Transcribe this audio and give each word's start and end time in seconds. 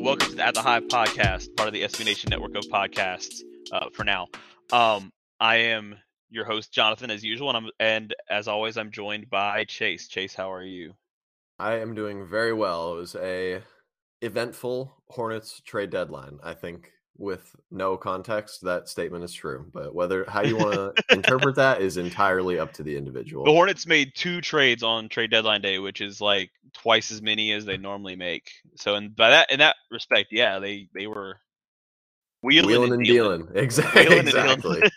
Welcome 0.00 0.30
to 0.30 0.36
the 0.36 0.46
At 0.46 0.54
the 0.54 0.62
Hive 0.62 0.84
podcast, 0.84 1.54
part 1.54 1.68
of 1.68 1.74
the 1.74 1.82
SB 1.82 2.06
Nation 2.06 2.30
network 2.30 2.56
of 2.56 2.64
podcasts. 2.64 3.42
Uh, 3.70 3.90
for 3.92 4.04
now, 4.04 4.26
um, 4.72 5.12
I 5.38 5.56
am 5.56 5.96
your 6.30 6.46
host 6.46 6.72
Jonathan, 6.72 7.10
as 7.10 7.22
usual, 7.22 7.50
and, 7.50 7.58
I'm, 7.58 7.70
and 7.78 8.14
as 8.30 8.48
always, 8.48 8.78
I'm 8.78 8.90
joined 8.90 9.28
by 9.28 9.64
Chase. 9.64 10.08
Chase, 10.08 10.34
how 10.34 10.50
are 10.50 10.64
you? 10.64 10.94
I 11.58 11.74
am 11.74 11.94
doing 11.94 12.26
very 12.26 12.54
well. 12.54 12.94
It 12.94 12.96
was 12.96 13.16
a 13.16 13.62
eventful 14.22 14.92
Hornets 15.10 15.60
trade 15.60 15.90
deadline. 15.90 16.38
I 16.42 16.54
think 16.54 16.90
with 17.18 17.54
no 17.70 17.96
context, 17.96 18.62
that 18.62 18.88
statement 18.88 19.24
is 19.24 19.32
true. 19.32 19.66
But 19.72 19.94
whether 19.94 20.24
how 20.28 20.42
you 20.42 20.56
want 20.56 20.74
to 20.74 21.04
interpret 21.14 21.56
that 21.56 21.80
is 21.80 21.96
entirely 21.96 22.58
up 22.58 22.72
to 22.74 22.82
the 22.82 22.96
individual. 22.96 23.44
The 23.44 23.50
Hornets 23.50 23.86
made 23.86 24.14
two 24.14 24.40
trades 24.40 24.82
on 24.82 25.08
trade 25.08 25.30
deadline 25.30 25.60
day, 25.60 25.78
which 25.78 26.00
is 26.00 26.20
like 26.20 26.50
twice 26.72 27.10
as 27.10 27.22
many 27.22 27.52
as 27.52 27.64
they 27.64 27.76
normally 27.76 28.16
make. 28.16 28.50
So, 28.76 28.94
and 28.94 29.14
by 29.14 29.30
that 29.30 29.50
in 29.50 29.58
that 29.58 29.76
respect, 29.90 30.28
yeah, 30.32 30.58
they 30.58 30.88
they 30.94 31.06
were 31.06 31.38
wheeling, 32.42 32.66
Wheeling 32.66 32.92
and 32.92 33.04
dealing. 33.06 33.48
Exactly. 33.54 34.02
Wheeling 34.04 34.18
and 34.20 34.28
exactly. 34.28 34.80
dealing. 34.80 34.90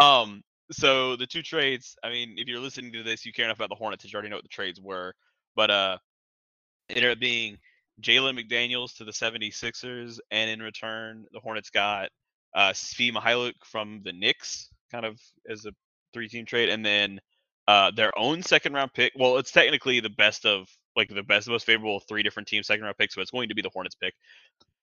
um. 0.00 0.42
So 0.72 1.16
the 1.16 1.26
two 1.26 1.42
trades. 1.42 1.96
I 2.02 2.08
mean, 2.08 2.36
if 2.38 2.48
you're 2.48 2.60
listening 2.60 2.92
to 2.92 3.02
this, 3.02 3.26
you 3.26 3.32
care 3.32 3.44
enough 3.44 3.58
about 3.58 3.68
the 3.68 3.74
Hornets, 3.74 4.04
you 4.04 4.10
already 4.14 4.30
know 4.30 4.36
what 4.36 4.44
the 4.44 4.48
trades 4.48 4.80
were. 4.80 5.14
But 5.54 5.70
uh, 5.70 5.98
it 6.88 6.96
ended 6.96 7.12
up 7.12 7.20
being 7.20 7.58
Jalen 8.00 8.38
McDaniels 8.38 8.96
to 8.96 9.04
the 9.04 9.12
76ers, 9.12 10.18
and 10.30 10.50
in 10.50 10.60
return, 10.60 11.26
the 11.32 11.40
Hornets 11.40 11.70
got 11.70 12.10
uh, 12.54 12.70
Svi 12.70 13.12
Mykhailiuk 13.12 13.54
from 13.64 14.00
the 14.04 14.12
Knicks, 14.12 14.68
kind 14.90 15.04
of 15.04 15.20
as 15.48 15.66
a 15.66 15.70
three-team 16.12 16.46
trade, 16.46 16.68
and 16.68 16.84
then 16.84 17.20
uh, 17.68 17.90
their 17.94 18.16
own 18.18 18.42
second-round 18.42 18.92
pick. 18.92 19.12
Well, 19.16 19.38
it's 19.38 19.52
technically 19.52 20.00
the 20.00 20.10
best 20.10 20.44
of 20.44 20.66
like 20.96 21.08
the 21.08 21.22
best, 21.22 21.48
most 21.48 21.66
favorable 21.66 22.00
three 22.00 22.22
different 22.22 22.48
team 22.48 22.62
second-round 22.62 22.96
picks, 22.96 23.14
so 23.14 23.20
it's 23.20 23.30
going 23.30 23.48
to 23.48 23.54
be 23.54 23.62
the 23.62 23.70
Hornets 23.72 23.96
pick, 23.96 24.14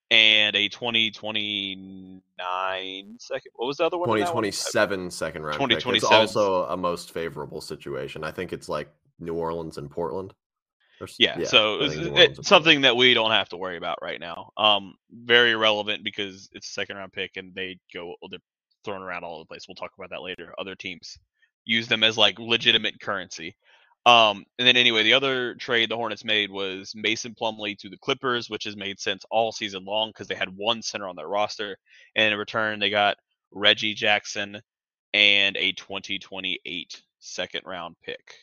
and 0.09 0.55
a 0.55 0.69
2029 0.69 3.15
second. 3.19 3.51
What 3.55 3.67
was 3.67 3.77
the 3.77 3.85
other 3.85 3.97
one? 3.97 4.09
in 4.09 4.11
one? 4.11 4.19
2027 4.19 5.11
second 5.11 5.43
round. 5.43 5.69
pick. 5.69 5.85
It's 5.85 6.03
also 6.03 6.65
a 6.65 6.77
most 6.77 7.11
favorable 7.11 7.61
situation. 7.61 8.23
I 8.23 8.31
think 8.31 8.53
it's 8.53 8.69
like 8.69 8.89
New 9.19 9.35
Orleans 9.35 9.77
and 9.77 9.89
Portland. 9.89 10.33
S- 11.03 11.15
Yeah, 11.19 11.43
so 11.43 11.81
it's, 11.81 11.93
think 11.93 12.05
New 12.05 12.11
Orleans 12.11 12.29
and 12.29 12.39
it's 12.39 12.47
something 12.47 12.81
that 12.81 12.95
we 12.95 13.13
don't 13.13 13.31
have 13.31 13.49
to 13.49 13.57
worry 13.57 13.77
about 13.77 13.99
right 14.01 14.19
now. 14.19 14.51
Um, 14.57 14.95
very 15.11 15.55
relevant 15.55 16.03
because 16.03 16.49
it's 16.51 16.67
a 16.69 16.71
second 16.71 16.97
round 16.97 17.13
pick 17.13 17.37
and 17.37 17.53
they 17.55 17.79
go 17.93 18.15
they're 18.29 18.39
thrown 18.83 19.01
around 19.01 19.23
all 19.23 19.35
over 19.35 19.43
the 19.43 19.47
place. 19.47 19.65
We'll 19.67 19.75
talk 19.75 19.91
about 19.97 20.09
that 20.11 20.21
later. 20.21 20.53
Other 20.57 20.75
teams 20.75 21.17
use 21.65 21.87
them 21.87 22.03
as 22.03 22.17
like 22.17 22.39
legitimate 22.39 22.99
currency. 22.99 23.55
Um, 24.05 24.45
and 24.57 24.67
then 24.67 24.77
anyway, 24.77 25.03
the 25.03 25.13
other 25.13 25.53
trade 25.55 25.89
the 25.89 25.95
Hornets 25.95 26.25
made 26.25 26.49
was 26.49 26.93
Mason 26.95 27.35
Plumlee 27.39 27.77
to 27.77 27.89
the 27.89 27.99
Clippers, 27.99 28.49
which 28.49 28.63
has 28.63 28.75
made 28.75 28.99
sense 28.99 29.23
all 29.29 29.51
season 29.51 29.85
long 29.85 30.09
because 30.09 30.27
they 30.27 30.35
had 30.35 30.49
one 30.55 30.81
center 30.81 31.07
on 31.07 31.15
their 31.15 31.27
roster, 31.27 31.77
and 32.15 32.33
in 32.33 32.39
return 32.39 32.79
they 32.79 32.89
got 32.89 33.17
Reggie 33.51 33.93
Jackson 33.93 34.59
and 35.13 35.55
a 35.57 35.73
2028 35.73 37.01
second 37.19 37.61
round 37.65 37.95
pick. 38.03 38.35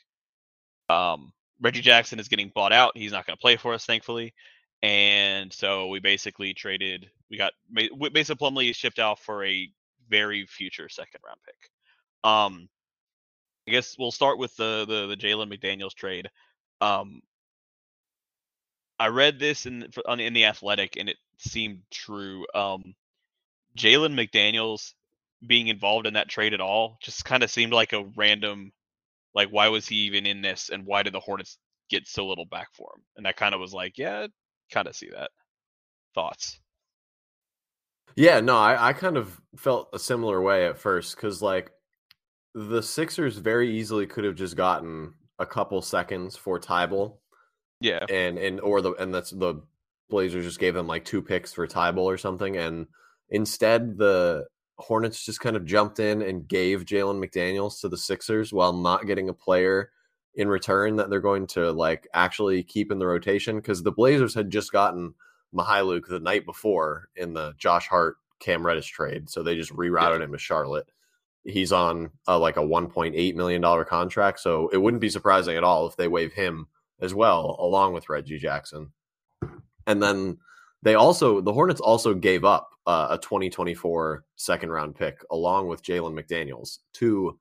Um, 0.88 1.32
Reggie 1.60 1.80
Jackson 1.80 2.20
is 2.20 2.28
getting 2.28 2.52
bought 2.54 2.72
out. 2.72 2.96
He's 2.96 3.12
not 3.12 3.26
going 3.26 3.36
to 3.36 3.40
play 3.40 3.56
for 3.56 3.74
us, 3.74 3.84
thankfully. 3.84 4.34
And 4.82 5.52
so 5.52 5.88
we 5.88 5.98
basically 6.00 6.54
traded. 6.54 7.10
We 7.30 7.36
got 7.36 7.52
Mason 7.70 8.36
Plumlee 8.36 8.74
shipped 8.74 8.98
out 8.98 9.18
for 9.18 9.44
a 9.44 9.68
very 10.08 10.46
future 10.46 10.88
second 10.88 11.20
round 11.26 11.40
pick. 11.44 11.70
Um, 12.24 12.68
I 13.66 13.72
guess 13.72 13.96
we'll 13.98 14.12
start 14.12 14.38
with 14.38 14.54
the 14.56 14.84
the, 14.88 15.06
the 15.08 15.16
Jalen 15.16 15.52
McDaniels 15.52 15.94
trade. 15.94 16.30
Um, 16.80 17.22
I 18.98 19.08
read 19.08 19.38
this 19.38 19.66
in 19.66 19.88
on 20.06 20.20
in 20.20 20.32
the 20.32 20.46
Athletic, 20.46 20.96
and 20.96 21.08
it 21.08 21.16
seemed 21.38 21.82
true. 21.90 22.46
Um, 22.54 22.94
Jalen 23.76 24.14
McDaniels 24.14 24.94
being 25.46 25.68
involved 25.68 26.06
in 26.06 26.14
that 26.14 26.28
trade 26.28 26.54
at 26.54 26.60
all 26.60 26.98
just 27.00 27.24
kind 27.24 27.42
of 27.42 27.50
seemed 27.50 27.72
like 27.72 27.92
a 27.92 28.04
random 28.16 28.72
like 29.34 29.48
why 29.50 29.68
was 29.68 29.86
he 29.86 29.96
even 29.96 30.26
in 30.26 30.42
this 30.42 30.70
and 30.70 30.86
why 30.86 31.02
did 31.02 31.14
the 31.14 31.20
hornets 31.20 31.58
get 31.90 32.06
so 32.06 32.26
little 32.26 32.46
back 32.46 32.68
for 32.72 32.90
him? 32.96 33.02
And 33.16 33.26
i 33.26 33.32
kind 33.32 33.54
of 33.54 33.60
was 33.60 33.72
like 33.72 33.98
yeah 33.98 34.26
kind 34.72 34.88
of 34.88 34.96
see 34.96 35.10
that. 35.10 35.30
Thoughts? 36.14 36.60
Yeah, 38.16 38.40
no, 38.40 38.56
I, 38.56 38.88
I 38.88 38.92
kind 38.94 39.16
of 39.16 39.40
felt 39.56 39.90
a 39.92 39.98
similar 39.98 40.40
way 40.42 40.66
at 40.66 40.78
first 40.78 41.14
because 41.14 41.40
like 41.40 41.70
the 42.54 42.82
Sixers 42.82 43.36
very 43.36 43.78
easily 43.78 44.06
could 44.06 44.24
have 44.24 44.34
just 44.34 44.56
gotten 44.56 45.14
a 45.38 45.46
couple 45.46 45.80
seconds 45.82 46.36
for 46.36 46.58
Thybulle 46.58 47.18
yeah. 47.80 48.04
and 48.08 48.38
and 48.38 48.60
or 48.60 48.80
the 48.80 48.92
and 48.92 49.14
that's 49.14 49.30
the 49.30 49.62
Blazers 50.10 50.44
just 50.44 50.58
gave 50.58 50.74
them 50.74 50.86
like 50.86 51.04
two 51.04 51.22
picks 51.22 51.52
for 51.52 51.66
Thybulle 51.66 52.04
or 52.04 52.18
something, 52.18 52.56
and 52.56 52.86
instead 53.30 53.98
the 53.98 54.46
Hornets 54.78 55.24
just 55.24 55.40
kind 55.40 55.56
of 55.56 55.64
jumped 55.64 55.98
in 55.98 56.22
and 56.22 56.46
gave 56.46 56.84
Jalen 56.84 57.24
McDaniels 57.24 57.80
to 57.80 57.88
the 57.88 57.96
Sixers 57.96 58.52
while 58.52 58.72
not 58.72 59.06
getting 59.06 59.28
a 59.28 59.34
player 59.34 59.90
in 60.34 60.48
return 60.48 60.96
that 60.96 61.10
they're 61.10 61.20
going 61.20 61.48
to 61.48 61.72
like 61.72 62.06
actually 62.14 62.62
keep 62.62 62.92
in 62.92 62.98
the 62.98 63.06
rotation 63.06 63.56
because 63.56 63.82
the 63.82 63.90
Blazers 63.90 64.34
had 64.34 64.50
just 64.50 64.70
gotten 64.70 65.14
Mykhailiuk 65.54 66.06
the 66.06 66.20
night 66.20 66.46
before 66.46 67.08
in 67.16 67.34
the 67.34 67.54
Josh 67.58 67.88
Hart 67.88 68.18
Cam 68.38 68.64
Reddish 68.64 68.88
trade, 68.88 69.28
so 69.28 69.42
they 69.42 69.56
just 69.56 69.72
rerouted 69.72 70.22
him 70.22 70.32
to 70.32 70.38
Charlotte. 70.38 70.88
He's 71.44 71.72
on 71.72 72.10
uh, 72.28 72.38
like 72.38 72.56
a 72.56 72.60
1.8 72.60 73.34
million 73.34 73.60
dollar 73.60 73.84
contract, 73.84 74.38
so 74.38 74.68
it 74.68 74.76
wouldn't 74.76 75.00
be 75.00 75.10
surprising 75.10 75.56
at 75.56 75.64
all 75.64 75.86
if 75.86 75.96
they 75.96 76.08
waive 76.08 76.34
him 76.34 76.68
as 77.00 77.14
well, 77.14 77.56
along 77.58 77.94
with 77.94 78.08
Reggie 78.08 78.38
Jackson. 78.38 78.92
And 79.86 80.02
then 80.02 80.38
they 80.82 80.94
also, 80.94 81.40
the 81.40 81.52
Hornets 81.52 81.80
also 81.80 82.14
gave 82.14 82.44
up 82.44 82.70
uh, 82.86 83.08
a 83.10 83.18
2024 83.18 84.24
second 84.36 84.70
round 84.70 84.94
pick 84.94 85.18
along 85.30 85.68
with 85.68 85.82
Jalen 85.82 86.18
McDaniels 86.18 86.78
to 86.94 87.38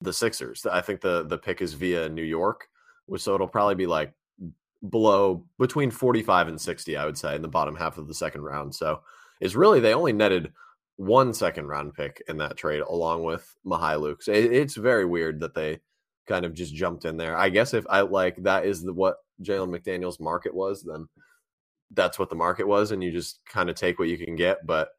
the 0.00 0.12
Sixers. 0.12 0.66
I 0.66 0.80
think 0.80 1.00
the 1.00 1.24
the 1.24 1.38
pick 1.38 1.60
is 1.60 1.74
via 1.74 2.08
New 2.08 2.22
York, 2.22 2.68
so 3.16 3.34
it'll 3.34 3.48
probably 3.48 3.74
be 3.74 3.86
like 3.86 4.12
below 4.90 5.44
between 5.58 5.90
45 5.90 6.48
and 6.48 6.60
60, 6.60 6.96
I 6.96 7.04
would 7.04 7.18
say, 7.18 7.34
in 7.34 7.42
the 7.42 7.48
bottom 7.48 7.74
half 7.74 7.98
of 7.98 8.06
the 8.06 8.14
second 8.14 8.42
round. 8.42 8.74
So 8.74 9.00
it's 9.40 9.54
really 9.54 9.80
they 9.80 9.94
only 9.94 10.12
netted 10.12 10.52
one 10.96 11.32
second 11.32 11.66
round 11.66 11.94
pick 11.94 12.22
in 12.28 12.36
that 12.38 12.56
trade 12.56 12.82
along 12.82 13.24
with 13.24 13.56
Mykhailiuk. 13.64 14.22
So 14.22 14.32
it, 14.32 14.52
it's 14.52 14.74
very 14.74 15.04
weird 15.04 15.40
that 15.40 15.54
they 15.54 15.80
kind 16.26 16.44
of 16.44 16.54
just 16.54 16.74
jumped 16.74 17.04
in 17.04 17.16
there. 17.16 17.36
I 17.36 17.48
guess 17.48 17.72
if 17.72 17.86
I 17.88 18.02
like 18.02 18.36
that 18.42 18.66
is 18.66 18.82
the, 18.82 18.92
what 18.92 19.16
Jalen 19.42 19.76
McDaniel's 19.76 20.20
market 20.20 20.54
was, 20.54 20.82
then 20.82 21.08
that's 21.92 22.18
what 22.18 22.30
the 22.30 22.36
market 22.36 22.66
was, 22.66 22.90
and 22.90 23.02
you 23.02 23.10
just 23.10 23.40
kind 23.46 23.70
of 23.70 23.76
take 23.76 23.98
what 23.98 24.08
you 24.08 24.18
can 24.18 24.36
get. 24.36 24.66
But 24.66 24.90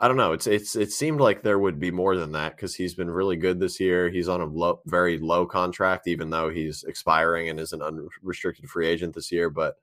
I 0.00 0.08
don't 0.08 0.16
know. 0.16 0.32
It's 0.32 0.46
it's 0.46 0.76
it 0.76 0.92
seemed 0.92 1.20
like 1.20 1.42
there 1.42 1.58
would 1.58 1.78
be 1.78 1.90
more 1.90 2.16
than 2.16 2.32
that 2.32 2.56
because 2.56 2.74
he's 2.74 2.94
been 2.94 3.10
really 3.10 3.36
good 3.36 3.60
this 3.60 3.78
year. 3.78 4.10
He's 4.10 4.28
on 4.28 4.40
a 4.40 4.46
low, 4.46 4.80
very 4.86 5.18
low 5.18 5.46
contract, 5.46 6.08
even 6.08 6.30
though 6.30 6.50
he's 6.50 6.84
expiring 6.84 7.48
and 7.48 7.60
is 7.60 7.72
an 7.72 7.82
unrestricted 7.82 8.68
free 8.68 8.88
agent 8.88 9.14
this 9.14 9.30
year. 9.30 9.50
But 9.50 9.76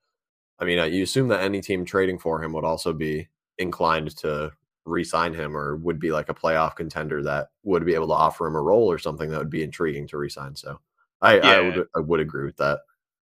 I 0.59 0.65
mean, 0.65 0.79
uh, 0.79 0.85
you 0.85 1.03
assume 1.03 1.29
that 1.29 1.41
any 1.41 1.61
team 1.61 1.85
trading 1.85 2.19
for 2.19 2.43
him 2.43 2.53
would 2.53 2.65
also 2.65 2.93
be 2.93 3.29
inclined 3.57 4.15
to 4.17 4.51
re-sign 4.85 5.33
him, 5.33 5.55
or 5.55 5.77
would 5.77 5.99
be 5.99 6.11
like 6.11 6.27
a 6.29 6.33
playoff 6.33 6.75
contender 6.75 7.23
that 7.23 7.49
would 7.63 7.85
be 7.85 7.95
able 7.95 8.07
to 8.07 8.13
offer 8.13 8.45
him 8.47 8.55
a 8.55 8.61
role 8.61 8.91
or 8.91 8.97
something 8.97 9.29
that 9.29 9.39
would 9.39 9.49
be 9.49 9.63
intriguing 9.63 10.07
to 10.07 10.17
re-sign. 10.17 10.55
So 10.55 10.79
I, 11.21 11.39
I 11.39 11.61
would 11.61 11.87
I 11.95 11.99
would 11.99 12.19
agree 12.19 12.45
with 12.45 12.57
that. 12.57 12.79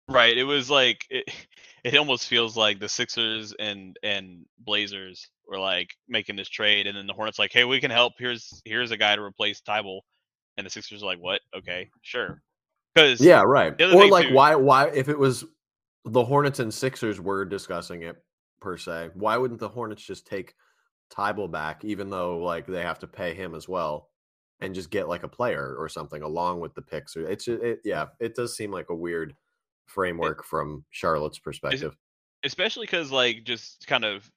right 0.10 0.38
it 0.38 0.44
was 0.44 0.70
like 0.70 1.06
it, 1.10 1.30
it 1.84 1.96
almost 1.98 2.28
feels 2.28 2.56
like 2.56 2.80
the 2.80 2.90
sixers 2.90 3.54
and 3.60 3.98
and 4.04 4.46
blazers 4.60 5.30
we're 5.48 5.60
like 5.60 5.90
making 6.08 6.36
this 6.36 6.50
trade, 6.50 6.88
and 6.88 6.98
then 6.98 7.08
the 7.08 7.14
Hornets 7.14 7.38
like, 7.40 7.52
hey, 7.52 7.66
we 7.66 7.82
can 7.82 7.92
help. 7.92 8.14
Here's 8.18 8.62
here's 8.66 8.92
a 8.92 8.98
guy 8.98 9.16
to 9.16 9.22
replace 9.22 9.62
Thybulle, 9.62 10.02
and 10.58 10.66
the 10.66 10.70
Sixers 10.70 11.04
are 11.04 11.06
like, 11.06 11.20
what? 11.20 11.42
Okay, 11.56 11.90
sure. 12.02 12.42
Because 12.96 13.20
Yeah, 13.20 13.44
right. 13.46 13.80
Or 13.82 14.08
like 14.08 14.28
too- 14.28 14.34
why 14.34 14.56
why 14.56 14.90
if 14.90 15.10
it 15.10 15.18
was 15.18 15.44
the 16.06 16.24
Hornets 16.24 16.60
and 16.60 16.74
Sixers 16.74 17.20
were 17.20 17.46
discussing 17.46 18.04
it 18.04 18.16
per 18.62 18.78
se, 18.78 19.10
why 19.16 19.38
wouldn't 19.38 19.60
the 19.60 19.70
Hornets 19.70 20.04
just 20.04 20.26
take 20.28 20.54
Thybulle 21.12 21.52
back, 21.52 21.84
even 21.84 22.10
though 22.10 22.38
like 22.38 22.66
they 22.66 22.82
have 22.82 23.00
to 23.00 23.08
pay 23.08 23.34
him 23.34 23.56
as 23.56 23.68
well, 23.68 24.10
and 24.62 24.74
just 24.74 24.90
get 24.90 25.10
like 25.10 25.24
a 25.24 25.28
player 25.28 25.76
or 25.78 25.90
something 25.90 26.22
along 26.22 26.62
with 26.62 26.74
the 26.76 26.82
picks? 26.82 27.16
It's 27.16 27.48
it, 27.48 27.82
yeah, 27.84 28.08
it 28.20 28.36
does 28.36 28.56
seem 28.56 28.72
like 28.72 28.90
a 28.90 28.96
weird 28.96 29.36
framework 29.86 30.44
from 30.46 30.84
Charlotte's 30.92 31.40
perspective. 31.40 31.96
especially 32.44 32.86
because 32.86 33.12
like 33.12 33.44
just 33.44 33.86
kind 33.88 34.04
of 34.06 34.30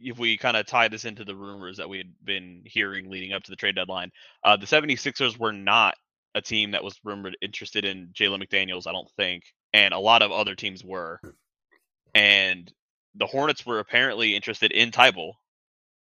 if 0.00 0.18
we 0.18 0.36
kind 0.36 0.56
of 0.56 0.66
tie 0.66 0.88
this 0.88 1.04
into 1.04 1.24
the 1.24 1.36
rumors 1.36 1.76
that 1.76 1.88
we 1.88 1.98
had 1.98 2.12
been 2.24 2.62
hearing 2.64 3.10
leading 3.10 3.32
up 3.32 3.42
to 3.44 3.50
the 3.50 3.56
trade 3.56 3.76
deadline 3.76 4.10
uh 4.44 4.56
the 4.56 4.66
76ers 4.66 5.38
were 5.38 5.52
not 5.52 5.94
a 6.34 6.40
team 6.40 6.70
that 6.70 6.82
was 6.82 6.98
rumored 7.04 7.36
interested 7.42 7.84
in 7.84 8.08
jalen 8.12 8.42
mcdaniels 8.42 8.86
i 8.86 8.92
don't 8.92 9.10
think 9.16 9.44
and 9.72 9.94
a 9.94 9.98
lot 9.98 10.22
of 10.22 10.32
other 10.32 10.54
teams 10.54 10.82
were 10.84 11.20
and 12.14 12.72
the 13.14 13.26
hornets 13.26 13.64
were 13.66 13.78
apparently 13.78 14.34
interested 14.34 14.72
in 14.72 14.90
Thybulle. 14.90 15.34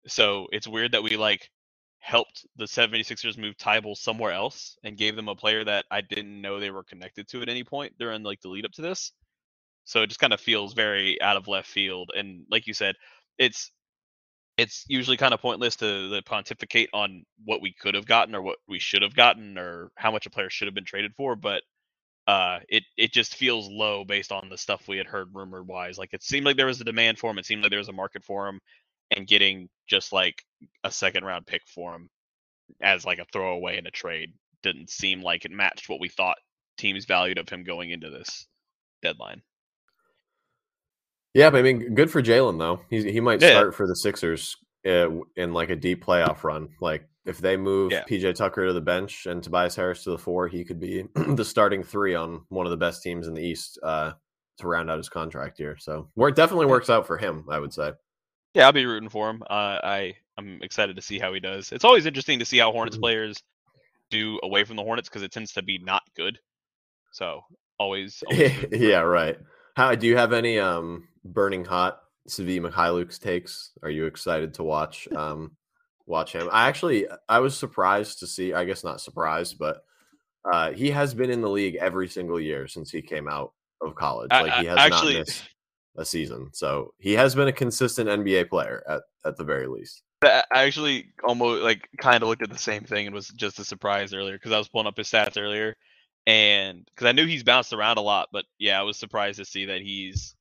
so 0.07 0.47
it's 0.51 0.68
weird 0.68 0.91
that 0.94 1.03
we 1.03 1.18
like 1.18 1.50
helped 2.01 2.45
the 2.57 2.65
76ers 2.65 3.38
move 3.38 3.56
Thybulle 3.57 3.95
somewhere 3.95 4.31
else 4.31 4.77
and 4.83 4.98
gave 4.98 5.15
them 5.15 5.30
a 5.30 5.36
player 5.36 5.63
that 5.63 5.86
i 5.92 6.01
didn't 6.01 6.42
know 6.42 6.59
they 6.59 6.71
were 6.71 6.83
connected 6.83 7.27
to 7.27 7.42
at 7.42 7.50
any 7.50 7.63
point 7.63 7.94
during 8.00 8.24
like 8.24 8.42
the 8.42 8.50
lead 8.50 8.65
up 8.65 8.71
to 8.71 8.81
this 8.81 9.12
so 9.86 10.01
it 10.01 10.07
just 10.07 10.19
kind 10.19 10.33
of 10.33 10.39
feels 10.39 10.74
very 10.74 11.21
out 11.21 11.38
of 11.38 11.48
left 11.48 11.69
field. 11.69 12.12
And 12.15 12.45
like 12.50 12.68
you 12.68 12.74
said, 12.74 12.95
it's 13.38 13.71
it's 14.57 14.86
usually 14.88 15.18
kind 15.18 15.33
of 15.33 15.42
pointless 15.42 15.75
to, 15.77 16.09
to 16.09 16.21
pontificate 16.24 16.89
on 16.94 17.24
what 17.45 17.62
we 17.62 17.74
could 17.74 17.95
have 17.95 18.06
gotten 18.06 18.36
or 18.36 18.42
what 18.42 18.59
we 18.68 18.80
should 18.80 19.01
have 19.01 19.15
gotten 19.15 19.57
or 19.57 19.92
how 19.95 20.12
much 20.12 20.25
a 20.25 20.30
player 20.30 20.50
should 20.50 20.68
have 20.68 20.75
been 20.75 20.86
traded 20.86 21.13
for. 21.15 21.36
But 21.36 21.63
uh, 22.27 22.59
it 22.69 22.83
it 22.97 23.12
just 23.12 23.36
feels 23.36 23.69
low 23.69 24.06
based 24.06 24.31
on 24.31 24.50
the 24.50 24.57
stuff 24.57 24.88
we 24.88 24.97
had 24.97 25.07
heard 25.07 25.33
rumored 25.33 25.68
wise. 25.68 25.97
Like 25.97 26.13
it 26.13 26.24
seemed 26.24 26.45
like 26.45 26.57
there 26.57 26.68
was 26.68 26.81
a 26.81 26.86
demand 26.86 27.18
for 27.18 27.31
him. 27.31 27.39
It 27.39 27.45
seemed 27.45 27.63
like 27.63 27.71
there 27.71 27.80
was 27.80 27.89
a 27.89 27.94
market 27.94 28.24
for 28.24 28.47
him, 28.47 28.59
and 29.12 29.28
getting 29.28 29.69
just 29.88 30.13
like 30.13 30.44
a 30.84 30.92
second 30.92 31.24
round 31.24 31.46
pick 31.46 31.62
for 31.68 31.94
him 31.94 32.10
as 32.81 33.06
like 33.06 33.19
a 33.19 33.25
throwaway 33.34 33.78
in 33.78 33.86
a 33.88 33.92
trade 33.92 34.34
didn't 34.63 34.90
seem 34.90 35.22
like 35.22 35.44
it 35.46 35.52
matched 35.52 35.90
what 35.90 36.00
we 36.00 36.08
thought 36.08 36.38
teams 36.78 37.06
valued 37.06 37.38
of 37.38 37.50
him 37.50 37.63
going 37.63 37.90
into 37.90 38.10
this 38.10 38.48
deadline. 39.02 39.42
Yeah, 41.34 41.50
but 41.50 41.60
I 41.60 41.62
mean, 41.62 41.96
good 41.96 42.12
for 42.12 42.22
Jalen 42.22 42.60
though. 42.60 42.81
He 42.90 43.12
he 43.12 43.19
might 43.19 43.42
Yeah. 43.42 43.50
start 43.52 43.75
for 43.75 43.88
the 43.88 43.96
Sixers 43.96 44.58
uh, 44.86 45.10
in 45.36 45.54
like 45.54 45.69
a 45.69 45.75
deep 45.75 46.04
playoff 46.04 46.44
run. 46.44 46.69
Like 46.81 47.07
if 47.25 47.38
they 47.38 47.56
move 47.56 47.92
Yeah. 47.92 48.04
PJ 48.04 48.36
Tucker 48.36 48.68
to 48.68 48.74
the 48.74 48.81
bench 48.81 49.25
and 49.25 49.42
Tobias 49.44 49.75
Harris 49.75 50.04
to 50.04 50.12
the 50.12 50.18
four, 50.18 50.48
he 50.48 50.64
could 50.64 50.80
be 50.80 51.06
the 51.16 51.46
starting 51.46 51.84
three 51.84 52.16
on 52.16 52.46
one 52.50 52.66
of 52.66 52.72
the 52.72 52.78
best 52.78 53.02
teams 53.04 53.28
in 53.28 53.34
the 53.34 53.44
East 53.44 53.80
uh, 53.84 54.14
to 54.57 54.68
round 54.68 54.90
out 54.92 54.98
his 54.98 55.10
contract 55.10 55.60
year. 55.60 55.78
So 55.80 56.10
where 56.16 56.30
it 56.30 56.36
definitely 56.36 56.66
works 56.66 56.90
out 56.90 57.07
for 57.07 57.18
him, 57.18 57.46
I 57.50 57.60
would 57.60 57.74
say. 57.74 57.92
Yeah, 58.53 58.65
I'll 58.65 58.74
be 58.74 58.86
rooting 58.86 59.09
for 59.09 59.30
him. 59.30 59.44
Uh, 59.44 59.80
I 59.83 60.15
I'm 60.38 60.59
excited 60.62 60.95
to 60.95 61.01
see 61.01 61.19
how 61.19 61.33
he 61.33 61.39
does. 61.39 61.71
It's 61.71 61.86
always 61.86 62.06
interesting 62.06 62.39
to 62.39 62.45
see 62.45 62.57
how 62.57 62.71
Hornets 62.71 62.98
Mhm. 62.98 63.01
players 63.01 63.44
do 64.09 64.39
away 64.44 64.63
from 64.63 64.75
the 64.75 64.83
Hornets 64.83 65.07
because 65.07 65.21
it 65.24 65.31
tends 65.31 65.53
to 65.53 65.62
be 65.62 65.77
not 65.77 66.03
good. 66.15 66.39
So 67.12 67.42
always, 67.77 68.24
always 68.27 68.51
yeah, 68.71 69.00
right. 69.00 69.38
How 69.75 69.95
do 69.95 70.07
you 70.07 70.18
have 70.18 70.33
any 70.33 70.59
um 70.59 71.07
burning 71.24 71.63
hot 71.65 72.01
Svi 72.30 72.59
Mykhailiuk's 72.59 73.19
takes? 73.19 73.71
Are 73.83 73.89
you 73.89 74.06
excited 74.06 74.54
to 74.56 74.63
watch 74.63 75.07
um 75.15 75.56
watch 76.06 76.33
him? 76.33 76.50
I 76.51 76.68
actually 76.68 77.07
I 77.30 77.39
was 77.39 77.57
surprised 77.57 78.19
to 78.19 78.27
see. 78.27 78.54
I 78.54 78.65
guess 78.65 78.83
not 78.83 79.00
surprised, 79.01 79.57
but 79.59 79.83
uh 80.51 80.71
he 80.71 80.89
has 80.92 81.13
been 81.13 81.30
in 81.30 81.42
the 81.42 81.50
league 81.50 81.75
every 81.75 82.07
single 82.09 82.39
year 82.39 82.68
since 82.68 82.92
he 82.92 83.01
came 83.01 83.30
out 83.30 83.54
of 83.81 83.95
college. 83.95 84.30
I- 84.31 84.42
Like 84.42 84.54
he 84.56 84.68
I- 84.68 84.71
has 84.71 84.80
actually, 84.80 85.13
not 85.13 85.19
missed 85.27 85.44
a 85.98 86.06
season, 86.06 86.50
so 86.54 86.94
he 87.00 87.14
has 87.14 87.36
been 87.36 87.48
a 87.48 87.54
consistent 87.54 88.10
NBA 88.10 88.50
player 88.50 88.84
at 88.88 89.02
at 89.26 89.38
the 89.38 89.44
very 89.44 89.68
least. 89.68 90.04
I 90.24 90.44
actually 90.52 91.12
almost 91.24 91.64
like 91.64 91.88
kind 92.00 92.22
of 92.22 92.30
looked 92.30 92.44
at 92.44 92.52
the 92.52 92.58
same 92.58 92.84
thing 92.84 93.08
and 93.08 93.16
was 93.16 93.30
just 93.30 93.60
a 93.60 93.66
surprise 93.66 94.14
earlier 94.14 94.36
because 94.36 94.52
I 94.52 94.58
was 94.58 94.68
pulling 94.68 94.88
up 94.88 94.98
his 94.98 95.08
stats 95.08 95.42
earlier, 95.42 95.76
and 96.28 96.86
because 96.86 97.08
I 97.08 97.12
knew 97.12 97.26
he's 97.26 97.44
bounced 97.44 97.74
around 97.74 97.98
a 97.98 98.02
lot, 98.02 98.30
but 98.32 98.46
yeah, 98.60 98.80
I 98.80 98.84
was 98.84 98.98
surprised 98.98 99.40
to 99.40 99.46
see 99.46 99.66
that 99.66 99.82
he's 99.82 100.36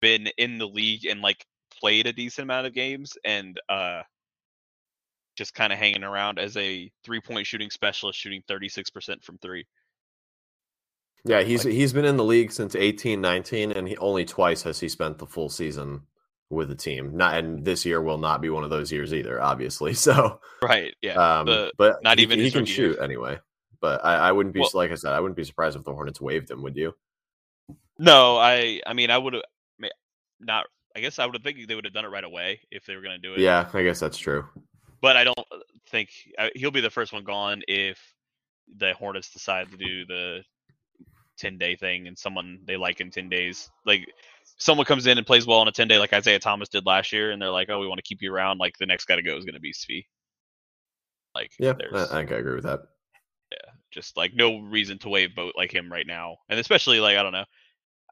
been 0.00 0.28
in 0.38 0.58
the 0.58 0.66
league 0.66 1.06
and 1.06 1.20
like 1.20 1.44
played 1.80 2.06
a 2.06 2.12
decent 2.12 2.44
amount 2.44 2.66
of 2.66 2.74
games 2.74 3.16
and 3.24 3.60
uh 3.68 4.02
just 5.36 5.54
kind 5.54 5.72
of 5.72 5.78
hanging 5.78 6.02
around 6.02 6.38
as 6.38 6.56
a 6.56 6.90
three 7.04 7.20
point 7.20 7.46
shooting 7.46 7.70
specialist, 7.70 8.18
shooting 8.18 8.42
thirty 8.48 8.68
six 8.68 8.90
percent 8.90 9.22
from 9.22 9.38
three. 9.38 9.64
Yeah, 11.24 11.42
he's 11.42 11.64
Like- 11.64 11.74
he's 11.74 11.92
been 11.92 12.04
in 12.04 12.16
the 12.16 12.24
league 12.24 12.52
since 12.52 12.74
eighteen 12.74 13.20
nineteen, 13.20 13.72
and 13.72 13.86
he 13.88 13.96
only 13.98 14.24
twice 14.24 14.62
has 14.62 14.80
he 14.80 14.88
spent 14.88 15.18
the 15.18 15.26
full 15.26 15.48
season 15.48 16.02
with 16.50 16.68
the 16.68 16.74
team. 16.74 17.16
Not 17.16 17.34
and 17.36 17.64
this 17.64 17.84
year 17.84 18.00
will 18.00 18.18
not 18.18 18.40
be 18.40 18.48
one 18.50 18.64
of 18.64 18.70
those 18.70 18.90
years 18.92 19.12
either, 19.12 19.40
obviously. 19.40 19.92
So 19.94 20.40
Right. 20.62 20.94
Yeah. 21.02 21.14
Um, 21.40 21.46
the- 21.46 21.72
but 21.76 22.02
not 22.02 22.18
he, 22.18 22.22
even 22.24 22.38
he 22.38 22.50
can 22.50 22.64
year. 22.66 22.74
shoot 22.74 22.98
anyway. 23.00 23.38
But 23.80 24.04
I, 24.04 24.14
I 24.28 24.32
wouldn't 24.32 24.54
be 24.54 24.60
Well- 24.60 24.70
like 24.74 24.90
I 24.90 24.94
said, 24.94 25.12
I 25.12 25.20
wouldn't 25.20 25.36
be 25.36 25.44
surprised 25.44 25.76
if 25.76 25.84
the 25.84 25.92
Hornets 25.92 26.20
waived 26.20 26.50
him. 26.50 26.62
Would 26.62 26.76
you? 26.76 26.94
no, 27.98 28.36
I. 28.38 28.80
I 28.86 28.92
mean, 28.92 29.10
I 29.10 29.18
would 29.18 29.34
have 29.34 29.42
not. 30.40 30.66
I 30.96 31.00
guess 31.00 31.18
I 31.18 31.26
would 31.26 31.34
have 31.34 31.42
think 31.42 31.66
they 31.68 31.74
would 31.74 31.84
have 31.84 31.94
done 31.94 32.04
it 32.04 32.08
right 32.08 32.24
away 32.24 32.60
if 32.70 32.86
they 32.86 32.96
were 32.96 33.02
going 33.02 33.20
to 33.20 33.28
do 33.28 33.34
it. 33.34 33.40
Yeah, 33.40 33.68
I 33.72 33.82
guess 33.82 34.00
that's 34.00 34.18
true. 34.18 34.44
but 35.00 35.16
I 35.16 35.24
don't 35.24 35.38
think 35.90 36.08
I, 36.38 36.50
he'll 36.54 36.70
be 36.72 36.80
the 36.80 36.90
first 36.90 37.12
one 37.12 37.22
gone 37.24 37.62
if 37.68 37.98
the 38.76 38.94
Hornets 38.94 39.30
decide 39.30 39.70
to 39.70 39.76
do 39.76 40.06
the 40.06 40.42
ten 41.38 41.58
day 41.58 41.76
thing 41.76 42.06
and 42.06 42.18
someone 42.18 42.60
they 42.66 42.76
like 42.76 43.00
in 43.00 43.10
ten 43.10 43.28
days. 43.28 43.70
Like 43.86 44.06
someone 44.58 44.86
comes 44.86 45.06
in 45.06 45.18
and 45.18 45.26
plays 45.26 45.46
well 45.46 45.58
on 45.58 45.68
a 45.68 45.72
ten 45.72 45.88
day, 45.88 45.98
like 45.98 46.12
Isaiah 46.12 46.38
Thomas 46.38 46.68
did 46.68 46.86
last 46.86 47.12
year, 47.12 47.30
and 47.30 47.40
they're 47.40 47.50
like, 47.50 47.68
"Oh, 47.70 47.80
we 47.80 47.88
want 47.88 47.98
to 47.98 48.02
keep 48.08 48.22
you 48.22 48.32
around." 48.32 48.58
Like 48.58 48.76
the 48.78 48.86
next 48.86 49.06
guy 49.06 49.16
to 49.16 49.22
go 49.22 49.36
is 49.36 49.44
going 49.44 49.54
to 49.54 49.60
be 49.60 49.72
Svi. 49.72 50.04
Like 51.34 51.52
Yeah, 51.58 51.74
I, 51.94 52.18
I 52.18 52.20
agree 52.22 52.54
with 52.54 52.64
that. 52.64 52.80
Yeah, 53.52 53.72
just 53.90 54.16
like 54.16 54.34
no 54.34 54.60
reason 54.60 54.98
to 54.98 55.08
waive 55.08 55.34
boat 55.34 55.54
like 55.56 55.72
him 55.72 55.90
right 55.90 56.06
now, 56.06 56.36
and 56.48 56.58
especially 56.60 57.00
like 57.00 57.16
I 57.16 57.22
don't 57.22 57.32
know. 57.32 57.44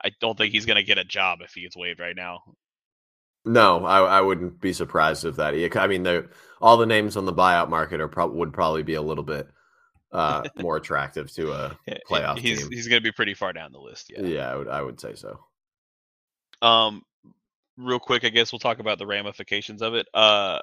I 0.02 0.11
don't 0.20 0.37
think 0.37 0.52
he's 0.52 0.67
going 0.67 0.76
to 0.76 0.82
get 0.82 0.99
a 0.99 1.05
job 1.05 1.40
if 1.43 1.52
he 1.55 1.62
gets 1.62 1.76
waived 1.76 2.00
right 2.00 2.14
now. 2.14 2.43
No, 3.46 3.84
I, 3.84 4.19
I 4.19 4.20
wouldn't 4.20 4.61
be 4.61 4.72
surprised 4.72 5.25
if 5.25 5.37
that. 5.37 5.55
I 5.76 5.87
mean, 5.87 6.02
they're- 6.02 6.31
all 6.61 6.76
the 6.76 6.87
names 6.87 7.17
on 7.17 7.26
the 7.26 7.32
buyout 7.32 7.69
market 7.69 8.00
are 8.00 8.08
prob- 8.08 8.34
would 8.34 8.52
probably 8.52 8.82
be 8.82 8.94
a 8.94 9.02
little 9.02 9.25
bit 9.25 9.49
uh, 10.13 10.44
more 10.56 10.77
attractive 10.77 11.31
to 11.34 11.53
a 11.53 11.79
playoff 12.10 12.39
he's 12.39 12.60
team. 12.60 12.70
he's 12.72 12.89
going 12.89 13.01
to 13.03 13.05
be 13.05 13.13
pretty 13.13 13.34
far 13.34 13.53
down 13.53 13.72
the 13.72 13.79
list. 13.81 14.10
Yeah, 14.10 14.22
Yeah. 14.22 14.53
I 14.53 14.56
would 14.56 14.69
I 14.69 14.82
would 14.82 15.01
say 15.01 15.15
so. 15.15 15.41
Um, 16.63 17.03
real 17.77 17.98
quick, 17.98 18.25
I 18.25 18.31
guess 18.31 18.53
we'll 18.53 18.58
talk 18.58 18.79
about 18.79 18.98
the 18.98 19.06
ramifications 19.06 19.82
of 19.82 19.94
it. 19.94 20.06
Uh, 20.15 20.58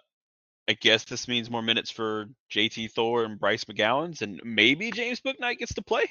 I 0.68 0.74
guess 0.74 1.04
this 1.04 1.28
means 1.28 1.50
more 1.50 1.62
minutes 1.62 1.92
for 1.92 2.28
JT 2.52 2.92
Thor 2.92 3.26
and 3.26 3.40
Bryce 3.40 3.66
McGowens, 3.66 4.22
and 4.22 4.42
maybe 4.44 4.92
James 4.92 5.20
Bouknight 5.22 5.58
gets 5.60 5.74
to 5.76 5.82
play. 5.82 6.06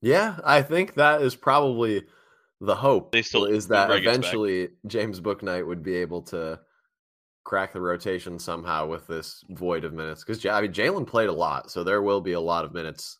Yeah, 0.00 0.36
I 0.44 0.62
think 0.62 0.94
that 0.94 1.22
is 1.22 1.36
probably 1.36 2.02
the 2.60 2.74
hope. 2.74 3.12
They 3.12 3.22
still- 3.22 3.44
is 3.44 3.68
that 3.68 3.88
gets 3.88 4.00
back. 4.04 4.06
eventually 4.16 4.68
James 4.86 5.20
Bouknight 5.20 5.66
would 5.66 5.82
be 5.82 5.96
able 5.96 6.22
to 6.22 6.58
crack 7.44 7.72
the 7.72 7.80
rotation 7.80 8.38
somehow 8.38 8.86
with 8.86 9.06
this 9.06 9.44
void 9.50 9.84
of 9.84 9.92
minutes. 9.92 10.24
Because 10.24 10.44
I 10.46 10.60
mean, 10.60 10.72
Jalen 10.72 11.06
played 11.06 11.28
a 11.28 11.32
lot, 11.32 11.70
so 11.70 11.82
there 11.82 12.02
will 12.02 12.20
be 12.20 12.32
a 12.32 12.40
lot 12.40 12.64
of 12.64 12.72
minutes 12.74 13.18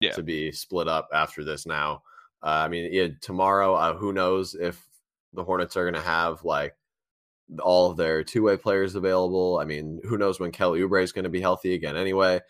Yeah. 0.00 0.12
to 0.12 0.22
be 0.22 0.52
split 0.52 0.88
up 0.88 1.08
after 1.12 1.44
this. 1.44 1.66
Now, 1.66 2.02
uh, 2.42 2.64
I 2.64 2.68
mean, 2.68 2.92
yeah, 2.92 3.08
tomorrow, 3.20 3.74
uh, 3.74 3.94
who 3.94 4.12
knows 4.12 4.54
if 4.54 4.82
the 5.32 5.44
Hornets 5.44 5.76
are 5.76 5.84
going 5.84 5.94
to 5.94 6.00
have 6.08 6.44
like 6.44 6.74
all 7.60 7.90
of 7.90 7.96
their 7.96 8.22
two 8.24 8.42
way 8.42 8.56
players 8.56 8.94
available. 8.94 9.58
I 9.58 9.64
mean, 9.64 10.00
who 10.04 10.18
knows 10.18 10.40
when 10.40 10.52
Kelly 10.52 10.80
Oubre 10.80 11.02
is 11.02 11.12
going 11.12 11.24
to 11.24 11.30
be 11.30 11.40
healthy 11.40 11.74
again? 11.74 11.96
Anyway, 11.96 12.40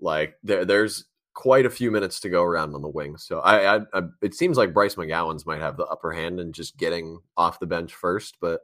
like 0.00 0.36
there, 0.42 0.64
there's 0.64 1.04
quite 1.34 1.66
a 1.66 1.70
few 1.70 1.90
minutes 1.90 2.20
to 2.20 2.30
go 2.30 2.42
around 2.42 2.74
on 2.74 2.82
the 2.82 2.88
wing. 2.88 3.16
So 3.18 3.40
I, 3.40 3.76
I, 3.76 3.80
I, 3.92 4.02
it 4.22 4.34
seems 4.34 4.56
like 4.56 4.72
Bryce 4.72 4.94
McGowens 4.94 5.46
might 5.46 5.60
have 5.60 5.76
the 5.76 5.84
upper 5.86 6.12
hand 6.12 6.40
in 6.40 6.52
just 6.52 6.78
getting 6.78 7.18
off 7.36 7.60
the 7.60 7.66
bench 7.66 7.94
first, 7.94 8.38
but 8.40 8.60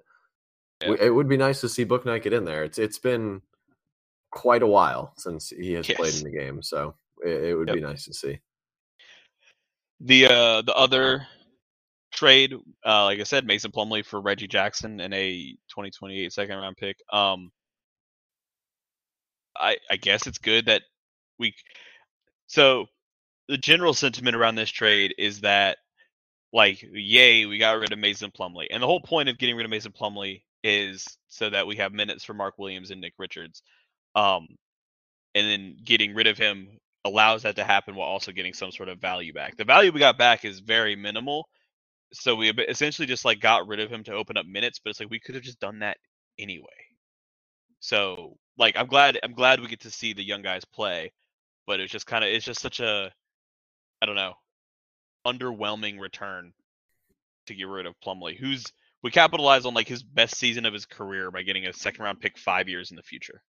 w- 0.89 1.03
it 1.03 1.11
would 1.11 1.29
be 1.29 1.37
nice 1.37 1.61
to 1.62 1.69
see 1.69 1.85
Bouknight 1.85 2.23
get 2.23 2.33
in 2.33 2.45
there. 2.45 2.65
It's 2.65 2.79
it's 2.79 2.99
been 2.99 3.43
quite 4.31 4.62
a 4.62 4.67
while 4.67 5.12
since 5.19 5.51
he 5.51 5.73
has 5.75 5.87
played 5.87 6.15
in 6.15 6.25
the 6.25 6.31
game, 6.31 6.62
so 6.62 6.95
it, 7.25 7.45
it 7.45 7.55
would 7.55 7.69
Yep. 7.69 7.75
be 7.77 7.81
nice 7.83 8.05
to 8.07 8.15
see. 8.15 8.41
The 10.01 10.27
uh 10.27 10.62
the 10.62 10.75
other 10.75 11.27
trade, 12.12 12.55
uh, 12.85 13.05
like 13.05 13.21
I 13.21 13.25
said, 13.25 13.47
Mason 13.47 13.71
Plumlee 13.73 14.05
for 14.05 14.21
Reggie 14.21 14.47
Jackson 14.47 15.01
and 15.01 15.15
a 15.15 15.53
2028 15.71 16.33
second 16.33 16.59
round 16.59 16.77
pick. 16.77 16.97
Um, 17.12 17.51
I 19.57 19.77
I 19.91 19.97
guess 19.97 20.27
it's 20.27 20.39
good 20.39 20.67
that 20.67 20.83
we. 21.39 21.55
So 22.47 22.87
the 23.49 23.59
general 23.59 23.95
sentiment 23.95 24.37
around 24.37 24.55
this 24.57 24.71
trade 24.71 25.15
is 25.19 25.41
that, 25.41 25.79
like, 26.53 26.83
yay, 26.93 27.47
we 27.47 27.59
got 27.59 27.79
rid 27.79 27.93
of 27.93 27.99
Mason 27.99 28.31
Plumlee, 28.31 28.67
and 28.71 28.83
the 28.83 28.87
whole 28.87 29.01
point 29.01 29.29
of 29.29 29.39
getting 29.39 29.57
rid 29.57 29.65
of 29.65 29.71
Mason 29.71 29.93
Plumlee 29.93 30.43
is 30.62 31.07
so 31.28 31.50
that 31.50 31.66
we 31.66 31.76
have 31.76 31.92
minutes 31.92 32.25
for 32.25 32.35
Mark 32.35 32.59
Williams 32.59 32.90
and 32.90 33.00
Nick 33.00 33.14
Richards. 33.19 33.62
Um, 34.14 34.47
and 35.35 35.47
then 35.47 35.76
getting 35.85 36.14
rid 36.14 36.26
of 36.26 36.38
him 36.38 36.78
allows 37.04 37.42
that 37.42 37.57
to 37.57 37.64
happen 37.64 37.95
while 37.95 38.09
also 38.09 38.33
getting 38.33 38.54
some 38.54 38.71
sort 38.71 38.88
of 38.88 39.00
value 39.00 39.33
back. 39.33 39.57
The 39.57 39.64
value 39.64 39.92
we 39.92 39.99
got 39.99 40.19
back 40.19 40.45
is 40.45 40.61
very 40.61 40.95
minimal. 40.95 41.49
So 42.12 42.37
we 42.37 42.50
essentially 42.50 43.07
just 43.07 43.25
like 43.25 43.40
got 43.40 43.66
rid 43.66 43.81
of 43.81 43.90
him 43.90 44.04
to 44.04 44.12
open 44.12 44.37
up 44.37 44.47
minutes, 44.47 44.78
but 44.78 44.90
it's 44.90 45.00
like 45.00 45.11
we 45.11 45.21
could 45.21 45.35
have 45.35 45.45
just 45.45 45.61
done 45.61 45.81
that 45.81 45.97
anyway. 46.38 46.66
So 47.81 48.37
like 48.59 48.76
I'm 48.76 48.87
glad 48.87 49.19
I'm 49.23 49.33
glad 49.33 49.61
we 49.61 49.69
get 49.69 49.81
to 49.81 49.90
see 49.90 50.12
the 50.12 50.23
young 50.23 50.42
guys 50.42 50.64
play, 50.64 51.12
but 51.66 51.81
it's 51.81 51.90
just 51.90 52.07
kind 52.07 52.23
of 52.23 52.31
it's 52.31 52.45
just 52.45 52.61
such 52.61 52.81
a 52.81 53.11
I 54.00 54.07
don't 54.07 54.16
know 54.16 54.35
underwhelming 55.26 56.00
return 56.00 56.52
to 57.47 57.54
get 57.54 57.69
rid 57.69 57.87
of 57.87 57.99
Plumlee, 58.04 58.37
who's 58.37 58.64
we 59.02 59.11
capitalize 59.11 59.66
on 59.66 59.75
like 59.75 59.88
his 59.88 60.02
best 60.02 60.37
season 60.37 60.64
of 60.64 60.73
his 60.73 60.87
career 60.87 61.30
by 61.30 61.42
getting 61.42 61.66
a 61.66 61.73
second 61.73 62.04
round 62.04 62.21
pick 62.21 62.38
five 62.38 62.68
years 62.68 62.90
in 62.90 62.97
the 62.97 63.02
future. 63.02 63.42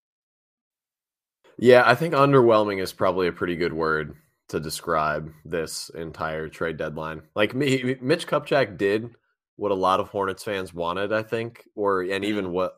Yeah, 1.57 1.83
I 1.85 1.95
think 1.95 2.13
underwhelming 2.13 2.81
is 2.81 2.93
probably 2.93 3.27
a 3.27 3.33
pretty 3.33 3.55
good 3.55 3.73
word 3.73 4.15
to 4.49 4.59
describe 4.59 5.31
this 5.45 5.89
entire 5.89 6.49
trade 6.49 6.77
deadline. 6.77 7.21
Like 7.35 7.53
me, 7.53 7.95
Mitch 8.01 8.27
Kupchak 8.27 8.77
did 8.77 9.09
what 9.55 9.71
a 9.71 9.75
lot 9.75 9.99
of 9.99 10.09
Hornets 10.09 10.43
fans 10.43 10.73
wanted, 10.73 11.13
I 11.13 11.21
think, 11.21 11.65
or 11.75 12.01
and 12.01 12.25
even 12.25 12.45
mm-hmm. 12.45 12.53
what 12.53 12.73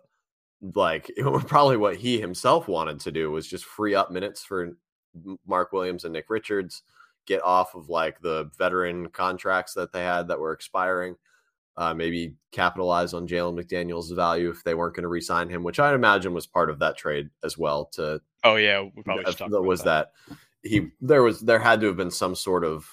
like 0.74 1.10
probably 1.48 1.78
what 1.78 1.96
he 1.96 2.20
himself 2.20 2.68
wanted 2.68 3.00
to 3.02 3.12
do 3.12 3.32
was 3.32 3.48
just 3.48 3.66
free 3.66 3.96
up 3.96 4.12
minutes 4.12 4.44
for 4.44 4.72
Mark 5.48 5.72
Williams 5.72 6.04
and 6.04 6.12
Nick 6.12 6.30
Richards, 6.30 6.84
get 7.26 7.42
off 7.44 7.76
of 7.76 7.90
like 7.90 8.20
the 8.22 8.52
veteran 8.58 9.08
contracts 9.10 9.74
that 9.74 9.94
they 9.94 10.04
had 10.04 10.28
that 10.28 10.40
were 10.40 10.52
expiring 10.52 11.16
uh, 11.78 11.94
maybe 11.94 12.34
capitalize 12.52 13.14
on 13.14 13.28
Jalen 13.28 13.60
McDaniels' 13.60 14.16
value 14.16 14.50
if 14.50 14.64
they 14.64 14.74
weren't 14.74 14.96
going 14.96 15.04
to 15.04 15.10
re-sign 15.10 15.50
him, 15.50 15.64
which 15.64 15.80
I 15.80 15.94
imagine 15.94 16.34
was 16.34 16.48
part 16.48 16.70
of 16.70 16.80
that 16.80 16.98
trade 16.98 17.30
as 17.44 17.58
well. 17.58 17.86
To 17.94 18.22
oh 18.44 18.56
yeah, 18.56 18.82
we 18.82 19.04
probably 19.04 19.26
uh, 19.26 19.62
was 19.62 19.84
that. 19.84 20.12
that 20.28 20.38
he 20.64 20.90
there 21.02 21.24
was 21.24 21.42
there 21.42 21.60
had 21.60 21.82
to 21.82 21.88
have 21.88 21.98
been 21.98 22.12
some 22.12 22.36
sort 22.36 22.64
of 22.64 22.88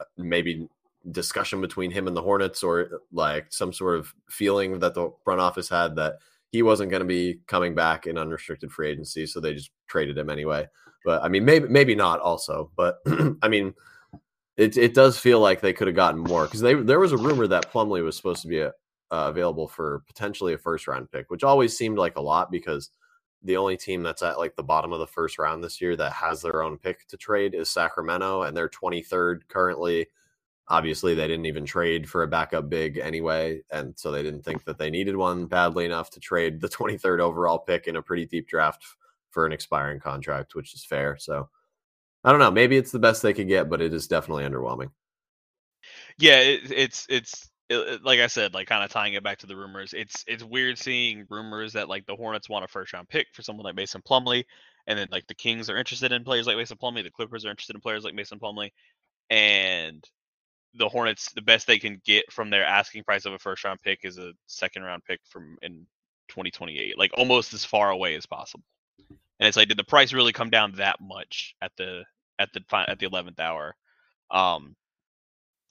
uh, 0.00 0.04
maybe 0.16 0.68
discussion 1.10 1.60
between 1.60 1.90
him 1.90 2.06
and 2.06 2.16
the 2.16 2.22
Hornets 2.22 2.62
or 2.62 3.00
like 3.12 3.46
some 3.50 3.72
sort 3.72 3.98
of 3.98 4.12
feeling 4.28 4.80
that 4.80 4.94
the 4.94 5.10
front 5.24 5.40
office 5.40 5.68
had 5.68 5.96
that 5.96 6.18
he 6.50 6.62
wasn't 6.62 6.90
going 6.90 7.00
to 7.00 7.06
be 7.06 7.40
coming 7.46 7.74
back 7.74 8.06
in 8.06 8.18
unrestricted 8.18 8.72
free 8.72 8.90
agency, 8.90 9.26
so 9.26 9.38
they 9.38 9.54
just 9.54 9.70
traded 9.86 10.18
him 10.18 10.30
anyway. 10.30 10.66
But 11.04 11.22
I 11.22 11.28
mean, 11.28 11.44
maybe 11.44 11.68
maybe 11.68 11.94
not 11.94 12.20
also, 12.20 12.70
but 12.76 12.98
I 13.42 13.48
mean 13.48 13.74
it 14.58 14.76
it 14.76 14.92
does 14.92 15.18
feel 15.18 15.40
like 15.40 15.60
they 15.60 15.72
could 15.72 15.86
have 15.86 15.96
gotten 15.96 16.20
more 16.20 16.44
because 16.44 16.60
they 16.60 16.74
there 16.74 17.00
was 17.00 17.12
a 17.12 17.16
rumor 17.16 17.46
that 17.46 17.72
Plumlee 17.72 18.04
was 18.04 18.16
supposed 18.16 18.42
to 18.42 18.48
be 18.48 18.58
a, 18.58 18.68
uh, 19.10 19.28
available 19.28 19.68
for 19.68 20.02
potentially 20.06 20.52
a 20.52 20.58
first 20.58 20.86
round 20.86 21.10
pick, 21.10 21.30
which 21.30 21.44
always 21.44 21.74
seemed 21.76 21.96
like 21.96 22.16
a 22.16 22.20
lot 22.20 22.50
because 22.50 22.90
the 23.42 23.56
only 23.56 23.76
team 23.76 24.02
that's 24.02 24.22
at 24.22 24.36
like 24.36 24.56
the 24.56 24.62
bottom 24.62 24.92
of 24.92 24.98
the 24.98 25.06
first 25.06 25.38
round 25.38 25.62
this 25.62 25.80
year 25.80 25.96
that 25.96 26.12
has 26.12 26.42
their 26.42 26.62
own 26.62 26.76
pick 26.76 27.06
to 27.06 27.16
trade 27.16 27.54
is 27.54 27.70
Sacramento, 27.70 28.42
and 28.42 28.56
they're 28.56 28.68
23rd 28.68 29.42
currently. 29.48 30.08
Obviously, 30.66 31.14
they 31.14 31.28
didn't 31.28 31.46
even 31.46 31.64
trade 31.64 32.10
for 32.10 32.24
a 32.24 32.28
backup 32.28 32.68
big 32.68 32.98
anyway, 32.98 33.62
and 33.70 33.96
so 33.96 34.10
they 34.10 34.22
didn't 34.22 34.42
think 34.42 34.64
that 34.64 34.76
they 34.76 34.90
needed 34.90 35.16
one 35.16 35.46
badly 35.46 35.84
enough 35.86 36.10
to 36.10 36.20
trade 36.20 36.60
the 36.60 36.68
23rd 36.68 37.20
overall 37.20 37.60
pick 37.60 37.86
in 37.86 37.96
a 37.96 38.02
pretty 38.02 38.26
deep 38.26 38.48
draft 38.48 38.84
for 39.30 39.46
an 39.46 39.52
expiring 39.52 40.00
contract, 40.00 40.54
which 40.54 40.74
is 40.74 40.84
fair. 40.84 41.16
So 41.16 41.48
I 42.24 42.30
don't 42.30 42.40
know. 42.40 42.50
Maybe 42.50 42.76
it's 42.76 42.92
the 42.92 42.98
best 42.98 43.22
they 43.22 43.32
could 43.32 43.48
get, 43.48 43.70
but 43.70 43.80
it 43.80 43.94
is 43.94 44.06
definitely 44.06 44.44
underwhelming. 44.44 44.90
Yeah, 46.18 46.40
it, 46.40 46.70
it's 46.70 47.06
it's 47.08 47.48
it, 47.68 48.02
like 48.02 48.20
I 48.20 48.26
said, 48.26 48.54
like 48.54 48.66
kind 48.66 48.84
of 48.84 48.90
tying 48.90 49.14
it 49.14 49.22
back 49.22 49.38
to 49.38 49.46
the 49.46 49.56
rumors. 49.56 49.92
It's 49.92 50.24
it's 50.26 50.42
weird 50.42 50.78
seeing 50.78 51.26
rumors 51.30 51.72
that 51.74 51.88
like 51.88 52.06
the 52.06 52.16
Hornets 52.16 52.48
want 52.48 52.64
a 52.64 52.68
first 52.68 52.92
round 52.92 53.08
pick 53.08 53.26
for 53.32 53.42
someone 53.42 53.64
like 53.64 53.76
Mason 53.76 54.02
Plumlee, 54.02 54.44
and 54.86 54.98
then 54.98 55.08
like 55.12 55.26
the 55.26 55.34
Kings 55.34 55.70
are 55.70 55.76
interested 55.76 56.12
in 56.12 56.24
players 56.24 56.46
like 56.46 56.56
Mason 56.56 56.76
Plumlee, 56.76 57.04
the 57.04 57.10
Clippers 57.10 57.44
are 57.44 57.50
interested 57.50 57.76
in 57.76 57.82
players 57.82 58.04
like 58.04 58.14
Mason 58.14 58.38
Plumlee, 58.38 58.70
and 59.30 60.02
the 60.74 60.88
Hornets 60.88 61.32
the 61.32 61.42
best 61.42 61.66
they 61.66 61.78
can 61.78 62.00
get 62.04 62.30
from 62.32 62.50
their 62.50 62.64
asking 62.64 63.04
price 63.04 63.26
of 63.26 63.32
a 63.32 63.38
first 63.38 63.64
round 63.64 63.80
pick 63.82 64.00
is 64.02 64.18
a 64.18 64.32
second 64.46 64.82
round 64.82 65.04
pick 65.04 65.20
from 65.28 65.56
in 65.62 65.86
2028, 66.28 66.98
like 66.98 67.12
almost 67.16 67.54
as 67.54 67.64
far 67.64 67.90
away 67.90 68.14
as 68.14 68.26
possible. 68.26 68.64
And 69.40 69.46
it's 69.48 69.56
like, 69.56 69.68
did 69.68 69.78
the 69.78 69.84
price 69.84 70.12
really 70.12 70.32
come 70.32 70.50
down 70.50 70.72
that 70.72 71.00
much 71.00 71.54
at 71.62 71.72
the 71.76 72.04
at 72.38 72.52
the 72.52 72.62
at 72.88 72.98
the 72.98 73.06
eleventh 73.06 73.40
hour? 73.40 73.74
Um, 74.30 74.74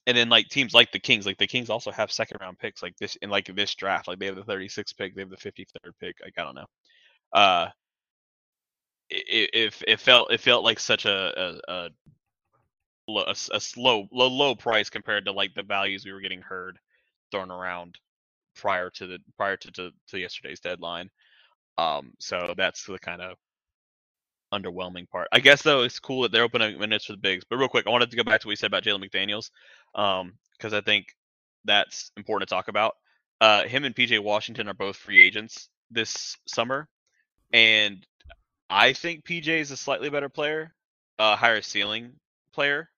and 0.08 0.18
then 0.18 0.30
like 0.30 0.48
teams 0.48 0.74
like 0.74 0.92
the 0.92 1.00
Kings, 1.00 1.26
like 1.26 1.38
the 1.38 1.48
Kings 1.48 1.70
also 1.70 1.92
have 1.92 2.12
second 2.12 2.40
round 2.40 2.58
picks 2.58 2.82
like 2.82 2.96
this 2.98 3.18
in 3.18 3.30
like 3.30 3.54
this 3.54 3.76
draft. 3.76 4.08
Like 4.08 4.20
they 4.20 4.26
have 4.28 4.38
the 4.38 4.44
36th 4.44 4.96
pick, 4.98 5.14
they 5.14 5.22
have 5.22 5.30
the 5.30 5.36
53rd 5.36 5.92
pick. 6.00 6.16
Like 6.24 6.34
I 6.38 6.44
don't 6.44 6.56
know. 6.56 6.66
Uh, 7.34 7.68
it, 9.10 9.50
it, 9.54 9.84
it 9.88 10.00
felt 10.00 10.32
it 10.32 10.40
felt 10.40 10.64
like 10.64 10.80
such 10.80 11.06
a 11.06 11.60
a, 11.68 11.72
a, 11.72 11.90
a, 13.10 13.36
a 13.54 13.60
slow 13.60 14.08
low 14.12 14.28
low 14.28 14.56
price 14.56 14.90
compared 14.90 15.26
to 15.26 15.32
like 15.34 15.54
the 15.54 15.64
values 15.64 16.06
we 16.06 16.14
were 16.14 16.22
getting 16.22 16.42
heard 16.42 16.80
thrown 17.32 17.52
around 17.52 17.98
prior 18.56 18.90
to 18.92 19.08
the 19.08 19.20
prior 19.38 19.58
to 19.58 19.72
to, 19.72 19.92
to 20.08 20.20
yesterday's 20.20 20.62
deadline. 20.62 21.10
Um, 21.78 22.14
so 22.20 22.54
that's 22.58 22.86
the 22.86 23.00
kind 23.00 23.22
of 23.22 23.38
underwhelming 24.54 25.10
part. 25.10 25.28
I 25.32 25.40
guess 25.40 25.62
though 25.62 25.82
it's 25.82 26.00
cool 26.00 26.24
that 26.24 26.32
they're 26.32 26.44
opening 26.44 26.80
minutes 26.80 27.06
for 27.06 27.14
the 27.14 27.18
bigs. 27.18 27.44
But 27.50 27.58
real 27.58 27.68
quick, 27.68 27.88
I 27.88 27.92
wanted 27.92 28.12
to 28.12 28.18
go 28.18 28.24
back 28.24 28.42
to 28.42 28.48
what 28.48 28.52
you 28.52 28.58
said 28.58 28.68
about 28.68 28.84
Jalen 28.84 29.04
McDaniels, 29.04 29.50
because 29.94 30.74
um, 30.74 30.78
I 30.78 30.82
think 30.82 31.08
that's 31.66 32.12
important 32.18 32.50
to 32.50 32.56
talk 32.56 32.68
about. 32.68 32.96
Uh, 33.40 33.64
him 33.64 33.84
and 33.84 33.96
PJ 33.96 34.22
Washington 34.24 34.68
are 34.68 34.74
both 34.74 34.96
free 34.96 35.22
agents 35.22 35.70
this 35.92 36.38
summer, 36.48 36.88
and 37.54 38.06
I 38.70 38.94
think 38.94 39.26
PJ 39.26 39.48
is 39.48 39.72
a 39.72 39.78
slightly 39.78 40.10
better 40.10 40.30
player, 40.30 40.74
a 41.20 41.36
higher 41.36 41.62
ceiling 41.62 42.14
player. 42.54 42.90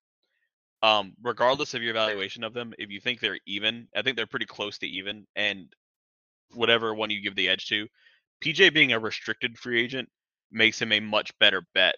Um, 0.81 1.13
regardless 1.21 1.73
of 1.73 1.83
your 1.83 1.91
evaluation 1.91 2.45
of 2.45 2.53
them, 2.53 2.73
if 2.79 2.89
you 2.89 3.01
think 3.01 3.19
they're 3.19 3.39
even, 3.45 3.89
I 3.93 4.01
think 4.01 4.15
they're 4.15 4.25
pretty 4.25 4.45
close 4.45 4.77
to 4.77 4.87
even. 4.87 5.27
And 5.35 5.67
whatever 6.53 6.95
one 6.95 7.09
you 7.09 7.21
give 7.21 7.35
the 7.35 7.49
edge 7.49 7.67
to, 7.67 7.87
PJ 8.41 8.73
being 8.73 8.93
a 8.93 8.99
restricted 8.99 9.57
free 9.57 9.81
agent 9.83 10.07
makes 10.51 10.81
him 10.81 10.91
a 10.91 10.99
much 10.99 11.37
better 11.39 11.63
bet 11.73 11.95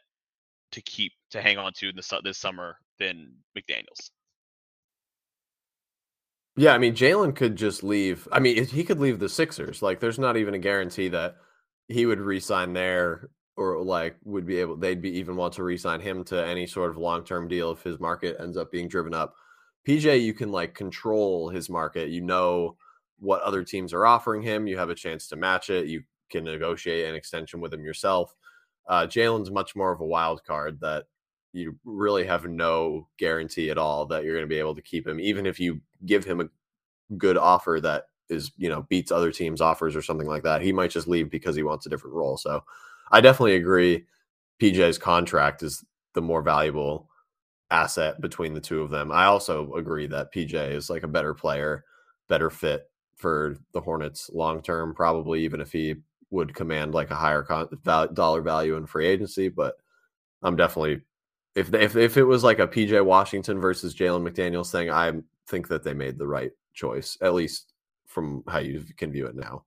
to 0.72 0.82
keep 0.82 1.14
to 1.32 1.42
hang 1.42 1.58
on 1.58 1.74
to 1.74 1.90
in 1.90 1.96
the, 1.96 2.22
this 2.24 2.38
summer 2.38 2.78
than 3.00 3.34
McDaniel's. 3.58 4.12
Yeah, 6.58 6.74
I 6.74 6.78
mean 6.78 6.94
Jalen 6.94 7.36
could 7.36 7.56
just 7.56 7.84
leave. 7.84 8.28
I 8.32 8.40
mean, 8.40 8.66
he 8.66 8.84
could 8.84 9.00
leave 9.00 9.20
the 9.20 9.30
Sixers. 9.30 9.82
Like, 9.82 10.00
there's 10.00 10.20
not 10.20 10.38
even 10.38 10.54
a 10.54 10.60
guarantee 10.60 11.08
that 11.10 11.38
he 11.88 12.06
would 12.06 12.20
resign 12.20 12.74
there, 12.74 13.30
or 13.56 13.82
like 13.82 14.18
would 14.26 14.46
be 14.46 14.58
able. 14.58 14.76
They'd 14.76 15.02
be 15.02 15.18
even 15.18 15.36
want 15.36 15.54
to 15.54 15.64
resign 15.64 16.02
him 16.02 16.24
to 16.26 16.46
any 16.46 16.68
sort 16.68 16.92
of 16.92 16.98
long 16.98 17.24
term 17.24 17.48
deal 17.48 17.72
if 17.72 17.84
his 17.84 18.00
market 18.00 18.38
ends 18.40 18.58
up 18.58 18.72
being 18.72 18.88
driven 18.88 19.14
up. 19.14 19.34
PJ, 19.88 20.22
you 20.22 20.34
can 20.34 20.52
like 20.52 20.76
control 20.76 21.50
his 21.50 21.70
market. 21.70 22.10
You 22.10 22.22
know 22.22 22.76
what 23.20 23.42
other 23.44 23.64
teams 23.64 23.94
are 23.94 24.06
offering 24.06 24.42
him. 24.42 24.68
You 24.68 24.78
have 24.78 24.90
a 24.90 24.96
chance 24.96 25.28
to 25.28 25.36
match 25.36 25.70
it. 25.70 25.88
You 25.88 26.04
can 26.30 26.44
negotiate 26.44 27.08
an 27.08 27.16
extension 27.16 27.62
with 27.62 27.74
him 27.74 27.84
yourself. 27.84 28.36
Uh, 28.88 29.08
Jalen's 29.08 29.52
much 29.52 29.76
more 29.76 29.92
of 29.92 30.02
a 30.02 30.06
wild 30.06 30.44
card 30.44 30.80
that 30.82 31.06
you 31.54 31.78
really 31.84 32.26
have 32.26 32.46
no 32.46 33.08
guarantee 33.18 33.70
at 33.70 33.78
all 33.78 34.06
that 34.06 34.24
you're 34.24 34.36
going 34.36 34.46
to 34.46 34.54
be 34.54 34.60
able 34.60 34.76
to 34.76 34.82
keep 34.82 35.08
him, 35.08 35.20
even 35.20 35.46
if 35.46 35.60
you 35.60 35.82
give 36.06 36.24
him 36.24 36.42
a 36.42 37.16
good 37.18 37.38
offer 37.38 37.80
that 37.82 38.06
is, 38.30 38.52
you 38.58 38.70
know, 38.70 38.84
beats 38.84 39.12
other 39.12 39.32
teams' 39.32 39.62
offers 39.62 39.96
or 39.96 40.02
something 40.02 40.28
like 40.28 40.44
that. 40.44 40.62
He 40.62 40.72
might 40.72 40.92
just 40.92 41.08
leave 41.08 41.30
because 41.30 41.56
he 41.56 41.64
wants 41.64 41.86
a 41.86 41.90
different 41.90 42.16
role. 42.16 42.38
So 42.38 42.64
I 43.12 43.22
definitely 43.22 43.56
agree. 43.56 44.06
PJ's 44.62 44.98
contract 44.98 45.64
is 45.64 45.84
the 46.14 46.22
more 46.22 46.42
valuable 46.42 47.10
asset 47.70 48.22
between 48.22 48.54
the 48.54 48.62
two 48.62 48.82
of 48.82 48.90
them. 48.90 49.12
I 49.12 49.26
also 49.26 49.74
agree 49.74 50.08
that 50.08 50.34
PJ 50.34 50.54
is 50.72 50.90
like 50.90 51.04
a 51.04 51.08
better 51.08 51.34
player, 51.34 51.84
better 52.28 52.50
fit 52.50 52.90
for 53.18 53.58
the 53.74 53.82
Hornets 53.82 54.30
long 54.34 54.62
term, 54.62 54.94
probably 54.94 55.44
even 55.44 55.62
if 55.62 55.72
he 55.72 55.96
would 56.32 56.56
command 56.56 56.94
like 56.94 57.12
a 57.12 57.16
higher 57.16 57.44
con- 57.44 57.70
dollar 58.14 58.42
value 58.42 58.76
in 58.76 58.86
free 58.88 59.08
agency. 59.08 59.50
But 59.50 59.76
I'm 60.42 60.56
definitely 60.56 61.02
if 61.56 61.74
if 61.74 61.96
if 61.96 62.18
it 62.18 62.24
was 62.24 62.44
like 62.44 62.60
a 62.60 62.68
PJ 62.68 63.04
Washington 63.06 63.60
versus 63.60 63.94
Jalen 63.94 64.28
McDaniels 64.28 64.72
thing, 64.72 64.90
I 64.90 65.12
think 65.48 65.68
that 65.68 65.84
they 65.84 65.94
made 65.94 66.18
the 66.18 66.28
right 66.28 66.52
choice, 66.74 67.18
at 67.22 67.34
least 67.34 67.74
from 68.08 68.44
how 68.48 68.60
you 68.60 68.84
can 68.98 69.12
view 69.12 69.28
it 69.28 69.36
now. 69.36 69.66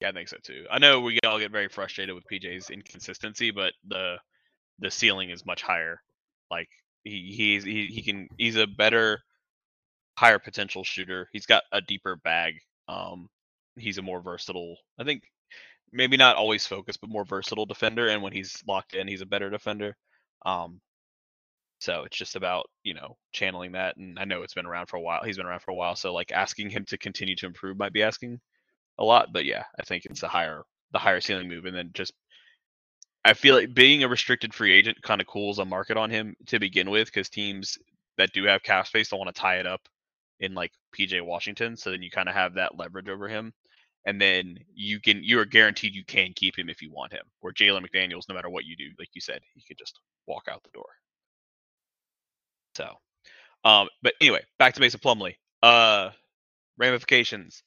Yeah, 0.00 0.10
I 0.10 0.12
think 0.12 0.28
so 0.28 0.36
too. 0.42 0.66
I 0.70 0.78
know 0.78 1.00
we 1.00 1.18
all 1.24 1.38
get 1.38 1.50
very 1.50 1.68
frustrated 1.68 2.14
with 2.14 2.24
PJ's 2.30 2.70
inconsistency, 2.70 3.50
but 3.50 3.72
the 3.86 4.16
the 4.78 4.90
ceiling 4.90 5.30
is 5.30 5.46
much 5.46 5.62
higher. 5.62 6.00
Like 6.50 6.68
he 7.02 7.34
he's 7.36 7.64
he, 7.64 7.86
he 7.86 8.02
can 8.02 8.28
he's 8.36 8.56
a 8.56 8.66
better 8.66 9.20
higher 10.18 10.38
potential 10.38 10.84
shooter. 10.84 11.28
He's 11.32 11.46
got 11.46 11.64
a 11.72 11.80
deeper 11.80 12.16
bag. 12.16 12.54
Um 12.88 13.28
he's 13.76 13.98
a 13.98 14.02
more 14.02 14.20
versatile. 14.20 14.76
I 14.98 15.04
think 15.04 15.22
maybe 15.92 16.16
not 16.16 16.36
always 16.36 16.66
focused, 16.66 17.00
but 17.00 17.10
more 17.10 17.24
versatile 17.24 17.66
defender. 17.66 18.08
And 18.08 18.22
when 18.22 18.32
he's 18.32 18.62
locked 18.66 18.94
in, 18.94 19.08
he's 19.08 19.22
a 19.22 19.26
better 19.26 19.50
defender. 19.50 19.96
Um, 20.44 20.80
so 21.78 22.04
it's 22.04 22.16
just 22.16 22.36
about 22.36 22.66
you 22.84 22.94
know 22.94 23.16
channeling 23.32 23.72
that. 23.72 23.96
And 23.96 24.18
I 24.18 24.24
know 24.24 24.42
it's 24.42 24.54
been 24.54 24.66
around 24.66 24.86
for 24.86 24.96
a 24.96 25.00
while. 25.00 25.22
He's 25.24 25.36
been 25.36 25.46
around 25.46 25.60
for 25.62 25.72
a 25.72 25.74
while, 25.74 25.96
so 25.96 26.14
like 26.14 26.32
asking 26.32 26.70
him 26.70 26.84
to 26.86 26.98
continue 26.98 27.36
to 27.36 27.46
improve 27.46 27.78
might 27.78 27.92
be 27.92 28.02
asking 28.02 28.40
a 28.98 29.04
lot, 29.04 29.32
but 29.32 29.44
yeah, 29.44 29.64
I 29.78 29.84
think 29.84 30.04
it's 30.06 30.22
a 30.22 30.28
higher 30.28 30.62
the 30.92 30.98
higher 30.98 31.20
ceiling 31.20 31.48
move, 31.48 31.66
and 31.66 31.76
then 31.76 31.90
just 31.94 32.12
I 33.24 33.34
feel 33.34 33.56
like 33.56 33.74
being 33.74 34.04
a 34.04 34.08
restricted 34.08 34.54
free 34.54 34.72
agent 34.72 35.02
kind 35.02 35.20
of 35.20 35.26
cools 35.26 35.58
a 35.58 35.64
market 35.64 35.96
on 35.96 36.10
him 36.10 36.36
to 36.46 36.58
begin 36.60 36.90
with 36.90 37.06
because 37.08 37.28
teams 37.28 37.78
that 38.18 38.32
do 38.32 38.44
have 38.44 38.62
cap 38.62 38.86
space 38.86 39.08
don't 39.08 39.18
want 39.20 39.34
to 39.34 39.40
tie 39.40 39.56
it 39.58 39.66
up 39.66 39.82
in 40.40 40.54
like 40.54 40.72
PJ 40.98 41.22
Washington, 41.22 41.76
so 41.76 41.90
then 41.90 42.02
you 42.02 42.10
kind 42.10 42.28
of 42.28 42.34
have 42.34 42.54
that 42.54 42.78
leverage 42.78 43.08
over 43.08 43.28
him, 43.28 43.52
and 44.06 44.20
then 44.20 44.58
you 44.72 45.00
can 45.00 45.22
you 45.22 45.40
are 45.40 45.44
guaranteed 45.44 45.94
you 45.94 46.04
can 46.04 46.32
keep 46.34 46.56
him 46.56 46.68
if 46.70 46.80
you 46.80 46.90
want 46.90 47.12
him. 47.12 47.24
Where 47.40 47.52
Jalen 47.52 47.84
McDaniels, 47.84 48.28
no 48.28 48.34
matter 48.34 48.48
what 48.48 48.64
you 48.64 48.76
do, 48.76 48.86
like 48.98 49.10
you 49.12 49.20
said, 49.20 49.40
he 49.54 49.62
could 49.66 49.76
just 49.76 49.98
walk 50.26 50.44
out 50.48 50.62
the 50.62 50.70
door. 50.70 50.88
So, 52.76 52.94
um, 53.64 53.88
but 54.02 54.14
anyway, 54.20 54.42
back 54.58 54.74
to 54.74 54.80
Mason 54.80 55.00
Plumlee. 55.00 55.34
Uh, 55.62 56.10
ramifications. 56.78 57.62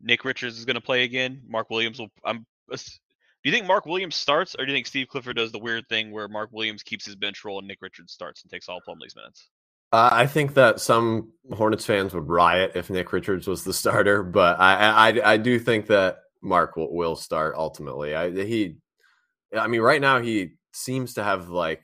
Nick 0.00 0.24
Richards 0.24 0.58
is 0.58 0.64
going 0.64 0.76
to 0.76 0.80
play 0.80 1.04
again. 1.04 1.42
Mark 1.46 1.68
Williams 1.68 1.98
will. 1.98 2.10
I'm. 2.24 2.46
Do 2.70 3.48
you 3.48 3.52
think 3.52 3.66
Mark 3.66 3.86
Williams 3.86 4.16
starts, 4.16 4.54
or 4.54 4.64
do 4.64 4.70
you 4.70 4.76
think 4.76 4.86
Steve 4.86 5.08
Clifford 5.08 5.36
does 5.36 5.50
the 5.50 5.58
weird 5.58 5.88
thing 5.88 6.12
where 6.12 6.28
Mark 6.28 6.50
Williams 6.52 6.82
keeps 6.82 7.06
his 7.06 7.16
bench 7.16 7.44
role 7.44 7.58
and 7.58 7.66
Nick 7.66 7.78
Richards 7.80 8.12
starts 8.12 8.42
and 8.42 8.50
takes 8.50 8.68
all 8.68 8.80
Plumlee's 8.86 9.16
minutes? 9.16 9.48
Uh, 9.92 10.10
I 10.12 10.26
think 10.26 10.54
that 10.54 10.80
some 10.80 11.32
Hornets 11.52 11.84
fans 11.84 12.14
would 12.14 12.28
riot 12.28 12.72
if 12.74 12.90
Nick 12.90 13.12
Richards 13.12 13.46
was 13.46 13.64
the 13.64 13.72
starter, 13.74 14.22
but 14.22 14.58
I 14.60 15.10
I, 15.10 15.32
I 15.32 15.36
do 15.36 15.58
think 15.58 15.86
that 15.88 16.18
Mark 16.42 16.76
will, 16.76 16.94
will 16.94 17.16
start 17.16 17.54
ultimately. 17.56 18.14
I 18.14 18.30
he, 18.30 18.76
I 19.56 19.66
mean, 19.66 19.80
right 19.80 20.00
now 20.00 20.20
he 20.20 20.52
seems 20.72 21.14
to 21.14 21.24
have 21.24 21.48
like 21.48 21.82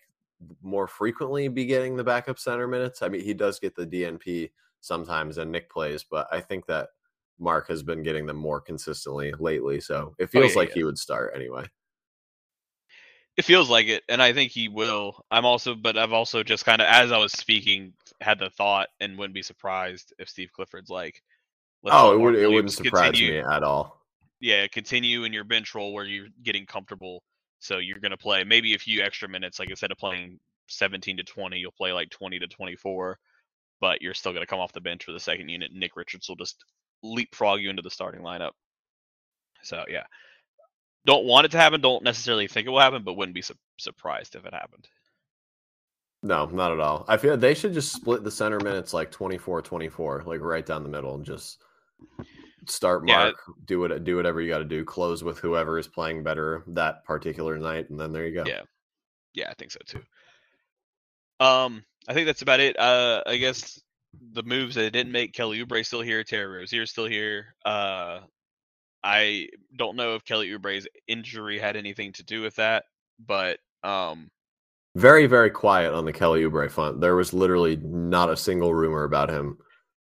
more 0.62 0.86
frequently 0.86 1.48
be 1.48 1.66
getting 1.66 1.96
the 1.96 2.04
backup 2.04 2.38
center 2.38 2.68
minutes. 2.68 3.02
I 3.02 3.08
mean, 3.08 3.22
he 3.22 3.34
does 3.34 3.58
get 3.58 3.74
the 3.74 3.86
DNP 3.86 4.50
sometimes 4.80 5.38
and 5.38 5.50
Nick 5.50 5.70
plays, 5.70 6.04
but 6.08 6.28
I 6.30 6.40
think 6.40 6.66
that 6.66 6.90
Mark 7.38 7.68
has 7.68 7.82
been 7.82 8.02
getting 8.02 8.26
them 8.26 8.36
more 8.36 8.60
consistently 8.60 9.32
lately. 9.38 9.80
So 9.80 10.14
it 10.18 10.30
feels 10.30 10.44
oh, 10.44 10.48
yeah, 10.48 10.56
like 10.56 10.68
yeah. 10.70 10.74
he 10.74 10.84
would 10.84 10.98
start 10.98 11.32
anyway. 11.34 11.66
It 13.36 13.44
feels 13.44 13.68
like 13.68 13.86
it, 13.88 14.02
and 14.08 14.22
I 14.22 14.32
think 14.32 14.50
he 14.50 14.68
will. 14.68 15.24
I'm 15.30 15.44
also, 15.44 15.74
but 15.74 15.98
I've 15.98 16.12
also 16.12 16.42
just 16.42 16.64
kind 16.64 16.80
of, 16.80 16.88
as 16.88 17.12
I 17.12 17.18
was 17.18 17.32
speaking, 17.32 17.92
had 18.20 18.38
the 18.38 18.48
thought 18.48 18.88
and 19.00 19.18
wouldn't 19.18 19.34
be 19.34 19.42
surprised 19.42 20.14
if 20.18 20.28
Steve 20.28 20.50
Clifford's 20.54 20.88
like, 20.88 21.22
"Oh, 21.84 22.14
it 22.14 22.18
would 22.18 22.34
it 22.34 22.48
wouldn't 22.48 22.72
surprise 22.72 23.10
continue, 23.10 23.42
me 23.42 23.48
at 23.48 23.62
all." 23.62 24.00
Yeah, 24.40 24.66
continue 24.68 25.24
in 25.24 25.32
your 25.32 25.44
bench 25.44 25.74
role 25.74 25.92
where 25.92 26.04
you're 26.04 26.28
getting 26.42 26.64
comfortable. 26.66 27.22
So 27.58 27.78
you're 27.78 28.00
going 28.00 28.10
to 28.10 28.16
play 28.16 28.44
maybe 28.44 28.74
a 28.74 28.78
few 28.78 29.02
extra 29.02 29.28
minutes. 29.28 29.58
Like 29.58 29.70
instead 29.70 29.90
of 29.90 29.98
playing 29.98 30.38
17 30.68 31.16
to 31.18 31.22
20, 31.22 31.58
you'll 31.58 31.72
play 31.72 31.92
like 31.92 32.10
20 32.10 32.38
to 32.38 32.46
24, 32.46 33.18
but 33.80 34.02
you're 34.02 34.14
still 34.14 34.32
going 34.32 34.42
to 34.42 34.46
come 34.46 34.60
off 34.60 34.72
the 34.72 34.80
bench 34.80 35.04
for 35.04 35.12
the 35.12 35.20
second 35.20 35.48
unit. 35.48 35.72
Nick 35.72 35.96
Richards 35.96 36.28
will 36.28 36.36
just 36.36 36.64
leapfrog 37.02 37.60
you 37.60 37.70
into 37.70 37.82
the 37.82 37.90
starting 37.90 38.22
lineup. 38.22 38.52
So 39.62 39.84
yeah, 39.88 40.04
don't 41.06 41.24
want 41.24 41.46
it 41.46 41.52
to 41.52 41.58
happen. 41.58 41.80
Don't 41.80 42.02
necessarily 42.02 42.48
think 42.48 42.66
it 42.66 42.70
will 42.70 42.80
happen, 42.80 43.02
but 43.04 43.14
wouldn't 43.14 43.34
be 43.34 43.42
su- 43.42 43.54
surprised 43.78 44.34
if 44.34 44.44
it 44.44 44.52
happened. 44.52 44.86
No, 46.22 46.46
not 46.46 46.72
at 46.72 46.80
all. 46.80 47.04
I 47.08 47.16
feel 47.16 47.36
they 47.36 47.54
should 47.54 47.72
just 47.72 47.92
split 47.92 48.24
the 48.24 48.30
center 48.30 48.58
minutes 48.58 48.92
like 48.92 49.12
24 49.12 49.62
24, 49.62 50.24
like 50.26 50.40
right 50.40 50.66
down 50.66 50.82
the 50.82 50.88
middle 50.88 51.14
and 51.14 51.24
just 51.24 51.62
start 52.68 53.06
mark, 53.06 53.36
yeah. 53.46 53.54
do 53.64 53.84
it 53.84 54.04
do 54.04 54.16
whatever 54.16 54.40
you 54.40 54.50
got 54.50 54.58
to 54.58 54.64
do, 54.64 54.84
close 54.84 55.22
with 55.22 55.38
whoever 55.38 55.78
is 55.78 55.86
playing 55.86 56.24
better 56.24 56.64
that 56.66 57.04
particular 57.04 57.58
night 57.58 57.88
and 57.90 58.00
then 58.00 58.12
there 58.12 58.26
you 58.26 58.34
go. 58.34 58.44
Yeah. 58.46 58.62
Yeah, 59.34 59.50
I 59.50 59.54
think 59.54 59.70
so 59.70 59.78
too. 59.86 60.02
Um 61.38 61.84
I 62.08 62.14
think 62.14 62.26
that's 62.26 62.42
about 62.42 62.60
it. 62.60 62.78
Uh 62.78 63.22
I 63.26 63.36
guess 63.36 63.80
the 64.32 64.42
moves 64.42 64.74
that 64.74 64.90
didn't 64.92 65.12
make 65.12 65.32
Kelly 65.32 65.64
Oubre 65.64 65.86
still 65.86 66.00
here, 66.00 66.24
Terry 66.24 66.46
Rozier 66.46 66.86
still 66.86 67.06
here. 67.06 67.54
Uh 67.64 68.20
I 69.06 69.48
don't 69.78 69.94
know 69.94 70.16
if 70.16 70.24
Kelly 70.24 70.50
Oubre's 70.50 70.88
injury 71.06 71.60
had 71.60 71.76
anything 71.76 72.12
to 72.14 72.24
do 72.24 72.42
with 72.42 72.56
that, 72.56 72.86
but 73.24 73.60
um, 73.84 74.30
very 74.96 75.28
very 75.28 75.50
quiet 75.50 75.94
on 75.94 76.04
the 76.04 76.12
Kelly 76.12 76.42
Oubre 76.42 76.68
front. 76.68 77.00
There 77.00 77.14
was 77.14 77.32
literally 77.32 77.76
not 77.76 78.30
a 78.30 78.36
single 78.36 78.74
rumor 78.74 79.04
about 79.04 79.30
him 79.30 79.58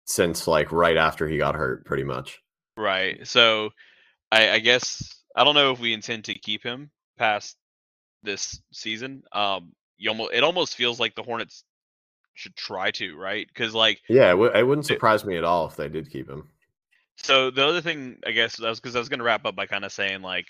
since 0.07 0.49
like 0.49 0.73
right 0.73 0.97
after 0.97 1.29
he 1.29 1.39
got 1.39 1.55
hurt, 1.55 1.85
pretty 1.85 2.03
much. 2.03 2.41
Right. 2.77 3.25
So, 3.29 3.71
I, 4.33 4.51
I 4.51 4.59
guess 4.59 5.23
I 5.37 5.45
don't 5.45 5.55
know 5.55 5.71
if 5.71 5.79
we 5.79 5.93
intend 5.93 6.25
to 6.25 6.35
keep 6.35 6.65
him 6.65 6.91
past 7.17 7.57
this 8.25 8.61
season. 8.73 9.23
Um, 9.31 9.73
you 9.99 10.11
almost 10.11 10.33
it 10.33 10.43
almost 10.43 10.75
feels 10.75 10.99
like 10.99 11.15
the 11.15 11.23
Hornets 11.23 11.63
should 12.35 12.57
try 12.57 12.91
to, 12.93 13.17
right? 13.17 13.47
Because 13.47 13.73
like, 13.73 14.01
yeah, 14.09 14.31
it, 14.31 14.33
w- 14.33 14.53
it 14.53 14.67
wouldn't 14.67 14.87
surprise 14.87 15.25
me 15.25 15.37
at 15.37 15.45
all 15.45 15.69
if 15.69 15.77
they 15.77 15.89
did 15.89 16.11
keep 16.11 16.29
him. 16.29 16.49
So 17.23 17.51
the 17.51 17.67
other 17.67 17.81
thing, 17.81 18.19
I 18.27 18.33
guess, 18.33 18.57
that 18.57 18.69
was 18.69 18.81
because 18.81 18.97
I 18.97 18.99
was 18.99 19.09
going 19.09 19.19
to 19.19 19.25
wrap 19.25 19.45
up 19.45 19.57
by 19.57 19.67
kind 19.67 19.85
of 19.85 19.93
saying 19.93 20.23
like 20.23 20.47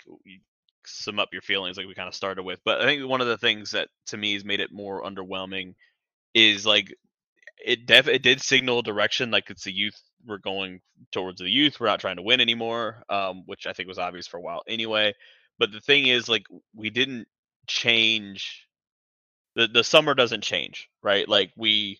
sum 0.85 1.19
up 1.19 1.29
your 1.33 1.41
feelings, 1.41 1.77
like 1.77 1.87
we 1.87 1.93
kind 1.95 2.07
of 2.07 2.15
started 2.15 2.43
with. 2.43 2.59
But 2.65 2.81
I 2.81 2.85
think 2.85 3.07
one 3.07 3.21
of 3.21 3.27
the 3.27 3.37
things 3.37 3.71
that 3.71 3.89
to 4.07 4.17
me 4.17 4.33
has 4.33 4.45
made 4.45 4.59
it 4.59 4.71
more 4.71 5.03
underwhelming 5.03 5.75
is 6.33 6.65
like 6.65 6.93
it 7.65 7.85
def 7.85 8.07
it 8.07 8.23
did 8.23 8.41
signal 8.41 8.81
direction, 8.81 9.31
like 9.31 9.49
it's 9.49 9.63
the 9.65 9.73
youth 9.73 9.99
we're 10.25 10.37
going 10.37 10.81
towards 11.11 11.41
the 11.41 11.49
youth. 11.49 11.79
We're 11.79 11.87
not 11.87 11.99
trying 11.99 12.17
to 12.17 12.21
win 12.23 12.41
anymore, 12.41 13.03
um, 13.09 13.43
which 13.45 13.67
I 13.67 13.73
think 13.73 13.87
was 13.87 13.99
obvious 13.99 14.27
for 14.27 14.37
a 14.37 14.41
while 14.41 14.61
anyway. 14.67 15.13
But 15.59 15.71
the 15.71 15.81
thing 15.81 16.07
is, 16.07 16.27
like, 16.29 16.43
we 16.75 16.89
didn't 16.89 17.27
change. 17.67 18.67
The 19.55 19.67
the 19.67 19.83
summer 19.83 20.13
doesn't 20.13 20.43
change, 20.43 20.89
right? 21.03 21.27
Like 21.27 21.51
we 21.57 21.99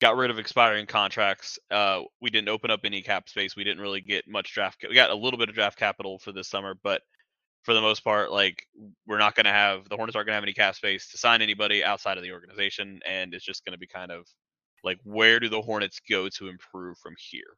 got 0.00 0.16
rid 0.16 0.30
of 0.30 0.38
expiring 0.38 0.86
contracts. 0.86 1.58
Uh, 1.70 2.02
we 2.20 2.30
didn't 2.30 2.48
open 2.48 2.70
up 2.70 2.80
any 2.84 3.02
cap 3.02 3.28
space. 3.28 3.56
We 3.56 3.64
didn't 3.64 3.82
really 3.82 4.00
get 4.00 4.28
much 4.28 4.52
draft. 4.52 4.84
We 4.88 4.94
got 4.94 5.10
a 5.10 5.14
little 5.14 5.38
bit 5.38 5.48
of 5.48 5.54
draft 5.54 5.78
capital 5.78 6.18
for 6.18 6.32
this 6.32 6.48
summer, 6.48 6.74
but 6.82 7.02
for 7.62 7.74
the 7.74 7.80
most 7.80 8.04
part, 8.04 8.30
like 8.30 8.66
we're 9.06 9.18
not 9.18 9.34
going 9.34 9.46
to 9.46 9.52
have 9.52 9.88
the 9.88 9.96
Hornets 9.96 10.16
aren't 10.16 10.26
going 10.26 10.32
to 10.32 10.36
have 10.36 10.44
any 10.44 10.52
cap 10.52 10.74
space 10.74 11.10
to 11.10 11.18
sign 11.18 11.40
anybody 11.42 11.82
outside 11.82 12.18
of 12.18 12.22
the 12.22 12.32
organization, 12.32 13.00
and 13.08 13.32
it's 13.34 13.44
just 13.44 13.64
going 13.64 13.72
to 13.72 13.78
be 13.78 13.86
kind 13.86 14.12
of 14.12 14.26
like 14.82 14.98
where 15.04 15.40
do 15.40 15.48
the 15.48 15.62
Hornets 15.62 16.00
go 16.08 16.28
to 16.28 16.48
improve 16.48 16.98
from 16.98 17.14
here? 17.18 17.56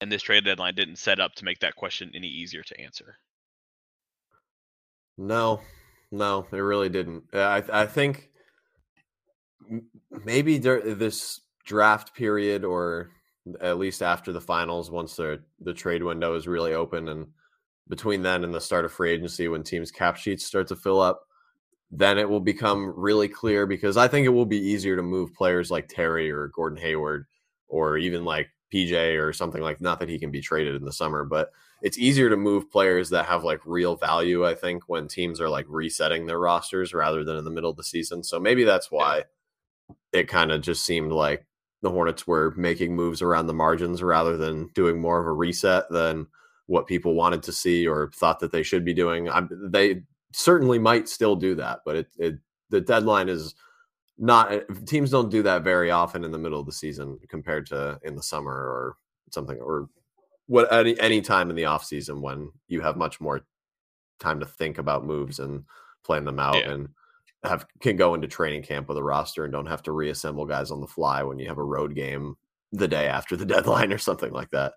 And 0.00 0.12
this 0.12 0.22
trade 0.22 0.44
deadline 0.44 0.74
didn't 0.74 0.96
set 0.96 1.18
up 1.18 1.34
to 1.36 1.44
make 1.44 1.58
that 1.60 1.74
question 1.74 2.12
any 2.14 2.28
easier 2.28 2.62
to 2.62 2.80
answer. 2.80 3.18
No, 5.18 5.62
no, 6.12 6.46
it 6.52 6.56
really 6.56 6.90
didn't. 6.90 7.24
I 7.32 7.64
I 7.72 7.86
think 7.86 8.30
maybe 10.24 10.58
this 10.58 11.40
draft 11.64 12.14
period 12.14 12.64
or 12.64 13.10
at 13.60 13.78
least 13.78 14.02
after 14.02 14.32
the 14.32 14.40
finals 14.40 14.90
once 14.90 15.16
the 15.16 15.40
the 15.60 15.74
trade 15.74 16.02
window 16.02 16.34
is 16.34 16.48
really 16.48 16.74
open 16.74 17.08
and 17.08 17.26
between 17.88 18.22
then 18.22 18.42
and 18.44 18.52
the 18.52 18.60
start 18.60 18.84
of 18.84 18.92
free 18.92 19.12
agency 19.12 19.48
when 19.48 19.62
teams 19.62 19.90
cap 19.90 20.16
sheets 20.16 20.44
start 20.44 20.66
to 20.66 20.76
fill 20.76 21.00
up 21.00 21.26
then 21.90 22.18
it 22.18 22.28
will 22.28 22.40
become 22.40 22.92
really 22.96 23.28
clear 23.28 23.66
because 23.66 23.96
I 23.96 24.08
think 24.08 24.26
it 24.26 24.30
will 24.30 24.46
be 24.46 24.58
easier 24.58 24.96
to 24.96 25.02
move 25.02 25.34
players 25.34 25.70
like 25.70 25.88
Terry 25.88 26.30
or 26.30 26.48
Gordon 26.48 26.78
Hayward 26.78 27.26
or 27.68 27.96
even 27.96 28.24
like 28.24 28.48
PJ 28.72 29.20
or 29.22 29.32
something 29.32 29.62
like 29.62 29.80
not 29.80 30.00
that 30.00 30.08
he 30.08 30.18
can 30.18 30.30
be 30.30 30.40
traded 30.40 30.74
in 30.74 30.84
the 30.84 30.92
summer, 30.92 31.24
but 31.24 31.52
it's 31.82 31.98
easier 31.98 32.28
to 32.28 32.36
move 32.36 32.70
players 32.70 33.10
that 33.10 33.26
have 33.26 33.44
like 33.44 33.60
real 33.64 33.96
value, 33.96 34.44
I 34.44 34.54
think, 34.54 34.84
when 34.88 35.06
teams 35.06 35.40
are 35.40 35.48
like 35.48 35.66
resetting 35.68 36.26
their 36.26 36.40
rosters 36.40 36.92
rather 36.92 37.22
than 37.22 37.36
in 37.36 37.44
the 37.44 37.50
middle 37.50 37.70
of 37.70 37.76
the 37.76 37.84
season. 37.84 38.24
So 38.24 38.40
maybe 38.40 38.64
that's 38.64 38.90
why 38.90 39.24
it 40.16 40.28
kind 40.28 40.52
of 40.52 40.60
just 40.60 40.84
seemed 40.84 41.12
like 41.12 41.46
the 41.82 41.90
Hornets 41.90 42.26
were 42.26 42.54
making 42.56 42.96
moves 42.96 43.22
around 43.22 43.46
the 43.46 43.54
margins 43.54 44.02
rather 44.02 44.36
than 44.36 44.68
doing 44.74 45.00
more 45.00 45.20
of 45.20 45.26
a 45.26 45.32
reset 45.32 45.84
than 45.90 46.26
what 46.66 46.86
people 46.86 47.14
wanted 47.14 47.42
to 47.44 47.52
see 47.52 47.86
or 47.86 48.10
thought 48.14 48.40
that 48.40 48.52
they 48.52 48.62
should 48.62 48.84
be 48.84 48.94
doing. 48.94 49.28
I, 49.28 49.42
they 49.50 50.02
certainly 50.32 50.78
might 50.78 51.08
still 51.08 51.36
do 51.36 51.54
that, 51.56 51.80
but 51.84 51.96
it, 51.96 52.08
it 52.18 52.38
the 52.70 52.80
deadline 52.80 53.28
is 53.28 53.54
not 54.18 54.52
eh, 54.52 54.60
teams 54.86 55.10
don't 55.10 55.30
do 55.30 55.42
that 55.42 55.62
very 55.62 55.90
often 55.90 56.24
in 56.24 56.32
the 56.32 56.38
middle 56.38 56.60
of 56.60 56.66
the 56.66 56.72
season 56.72 57.18
compared 57.28 57.66
to 57.66 57.98
in 58.02 58.16
the 58.16 58.22
summer 58.22 58.52
or 58.52 58.96
something 59.30 59.58
or 59.58 59.88
what 60.46 60.72
any 60.72 60.98
any 61.00 61.20
time 61.20 61.50
in 61.50 61.56
the 61.56 61.64
off 61.64 61.84
season 61.84 62.22
when 62.22 62.50
you 62.68 62.80
have 62.80 62.96
much 62.96 63.20
more 63.20 63.42
time 64.18 64.40
to 64.40 64.46
think 64.46 64.78
about 64.78 65.04
moves 65.04 65.38
and 65.38 65.64
plan 66.04 66.24
them 66.24 66.38
out 66.38 66.56
yeah. 66.56 66.70
and 66.70 66.88
have 67.48 67.66
can 67.80 67.96
go 67.96 68.14
into 68.14 68.28
training 68.28 68.62
camp 68.62 68.88
with 68.88 68.98
a 68.98 69.02
roster 69.02 69.44
and 69.44 69.52
don't 69.52 69.66
have 69.66 69.82
to 69.84 69.92
reassemble 69.92 70.46
guys 70.46 70.70
on 70.70 70.80
the 70.80 70.86
fly 70.86 71.22
when 71.22 71.38
you 71.38 71.48
have 71.48 71.58
a 71.58 71.64
road 71.64 71.94
game 71.94 72.36
the 72.72 72.88
day 72.88 73.08
after 73.08 73.36
the 73.36 73.46
deadline 73.46 73.92
or 73.92 73.98
something 73.98 74.32
like 74.32 74.50
that. 74.50 74.74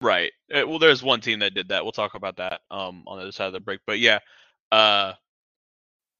Right. 0.00 0.32
Eh, 0.50 0.62
well, 0.62 0.78
there's 0.78 1.02
one 1.02 1.20
team 1.20 1.40
that 1.40 1.54
did 1.54 1.68
that. 1.68 1.82
We'll 1.82 1.92
talk 1.92 2.14
about 2.14 2.36
that 2.36 2.60
um, 2.70 3.02
on 3.06 3.18
the 3.18 3.22
other 3.24 3.32
side 3.32 3.48
of 3.48 3.52
the 3.52 3.60
break. 3.60 3.80
But 3.86 3.98
yeah, 3.98 4.20
uh, 4.70 5.14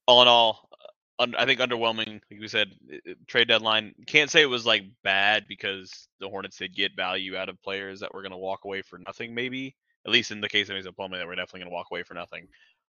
all 0.05 0.21
in 0.21 0.27
all, 0.27 0.69
uh, 1.17 1.27
I 1.37 1.45
think 1.45 1.59
underwhelming. 1.59 2.21
Like 2.29 2.41
we 2.41 2.47
said, 2.47 2.73
trade 3.27 3.47
deadline. 3.47 3.93
Can't 4.05 4.29
say 4.29 4.41
it 4.41 4.49
was 4.49 4.65
like 4.65 4.83
bad 5.03 5.45
because 5.47 6.07
the 6.19 6.27
Hornets 6.27 6.57
did 6.57 6.75
get 6.75 6.95
value 6.95 7.37
out 7.37 7.47
of 7.47 7.61
players 7.61 8.01
that 8.01 8.13
were 8.13 8.21
going 8.21 8.31
to 8.31 8.37
walk 8.37 8.65
away 8.65 8.81
for 8.81 8.99
nothing. 8.99 9.33
Maybe 9.33 9.75
at 10.05 10.11
least 10.11 10.31
in 10.31 10.41
the 10.41 10.49
case 10.49 10.69
of 10.69 10.75
Mason 10.75 10.93
Plumlee, 10.93 11.17
that 11.17 11.27
we're 11.27 11.35
definitely 11.35 11.61
going 11.61 11.71
to 11.71 11.75
walk 11.75 11.87
away 11.91 12.03
for 12.03 12.13
nothing. 12.13 12.47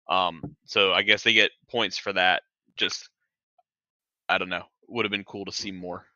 Um, 0.09 0.57
so 0.65 0.93
I 0.93 1.03
guess 1.03 1.23
they 1.23 1.33
get 1.33 1.51
points 1.71 1.99
for 1.99 2.13
that 2.13 2.43
just 2.81 3.09
I 4.29 4.39
don't 4.39 4.49
know. 4.49 4.65
Would 4.89 5.05
have 5.05 5.13
been 5.13 5.25
cool 5.25 5.45
to 5.45 5.53
see 5.53 5.71
more. 5.71 6.07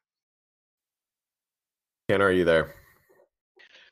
Ken, 2.09 2.21
are 2.21 2.33
you 2.33 2.45
there? 2.45 2.75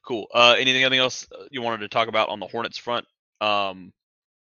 Cool. 0.05 0.27
Uh, 0.35 0.55
anything, 0.59 0.83
anything 0.83 0.99
else 0.99 1.27
uh, 1.33 1.45
you 1.51 1.63
wanted 1.63 1.79
to 1.79 1.89
talk 1.89 2.09
about 2.09 2.29
on 2.29 2.41
the 2.41 2.47
Hornets 2.47 2.79
front? 2.79 3.07
Um, 3.41 3.93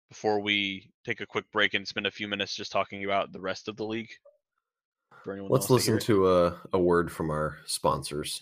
before 0.09 0.39
we 0.39 0.91
take 1.05 1.21
a 1.21 1.25
quick 1.25 1.45
break 1.51 1.73
and 1.73 1.87
spend 1.87 2.07
a 2.07 2.11
few 2.11 2.27
minutes 2.27 2.55
just 2.55 2.71
talking 2.71 3.05
about 3.05 3.31
the 3.31 3.39
rest 3.39 3.67
of 3.67 3.75
the 3.77 3.85
league. 3.85 4.09
Let's 5.25 5.69
listen 5.69 5.99
to, 5.99 6.05
to 6.05 6.31
a, 6.31 6.57
a 6.73 6.79
word 6.79 7.11
from 7.11 7.29
our 7.29 7.57
sponsors. 7.65 8.41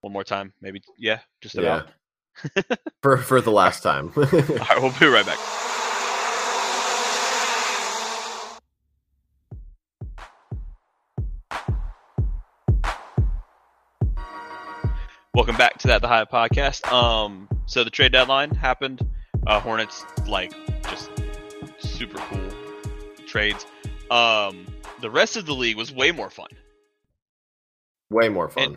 One 0.00 0.12
more 0.12 0.24
time, 0.24 0.52
maybe. 0.60 0.82
Yeah, 0.98 1.20
just 1.40 1.56
about. 1.56 1.88
Yeah. 2.56 2.62
for 3.02 3.16
for 3.16 3.40
the 3.40 3.52
last 3.52 3.82
time. 3.82 4.12
All 4.16 4.22
right, 4.24 4.76
we'll 4.82 4.92
be 4.98 5.06
right 5.06 5.24
back. 5.24 5.38
Welcome 15.34 15.56
back 15.56 15.78
to 15.78 15.88
that 15.88 16.00
the 16.00 16.06
Hive 16.06 16.28
podcast. 16.30 16.86
Um, 16.92 17.48
so 17.66 17.82
the 17.82 17.90
trade 17.90 18.12
deadline 18.12 18.54
happened. 18.54 19.04
Uh, 19.48 19.58
Hornets 19.58 20.04
like 20.28 20.54
just 20.88 21.10
super 21.80 22.18
cool 22.18 22.50
trades. 23.26 23.66
Um, 24.12 24.64
the 25.00 25.10
rest 25.10 25.36
of 25.36 25.44
the 25.44 25.52
league 25.52 25.76
was 25.76 25.92
way 25.92 26.12
more 26.12 26.30
fun. 26.30 26.50
Way 28.10 28.28
more 28.28 28.48
fun. 28.48 28.62
And 28.62 28.76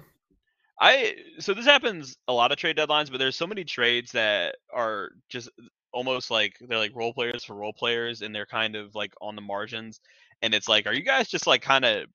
I 0.81 1.17
so 1.37 1.53
this 1.53 1.65
happens 1.65 2.17
a 2.27 2.33
lot 2.33 2.51
of 2.51 2.57
trade 2.57 2.77
deadlines, 2.77 3.11
but 3.11 3.19
there's 3.19 3.35
so 3.35 3.45
many 3.45 3.63
trades 3.63 4.13
that 4.13 4.55
are 4.73 5.11
just 5.29 5.49
almost 5.93 6.31
like 6.31 6.55
they're 6.59 6.79
like 6.79 6.95
role 6.95 7.13
players 7.13 7.43
for 7.43 7.53
role 7.53 7.73
players, 7.73 8.23
and 8.23 8.33
they're 8.33 8.47
kind 8.47 8.75
of 8.75 8.95
like 8.95 9.13
on 9.21 9.35
the 9.35 9.41
margins. 9.41 9.99
And 10.41 10.55
it's 10.55 10.67
like, 10.67 10.87
are 10.87 10.93
you 10.93 11.03
guys 11.03 11.27
just 11.27 11.45
like 11.45 11.61
kind 11.61 11.85
of 11.85 12.07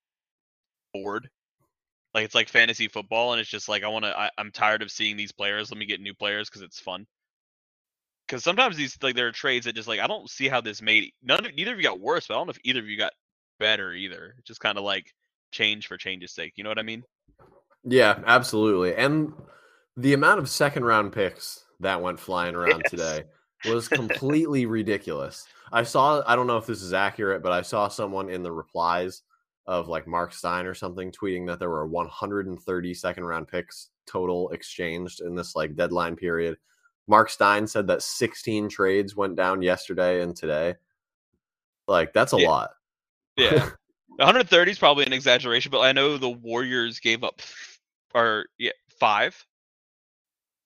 bored 0.93 1.31
like 2.15 2.25
it's 2.25 2.35
like 2.35 2.49
fantasy 2.49 2.89
football, 2.89 3.33
and 3.33 3.41
it's 3.41 3.51
just 3.51 3.69
like 3.69 3.83
I 3.85 3.89
want 3.89 4.05
to. 4.05 4.31
I'm 4.39 4.51
tired 4.51 4.83
of 4.83 4.91
seeing 4.91 5.17
these 5.17 5.33
players. 5.33 5.71
Let 5.71 5.79
me 5.79 5.87
get 5.87 6.01
new 6.01 6.15
players 6.15 6.49
because 6.49 6.63
it's 6.63 6.79
fun. 6.79 7.07
Because 8.27 8.45
sometimes 8.45 8.77
these 8.77 8.97
like 9.03 9.15
there 9.15 9.29
are 9.29 9.33
trades 9.33 9.67
that 9.67 9.75
just 9.75 9.89
like 9.89 10.01
I 10.01 10.07
don't 10.07 10.29
see 10.29 10.49
how 10.49 10.61
this 10.61 10.83
made 10.83 11.13
none 11.23 11.45
of 11.45 11.55
neither 11.55 11.73
of 11.73 11.79
you 11.79 11.85
got 11.85 12.01
worse, 12.01 12.27
but 12.27 12.35
I 12.35 12.37
don't 12.39 12.47
know 12.47 12.53
if 12.53 12.59
either 12.65 12.81
of 12.81 12.87
you 12.87 12.99
got 12.99 13.13
better 13.59 13.93
either. 13.93 14.35
Just 14.45 14.61
kind 14.61 14.79
of 14.79 14.85
like 14.85 15.13
change 15.53 15.87
for 15.87 15.97
change's 15.97 16.33
sake. 16.33 16.53
You 16.57 16.65
know 16.65 16.71
what 16.71 16.79
I 16.79 16.83
mean? 16.83 17.03
Yeah, 17.85 18.19
absolutely. 18.27 18.95
And 18.95 19.33
the 19.97 20.13
amount 20.13 20.39
of 20.39 20.49
second 20.49 20.85
round 20.85 21.13
picks 21.13 21.65
that 21.81 22.01
went 22.01 22.21
flying 22.21 22.55
around 22.55 22.83
yes. 22.85 22.91
today 22.91 23.25
was 23.67 23.89
completely 23.89 24.67
ridiculous. 24.67 25.47
I 25.73 25.85
saw 25.85 26.23
I 26.27 26.37
don't 26.37 26.47
know 26.47 26.59
if 26.59 26.67
this 26.67 26.83
is 26.83 26.93
accurate, 26.93 27.43
but 27.43 27.53
I 27.53 27.63
saw 27.63 27.89
someone 27.89 28.29
in 28.29 28.43
the 28.43 28.53
replies 28.53 29.23
of 29.67 29.89
like 29.89 30.07
Mark 30.07 30.33
Stein 30.33 30.67
or 30.67 30.75
something 30.75 31.13
tweeting 31.13 31.47
that 31.47 31.59
there 31.59 31.71
were 31.71 31.87
130 31.87 32.95
second 32.95 33.25
round 33.25 33.49
picks 33.49 33.91
total 34.07 34.51
exchanged 34.51 35.21
in 35.21 35.35
this 35.35 35.55
like 35.55 35.77
deadline 35.77 36.17
period. 36.17 36.57
Mark 37.07 37.31
Stein 37.31 37.67
said 37.67 37.87
that 37.87 38.03
16 38.03 38.69
trades 38.69 39.17
went 39.17 39.37
down 39.37 39.63
yesterday 39.63 40.23
and 40.23 40.35
today. 40.35 40.75
Like 41.87 42.13
that's 42.13 42.33
a 42.33 42.41
yeah. 42.41 42.49
lot. 42.49 42.71
Yeah. 43.37 43.71
130 44.17 44.71
is 44.71 44.79
probably 44.79 45.07
an 45.07 45.13
exaggeration, 45.13 45.71
but 45.71 45.81
I 45.81 45.93
know 45.93 46.17
the 46.19 46.29
Warriors 46.29 47.01
gave 47.01 47.25
up 47.25 47.41
or 48.15 48.47
yeah, 48.59 48.73
5 49.01 49.47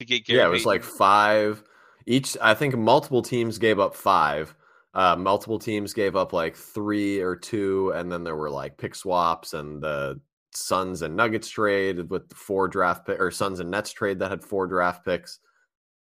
to 0.00 0.04
get 0.04 0.26
Gary 0.26 0.40
Yeah, 0.40 0.46
it 0.46 0.50
was 0.50 0.60
Payton. 0.60 0.68
like 0.68 0.82
5 0.82 1.64
each 2.06 2.36
I 2.40 2.54
think 2.54 2.76
multiple 2.76 3.22
teams 3.22 3.58
gave 3.58 3.78
up 3.78 3.94
5 3.94 4.54
uh, 4.96 5.14
multiple 5.14 5.58
teams 5.58 5.92
gave 5.92 6.16
up 6.16 6.32
like 6.32 6.56
three 6.56 7.20
or 7.20 7.36
two, 7.36 7.92
and 7.94 8.10
then 8.10 8.24
there 8.24 8.34
were 8.34 8.48
like 8.48 8.78
pick 8.78 8.94
swaps 8.94 9.52
and 9.52 9.82
the 9.82 10.18
Suns 10.54 11.02
and 11.02 11.14
Nuggets 11.14 11.50
trade 11.50 12.08
with 12.08 12.32
four 12.32 12.66
draft 12.66 13.06
pick 13.06 13.20
or 13.20 13.30
Suns 13.30 13.60
and 13.60 13.70
Nets 13.70 13.92
trade 13.92 14.18
that 14.20 14.30
had 14.30 14.42
four 14.42 14.66
draft 14.66 15.04
picks. 15.04 15.38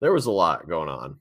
There 0.00 0.14
was 0.14 0.24
a 0.24 0.30
lot 0.30 0.66
going 0.66 0.88
on. 0.88 1.18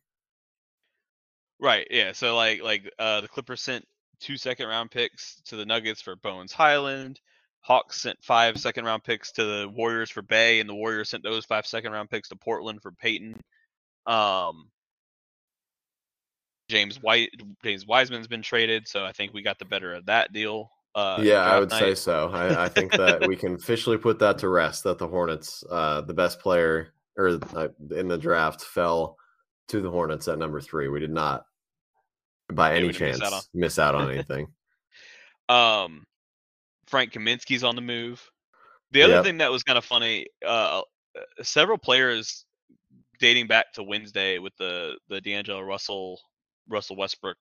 Right. 1.59 1.85
Yeah. 1.91 2.13
So 2.13 2.33
like 2.37 2.63
like 2.63 2.89
uh, 2.97 3.19
the 3.19 3.27
Clippers 3.27 3.61
sent 3.61 3.85
two 4.21 4.37
second 4.37 4.69
round 4.69 4.89
picks 4.89 5.41
to 5.47 5.57
the 5.57 5.65
Nuggets 5.65 6.01
for 6.01 6.15
Bones 6.15 6.53
Hyland. 6.53 7.19
Hawks 7.59 8.01
sent 8.01 8.23
five 8.23 8.57
second 8.57 8.85
round 8.85 9.03
picks 9.03 9.33
to 9.33 9.43
the 9.43 9.67
Warriors 9.67 10.09
for 10.09 10.21
Bey, 10.21 10.61
and 10.61 10.69
the 10.69 10.75
Warriors 10.75 11.09
sent 11.09 11.23
those 11.23 11.43
five 11.43 11.67
second 11.67 11.91
round 11.91 12.09
picks 12.09 12.29
to 12.29 12.37
Portland 12.37 12.81
for 12.81 12.93
Payton. 12.93 13.35
Um, 14.05 14.69
James 16.69 17.01
White, 17.01 17.31
James 17.63 17.85
Wiseman's 17.85 18.27
been 18.27 18.43
traded, 18.43 18.87
so 18.87 19.03
I 19.03 19.11
think 19.11 19.33
we 19.33 19.41
got 19.41 19.59
the 19.59 19.65
better 19.65 19.93
of 19.95 20.05
that 20.05 20.31
deal. 20.31 20.71
Uh, 20.95 21.19
yeah, 21.21 21.41
I 21.41 21.59
would 21.59 21.69
night. 21.71 21.79
say 21.79 21.95
so. 21.95 22.29
I, 22.31 22.65
I 22.65 22.69
think 22.69 22.91
that 22.97 23.27
we 23.27 23.35
can 23.35 23.55
officially 23.55 23.97
put 23.97 24.19
that 24.19 24.37
to 24.39 24.49
rest. 24.49 24.83
That 24.83 24.99
the 24.99 25.07
Hornets, 25.07 25.63
uh, 25.69 26.01
the 26.01 26.13
best 26.13 26.39
player 26.39 26.93
or 27.17 27.39
uh, 27.55 27.67
in 27.91 28.07
the 28.07 28.17
draft, 28.17 28.61
fell 28.61 29.17
to 29.69 29.81
the 29.81 29.89
Hornets 29.89 30.27
at 30.27 30.37
number 30.37 30.61
three. 30.61 30.87
We 30.87 30.99
did 30.99 31.11
not, 31.11 31.45
by 32.53 32.75
any 32.75 32.91
chance, 32.91 33.19
miss 33.19 33.27
out 33.27 33.33
on, 33.33 33.41
miss 33.53 33.79
out 33.79 33.95
on 33.95 34.11
anything. 34.11 34.47
um, 35.49 36.05
Frank 36.87 37.13
Kaminsky's 37.13 37.63
on 37.63 37.75
the 37.75 37.81
move. 37.81 38.23
The 38.91 39.03
other 39.03 39.13
yep. 39.15 39.23
thing 39.23 39.37
that 39.39 39.51
was 39.51 39.63
kind 39.63 39.77
of 39.77 39.85
funny, 39.85 40.27
uh, 40.45 40.81
uh, 41.15 41.43
several 41.43 41.77
players 41.77 42.45
dating 43.19 43.47
back 43.47 43.73
to 43.73 43.83
Wednesday 43.83 44.39
with 44.39 44.55
the 44.57 44.95
the 45.09 45.21
D'Angelo 45.21 45.61
Russell 45.61 46.19
Russell 46.69 46.95
Westbrook, 46.95 47.37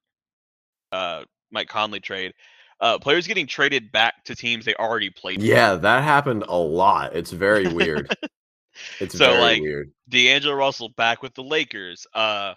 uh, 0.93 1.25
Mike 1.51 1.69
Conley 1.69 2.01
trade. 2.01 2.33
Uh, 2.81 2.99
players 2.99 3.27
getting 3.27 3.47
traded 3.47 3.91
back 3.91 4.25
to 4.25 4.37
teams 4.37 4.65
they 4.65 4.75
already 4.75 5.11
played. 5.11 5.43
Yeah, 5.43 5.75
for. 5.75 5.83
that 5.83 6.05
happened 6.05 6.45
a 6.47 6.57
lot. 6.57 7.17
It's 7.17 7.33
very 7.33 7.67
weird. 7.67 8.15
it's 9.01 9.19
so 9.19 9.27
very 9.27 9.41
like 9.41 9.63
weird. 9.63 9.91
D'Angelo 10.09 10.55
Russell 10.55 10.91
back 10.91 11.23
with 11.23 11.35
the 11.35 11.43
Lakers. 11.43 12.07
Uh, 12.15 12.55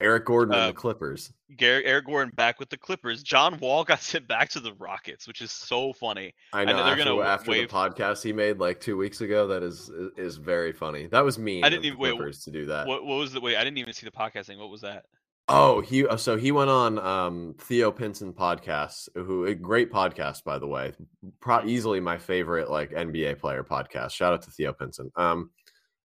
Eric 0.00 0.26
Gordon 0.26 0.54
uh, 0.54 0.58
and 0.58 0.68
the 0.70 0.78
Clippers. 0.78 1.32
Gary, 1.56 1.84
Eric 1.84 2.06
Gordon 2.06 2.32
back 2.34 2.58
with 2.58 2.68
the 2.70 2.76
Clippers. 2.76 3.22
John 3.22 3.58
Wall 3.58 3.84
got 3.84 4.00
sent 4.00 4.26
back 4.28 4.50
to 4.50 4.60
the 4.60 4.74
Rockets, 4.74 5.26
which 5.26 5.40
is 5.40 5.52
so 5.52 5.92
funny. 5.92 6.34
I 6.52 6.64
know. 6.64 6.72
I 6.72 6.74
know 6.74 6.82
after, 6.82 7.04
gonna 7.04 7.20
after 7.22 7.50
wave... 7.52 7.68
the 7.68 7.74
podcast 7.74 8.22
he 8.22 8.32
made 8.32 8.58
like 8.58 8.80
two 8.80 8.96
weeks 8.96 9.20
ago, 9.20 9.46
that 9.48 9.62
is 9.62 9.90
is 10.16 10.36
very 10.36 10.72
funny. 10.72 11.06
That 11.06 11.24
was 11.24 11.38
me. 11.38 11.62
I 11.62 11.68
didn't 11.68 11.84
even 11.86 11.98
wait, 11.98 12.18
to 12.18 12.50
do 12.50 12.66
that. 12.66 12.86
What, 12.86 13.04
what 13.04 13.16
was 13.16 13.32
the 13.32 13.40
wait? 13.40 13.56
I 13.56 13.64
didn't 13.64 13.78
even 13.78 13.94
see 13.94 14.06
the 14.06 14.12
podcast 14.12 14.46
thing. 14.46 14.58
What 14.58 14.70
was 14.70 14.80
that? 14.82 15.04
Oh, 15.48 15.80
he 15.80 16.06
uh, 16.06 16.16
so 16.16 16.36
he 16.36 16.52
went 16.52 16.70
on 16.70 16.98
um, 16.98 17.54
Theo 17.58 17.90
Pinson 17.90 18.32
podcast, 18.32 19.08
who 19.14 19.46
a 19.46 19.54
great 19.54 19.90
podcast 19.90 20.44
by 20.44 20.58
the 20.58 20.66
way, 20.66 20.92
Pro, 21.40 21.64
easily 21.64 22.00
my 22.00 22.16
favorite 22.16 22.70
like 22.70 22.92
NBA 22.92 23.38
player 23.38 23.64
podcast. 23.64 24.12
Shout 24.12 24.32
out 24.32 24.42
to 24.42 24.50
Theo 24.50 24.72
Pinson. 24.72 25.10
Um, 25.16 25.50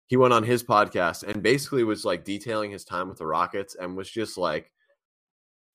he 0.07 0.16
went 0.16 0.33
on 0.33 0.42
his 0.42 0.62
podcast 0.62 1.25
and 1.25 1.42
basically 1.42 1.85
was 1.85 2.05
like 2.05 2.25
detailing 2.25 2.70
his 2.70 2.85
time 2.85 3.09
with 3.09 3.18
the 3.18 3.27
Rockets 3.27 3.77
and 3.79 3.96
was 3.96 4.11
just 4.11 4.38
like 4.38 4.72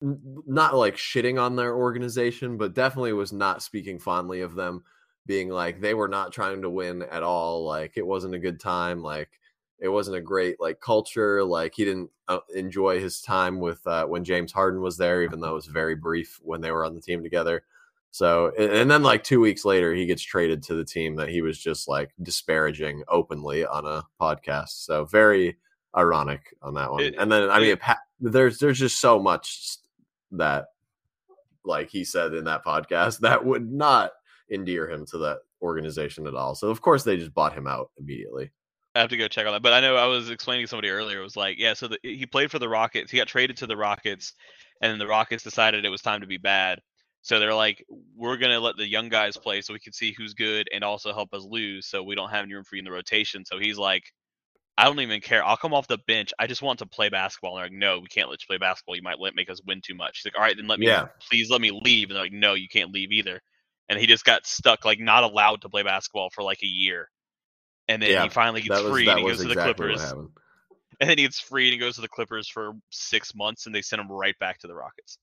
not 0.01 0.75
like 0.75 0.95
shitting 0.95 1.39
on 1.39 1.55
their 1.55 1.75
organization, 1.75 2.57
but 2.57 2.73
definitely 2.73 3.13
was 3.13 3.31
not 3.31 3.61
speaking 3.61 3.99
fondly 3.99 4.41
of 4.41 4.55
them, 4.55 4.83
being 5.27 5.49
like 5.49 5.79
they 5.79 5.93
were 5.93 6.07
not 6.07 6.33
trying 6.33 6.63
to 6.63 6.69
win 6.69 7.03
at 7.03 7.23
all. 7.23 7.63
Like 7.65 7.93
it 7.95 8.07
wasn't 8.07 8.33
a 8.33 8.39
good 8.39 8.59
time. 8.59 9.03
Like 9.03 9.29
it 9.81 9.89
wasn't 9.89 10.17
a 10.17 10.21
great 10.21 10.61
like 10.61 10.79
culture. 10.79 11.43
Like 11.43 11.73
he 11.75 11.83
didn't 11.83 12.11
uh, 12.27 12.39
enjoy 12.53 12.99
his 12.99 13.21
time 13.21 13.59
with 13.59 13.85
uh, 13.87 14.05
when 14.05 14.23
James 14.23 14.51
Harden 14.51 14.81
was 14.81 14.97
there, 14.97 15.23
even 15.23 15.41
though 15.41 15.51
it 15.51 15.55
was 15.55 15.65
very 15.65 15.95
brief 15.95 16.39
when 16.43 16.61
they 16.61 16.71
were 16.71 16.85
on 16.85 16.93
the 16.93 17.01
team 17.01 17.23
together. 17.23 17.63
So, 18.11 18.51
and 18.57 18.91
then 18.91 19.03
like 19.03 19.23
two 19.23 19.39
weeks 19.39 19.65
later, 19.65 19.93
he 19.93 20.05
gets 20.05 20.21
traded 20.21 20.63
to 20.63 20.75
the 20.75 20.85
team 20.85 21.15
that 21.15 21.29
he 21.29 21.41
was 21.41 21.57
just 21.57 21.87
like 21.87 22.11
disparaging 22.21 23.03
openly 23.07 23.65
on 23.65 23.85
a 23.85 24.03
podcast. 24.21 24.85
So 24.85 25.05
very 25.05 25.57
ironic 25.97 26.53
on 26.61 26.73
that 26.75 26.91
one. 26.91 27.03
It, 27.03 27.15
and 27.17 27.31
then 27.31 27.49
I 27.49 27.59
mean, 27.59 27.71
it, 27.71 27.79
there's 28.19 28.59
there's 28.59 28.79
just 28.79 28.99
so 28.99 29.17
much 29.17 29.77
that 30.31 30.67
like 31.63 31.89
he 31.89 32.03
said 32.03 32.33
in 32.33 32.45
that 32.45 32.63
podcast 32.63 33.19
that 33.21 33.43
would 33.43 33.71
not 33.71 34.11
endear 34.51 34.89
him 34.89 35.05
to 35.07 35.17
that 35.19 35.39
organization 35.61 36.27
at 36.27 36.35
all. 36.35 36.53
So 36.53 36.69
of 36.69 36.81
course 36.81 37.03
they 37.03 37.17
just 37.17 37.33
bought 37.33 37.53
him 37.53 37.65
out 37.65 37.89
immediately. 37.97 38.51
I 38.95 38.99
have 38.99 39.09
to 39.09 39.17
go 39.17 39.27
check 39.27 39.45
on 39.45 39.53
that. 39.53 39.61
But 39.61 39.73
I 39.73 39.79
know 39.79 39.95
I 39.95 40.05
was 40.05 40.29
explaining 40.29 40.65
to 40.65 40.69
somebody 40.69 40.89
earlier. 40.89 41.19
It 41.19 41.23
was 41.23 41.37
like, 41.37 41.57
yeah, 41.57 41.73
so 41.73 41.87
the, 41.87 41.97
he 42.03 42.25
played 42.25 42.51
for 42.51 42.59
the 42.59 42.69
Rockets. 42.69 43.11
He 43.11 43.17
got 43.17 43.27
traded 43.27 43.57
to 43.57 43.67
the 43.67 43.77
Rockets, 43.77 44.33
and 44.81 44.99
the 44.99 45.07
Rockets 45.07 45.43
decided 45.43 45.85
it 45.85 45.89
was 45.89 46.01
time 46.01 46.21
to 46.21 46.27
be 46.27 46.37
bad. 46.37 46.79
So 47.21 47.39
they're 47.39 47.53
like, 47.53 47.85
we're 48.15 48.37
gonna 48.37 48.59
let 48.59 48.77
the 48.77 48.87
young 48.87 49.07
guys 49.07 49.37
play 49.37 49.61
so 49.61 49.73
we 49.73 49.79
can 49.79 49.93
see 49.93 50.13
who's 50.17 50.33
good 50.33 50.67
and 50.73 50.83
also 50.83 51.13
help 51.13 51.33
us 51.33 51.43
lose, 51.43 51.87
so 51.87 52.03
we 52.03 52.15
don't 52.15 52.31
have 52.31 52.43
any 52.43 52.53
room 52.53 52.63
for 52.63 52.75
you 52.75 52.79
in 52.79 52.85
the 52.85 52.91
rotation. 52.91 53.45
So 53.45 53.59
he's 53.59 53.77
like, 53.77 54.03
I 54.77 54.85
don't 54.85 54.99
even 54.99 55.21
care. 55.21 55.45
I'll 55.45 55.57
come 55.57 55.73
off 55.73 55.87
the 55.87 55.99
bench. 56.07 56.33
I 56.39 56.47
just 56.47 56.63
want 56.63 56.79
to 56.79 56.87
play 56.87 57.09
basketball. 57.09 57.57
And 57.57 57.59
they're 57.59 57.69
like, 57.69 57.79
no, 57.79 57.99
we 57.99 58.07
can't 58.07 58.29
let 58.29 58.41
you 58.41 58.47
play 58.47 58.57
basketball. 58.57 58.95
You 58.95 59.03
might 59.03 59.19
let 59.19 59.35
make 59.35 59.49
us 59.49 59.61
win 59.67 59.81
too 59.81 59.93
much. 59.93 60.17
He's 60.17 60.31
like, 60.31 60.37
all 60.39 60.43
right, 60.43 60.57
then 60.57 60.67
let 60.67 60.79
me, 60.79 60.87
yeah. 60.87 61.07
please 61.29 61.51
let 61.51 61.61
me 61.61 61.71
leave. 61.71 62.09
And 62.09 62.15
they're 62.15 62.23
like, 62.23 62.33
no, 62.33 62.55
you 62.55 62.67
can't 62.67 62.91
leave 62.91 63.11
either. 63.11 63.39
And 63.89 63.99
he 63.99 64.07
just 64.07 64.25
got 64.25 64.47
stuck, 64.47 64.83
like 64.83 64.99
not 64.99 65.23
allowed 65.23 65.61
to 65.61 65.69
play 65.69 65.83
basketball 65.83 66.29
for 66.33 66.43
like 66.43 66.63
a 66.63 66.67
year 66.67 67.09
and 67.93 68.01
then 68.01 68.11
yeah, 68.11 68.23
he 68.23 68.29
finally 68.29 68.61
gets 68.61 68.81
was, 68.81 68.91
free 68.91 69.07
and 69.07 69.19
he 69.19 69.25
goes 69.25 69.41
exactly 69.41 69.53
to 69.53 69.59
the 69.59 69.61
Clippers. 69.61 70.11
And 70.99 71.09
then 71.09 71.17
he 71.17 71.23
gets 71.23 71.39
free 71.39 71.65
and 71.65 71.73
he 71.73 71.79
goes 71.79 71.95
to 71.95 72.01
the 72.01 72.07
Clippers 72.07 72.47
for 72.47 72.73
six 72.89 73.33
months, 73.33 73.65
and 73.65 73.73
they 73.73 73.81
send 73.81 73.99
him 73.99 74.11
right 74.11 74.37
back 74.39 74.59
to 74.59 74.67
the 74.67 74.75
Rockets. 74.75 75.17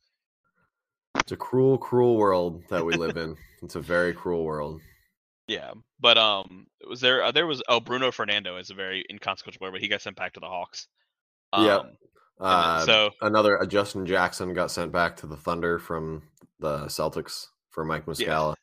It's 1.16 1.32
a 1.32 1.36
cruel, 1.36 1.78
cruel 1.78 2.16
world 2.16 2.62
that 2.70 2.84
we 2.84 2.94
live 2.94 3.16
in. 3.16 3.36
It's 3.60 3.74
a 3.74 3.80
very 3.80 4.14
cruel 4.14 4.44
world. 4.44 4.80
Yeah, 5.48 5.72
but 5.98 6.16
um, 6.16 6.68
was 6.88 7.00
there 7.00 7.24
uh, 7.24 7.32
there 7.32 7.44
was 7.44 7.60
oh 7.68 7.80
Bruno 7.80 8.12
Fernando 8.12 8.56
is 8.56 8.70
a 8.70 8.74
very 8.74 9.04
inconsequential 9.10 9.58
player, 9.58 9.72
but 9.72 9.80
he 9.80 9.88
got 9.88 10.00
sent 10.00 10.14
back 10.14 10.34
to 10.34 10.40
the 10.40 10.46
Hawks. 10.46 10.86
Um, 11.52 11.66
Yeah. 11.66 11.82
Uh, 12.40 12.86
so 12.86 13.10
another 13.20 13.60
uh, 13.60 13.66
Justin 13.66 14.06
Jackson 14.06 14.54
got 14.54 14.70
sent 14.70 14.92
back 14.92 15.16
to 15.16 15.26
the 15.26 15.36
Thunder 15.36 15.80
from 15.80 16.22
the 16.60 16.84
Celtics 16.84 17.48
for 17.70 17.84
Mike 17.84 18.06
Muscala. 18.06 18.54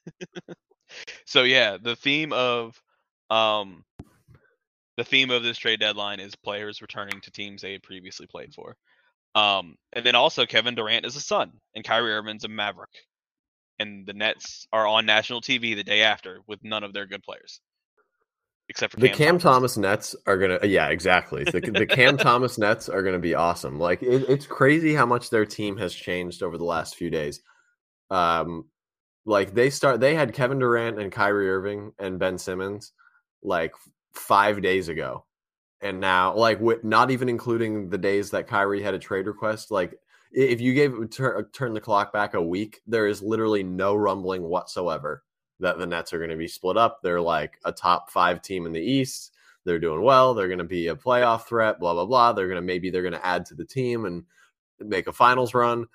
so 1.26 1.44
yeah, 1.44 1.78
the 1.82 1.96
theme 1.98 2.32
of 2.32 2.82
um, 3.30 3.84
the 4.98 5.04
theme 5.04 5.32
of 5.32 5.44
this 5.44 5.58
trade 5.58 5.80
deadline 5.80 6.20
is 6.20 6.36
players 6.36 6.82
returning 6.82 7.20
to 7.22 7.32
teams 7.32 7.62
they 7.62 7.74
had 7.74 7.84
previously 7.84 8.28
played 8.28 8.54
for. 8.54 8.76
Um, 9.34 9.76
and 9.92 10.06
then 10.06 10.16
also 10.16 10.46
Kevin 10.46 10.76
Durant 10.76 11.06
is 11.06 11.16
a 11.16 11.22
Sun 11.22 11.52
and 11.76 11.84
Kyrie 11.84 12.14
Irving's 12.14 12.46
a 12.46 12.48
Maverick, 12.48 12.94
and 13.80 14.08
the 14.08 14.14
Nets 14.14 14.66
are 14.72 14.88
on 14.88 15.06
national 15.06 15.42
TV 15.42 15.76
the 15.76 15.84
day 15.84 16.04
after 16.04 16.40
with 16.48 16.64
none 16.64 16.84
of 16.86 16.94
their 16.94 17.06
good 17.06 17.22
players, 17.22 17.60
except 18.70 18.94
for 18.94 19.00
The 19.02 19.10
Cam, 19.10 19.18
Cam 19.18 19.40
Thomas 19.40 19.76
Nets 19.76 20.16
are 20.26 20.38
gonna, 20.38 20.60
yeah, 20.64 20.88
exactly. 20.88 21.44
The, 21.44 21.60
the 21.60 21.86
Cam 21.86 22.16
Thomas 22.18 22.58
Nets 22.58 22.88
are 22.88 23.04
gonna 23.04 23.20
be 23.20 23.36
awesome. 23.36 23.78
Like 23.78 24.02
it, 24.02 24.24
it's 24.30 24.48
crazy 24.48 24.94
how 24.94 25.06
much 25.06 25.30
their 25.30 25.46
team 25.46 25.76
has 25.78 25.94
changed 25.94 26.42
over 26.42 26.58
the 26.58 26.64
last 26.64 26.96
few 26.96 27.10
days. 27.10 27.42
Um, 28.10 28.70
like 29.26 29.54
they 29.54 29.70
start, 29.70 30.00
they 30.00 30.16
had 30.16 30.34
Kevin 30.34 30.60
Durant 30.60 30.98
and 30.98 31.12
Kyrie 31.12 31.50
Irving 31.50 31.92
and 32.00 32.20
Ben 32.20 32.38
Simmons 32.38 32.94
like 33.46 33.74
five 34.14 34.62
days 34.62 34.90
ago, 34.90 35.26
and 35.82 36.00
now 36.00 36.36
like 36.36 36.60
with 36.60 36.84
not 36.84 37.12
even 37.12 37.30
including 37.30 37.90
the 37.90 37.98
days 37.98 38.32
that 38.32 38.48
Kyrie 38.48 38.82
had 38.82 38.94
a 38.94 39.00
trade 39.00 39.28
request. 39.28 39.72
Like 39.72 40.00
if 40.32 40.60
you 40.60 40.74
gave 40.74 41.10
turn, 41.12 41.38
uh, 41.38 41.48
turn 41.54 41.74
the 41.74 41.82
clock 41.82 42.12
back 42.12 42.34
a 42.34 42.42
week, 42.42 42.82
there 42.86 43.08
is 43.08 43.22
literally 43.22 43.64
no 43.64 43.96
rumbling 43.96 44.44
whatsoever 44.44 45.24
that 45.60 45.78
the 45.78 45.86
Nets 45.86 46.14
are 46.14 46.18
going 46.18 46.30
to 46.30 46.36
be 46.36 46.48
split 46.48 46.76
up. 46.78 47.00
They're 47.02 47.22
like 47.22 47.58
a 47.64 47.72
top 47.72 48.12
five 48.12 48.42
team 48.42 48.66
in 48.66 48.74
the 48.74 48.82
East. 48.82 49.32
They're 49.64 49.80
doing 49.80 50.02
well. 50.02 50.34
They're 50.34 50.48
going 50.48 50.60
to 50.60 50.66
be 50.66 50.88
a 50.88 50.96
playoff 50.96 51.46
threat. 51.46 51.80
Blah 51.80 51.94
blah 51.94 52.06
blah. 52.06 52.34
They're 52.34 52.48
going 52.48 52.58
to 52.58 52.62
maybe 52.62 52.90
they're 52.90 53.02
going 53.02 53.14
to 53.14 53.26
add 53.26 53.46
to 53.48 53.56
the 53.56 53.66
team 53.66 54.06
and 54.06 54.24
make 54.80 55.08
a 55.08 55.14
finals 55.14 55.54
run. 55.54 55.86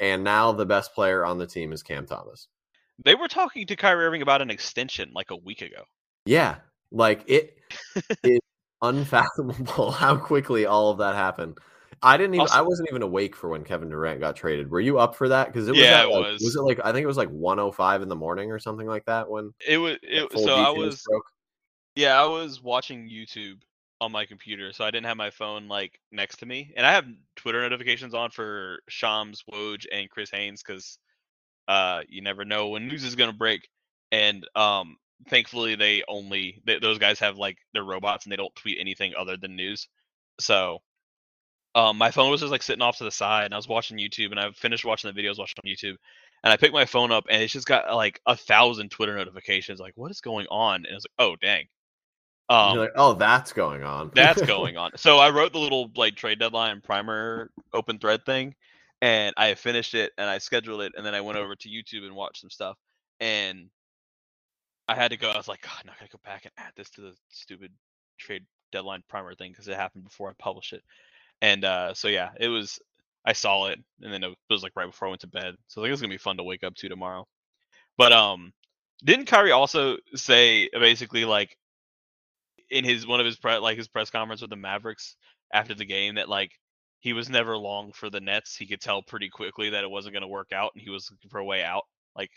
And 0.00 0.24
now 0.24 0.52
the 0.52 0.66
best 0.66 0.94
player 0.94 1.24
on 1.24 1.38
the 1.38 1.46
team 1.46 1.72
is 1.72 1.82
Cam 1.82 2.06
Thomas. 2.06 2.48
They 3.04 3.14
were 3.14 3.28
talking 3.28 3.66
to 3.66 3.76
Kyrie 3.76 4.04
Irving 4.04 4.22
about 4.22 4.42
an 4.42 4.50
extension 4.50 5.12
like 5.14 5.30
a 5.30 5.36
week 5.36 5.62
ago. 5.62 5.84
Yeah, 6.26 6.56
like 6.90 7.24
it 7.26 7.58
is 8.24 8.40
unfathomable 8.82 9.90
how 9.92 10.16
quickly 10.16 10.66
all 10.66 10.90
of 10.90 10.98
that 10.98 11.14
happened. 11.14 11.58
I 12.02 12.16
didn't 12.18 12.34
even. 12.34 12.40
Also- 12.42 12.58
I 12.58 12.60
wasn't 12.62 12.88
even 12.90 13.02
awake 13.02 13.34
for 13.34 13.48
when 13.48 13.64
Kevin 13.64 13.88
Durant 13.88 14.20
got 14.20 14.36
traded. 14.36 14.70
Were 14.70 14.80
you 14.80 14.98
up 14.98 15.14
for 15.14 15.28
that? 15.28 15.46
Because 15.46 15.68
it 15.68 15.72
was. 15.72 15.80
Yeah, 15.80 16.00
at, 16.00 16.04
it 16.06 16.08
like- 16.10 16.32
was. 16.32 16.42
Was 16.42 16.56
it 16.56 16.60
like 16.62 16.80
I 16.84 16.92
think 16.92 17.04
it 17.04 17.06
was 17.06 17.16
like 17.16 17.30
105 17.30 18.02
in 18.02 18.08
the 18.08 18.16
morning 18.16 18.50
or 18.50 18.58
something 18.58 18.86
like 18.86 19.06
that 19.06 19.28
when 19.28 19.54
It 19.66 19.78
was 19.78 19.96
it, 20.02 20.30
so 20.32 20.54
I 20.54 20.70
was 20.70 21.02
broke? 21.08 21.24
yeah 21.96 22.20
I 22.20 22.26
was 22.26 22.62
watching 22.62 23.08
YouTube 23.08 23.60
on 24.00 24.12
my 24.12 24.26
computer, 24.26 24.72
so 24.72 24.84
I 24.84 24.90
didn't 24.90 25.06
have 25.06 25.16
my 25.16 25.30
phone 25.30 25.68
like 25.68 25.98
next 26.12 26.38
to 26.40 26.46
me, 26.46 26.74
and 26.76 26.84
I 26.84 26.92
have 26.92 27.06
Twitter 27.36 27.62
notifications 27.62 28.12
on 28.12 28.30
for 28.30 28.80
Shams, 28.88 29.44
Woj, 29.50 29.86
and 29.90 30.10
Chris 30.10 30.30
Haynes 30.30 30.62
because 30.62 30.98
uh 31.68 32.02
you 32.08 32.20
never 32.20 32.44
know 32.44 32.68
when 32.68 32.86
news 32.86 33.04
is 33.04 33.14
gonna 33.14 33.32
break, 33.32 33.68
and 34.12 34.46
um 34.56 34.98
thankfully 35.28 35.74
they 35.74 36.02
only 36.08 36.62
th- 36.66 36.80
those 36.80 36.98
guys 36.98 37.18
have 37.18 37.36
like 37.36 37.58
they're 37.72 37.84
robots 37.84 38.24
and 38.24 38.32
they 38.32 38.36
don't 38.36 38.54
tweet 38.54 38.78
anything 38.80 39.14
other 39.18 39.36
than 39.36 39.56
news, 39.56 39.88
so. 40.40 40.80
Um, 41.76 41.98
my 41.98 42.12
phone 42.12 42.30
was 42.30 42.40
just 42.40 42.52
like 42.52 42.62
sitting 42.62 42.82
off 42.82 42.98
to 42.98 43.04
the 43.04 43.10
side, 43.10 43.46
and 43.46 43.52
I 43.52 43.56
was 43.56 43.66
watching 43.66 43.98
YouTube, 43.98 44.30
and 44.30 44.38
I 44.38 44.52
finished 44.52 44.84
watching 44.84 45.12
the 45.12 45.20
videos 45.20 45.40
watching 45.40 45.56
on 45.64 45.68
YouTube, 45.68 45.96
and 46.44 46.52
I 46.52 46.56
picked 46.56 46.74
my 46.74 46.84
phone 46.84 47.10
up, 47.10 47.24
and 47.28 47.42
it's 47.42 47.52
just 47.52 47.66
got 47.66 47.92
like 47.96 48.20
a 48.26 48.36
thousand 48.36 48.90
Twitter 48.90 49.16
notifications. 49.16 49.80
Like, 49.80 49.94
what 49.96 50.10
is 50.10 50.20
going 50.20 50.46
on? 50.50 50.84
And 50.84 50.88
I 50.88 50.94
was 50.94 51.06
like, 51.18 51.26
oh 51.26 51.36
dang. 51.42 51.66
Um, 52.50 52.74
You're 52.74 52.84
like, 52.84 52.92
oh, 52.96 53.14
that's 53.14 53.54
going 53.54 53.82
on. 53.82 54.10
that's 54.14 54.42
going 54.46 54.76
on. 54.76 54.92
So 54.96 55.16
I 55.16 55.30
wrote 55.30 55.52
the 55.52 55.58
little 55.58 55.90
like 55.96 56.16
trade 56.16 56.38
deadline 56.38 56.82
primer 56.82 57.50
open 57.72 57.98
thread 57.98 58.26
thing, 58.26 58.54
and 59.00 59.34
I 59.38 59.54
finished 59.54 59.94
it 59.94 60.12
and 60.18 60.28
I 60.28 60.38
scheduled 60.38 60.82
it, 60.82 60.92
and 60.96 61.04
then 61.04 61.14
I 61.14 61.22
went 61.22 61.38
over 61.38 61.56
to 61.56 61.68
YouTube 61.68 62.04
and 62.04 62.14
watched 62.14 62.42
some 62.42 62.50
stuff, 62.50 62.76
and 63.20 63.70
I 64.88 64.94
had 64.94 65.12
to 65.12 65.16
go. 65.16 65.30
I 65.30 65.36
was 65.36 65.48
like, 65.48 65.62
God, 65.62 65.72
I'm 65.80 65.86
not 65.86 65.98
gonna 65.98 66.10
go 66.12 66.20
back 66.24 66.44
and 66.44 66.52
add 66.58 66.72
this 66.76 66.90
to 66.90 67.00
the 67.02 67.14
stupid 67.30 67.72
trade 68.18 68.44
deadline 68.72 69.02
primer 69.08 69.34
thing 69.34 69.52
because 69.52 69.68
it 69.68 69.76
happened 69.76 70.04
before 70.04 70.30
I 70.30 70.34
published 70.38 70.72
it, 70.72 70.82
and 71.42 71.64
uh, 71.64 71.94
so 71.94 72.08
yeah, 72.08 72.30
it 72.40 72.48
was. 72.48 72.80
I 73.26 73.32
saw 73.34 73.66
it, 73.68 73.78
and 74.02 74.12
then 74.12 74.22
it 74.24 74.34
was 74.50 74.62
like 74.62 74.72
right 74.76 74.86
before 74.86 75.08
I 75.08 75.10
went 75.10 75.22
to 75.22 75.28
bed. 75.28 75.54
So 75.68 75.80
I 75.80 75.84
think 75.86 75.92
it's 75.94 76.02
gonna 76.02 76.12
be 76.14 76.18
fun 76.18 76.36
to 76.38 76.44
wake 76.44 76.64
up 76.64 76.74
to 76.76 76.88
tomorrow. 76.88 77.26
But 77.98 78.12
um, 78.12 78.52
didn't 79.04 79.26
Kyrie 79.26 79.52
also 79.52 79.98
say 80.14 80.68
basically 80.72 81.24
like 81.24 81.56
in 82.70 82.84
his 82.84 83.06
one 83.06 83.20
of 83.20 83.26
his 83.26 83.36
pre- 83.36 83.58
like 83.58 83.78
his 83.78 83.88
press 83.88 84.10
conference 84.10 84.40
with 84.40 84.50
the 84.50 84.56
Mavericks 84.56 85.16
after 85.52 85.74
the 85.74 85.84
game 85.84 86.16
that 86.16 86.28
like 86.28 86.52
he 87.00 87.12
was 87.12 87.30
never 87.30 87.56
long 87.56 87.92
for 87.92 88.10
the 88.10 88.20
Nets. 88.20 88.56
He 88.56 88.66
could 88.66 88.80
tell 88.80 89.02
pretty 89.02 89.28
quickly 89.28 89.70
that 89.70 89.84
it 89.84 89.90
wasn't 89.90 90.14
to 90.22 90.28
work 90.28 90.52
out, 90.52 90.72
and 90.74 90.82
he 90.82 90.90
was 90.90 91.10
looking 91.10 91.30
for 91.30 91.38
a 91.38 91.44
way 91.44 91.62
out. 91.62 91.84
Like, 92.16 92.30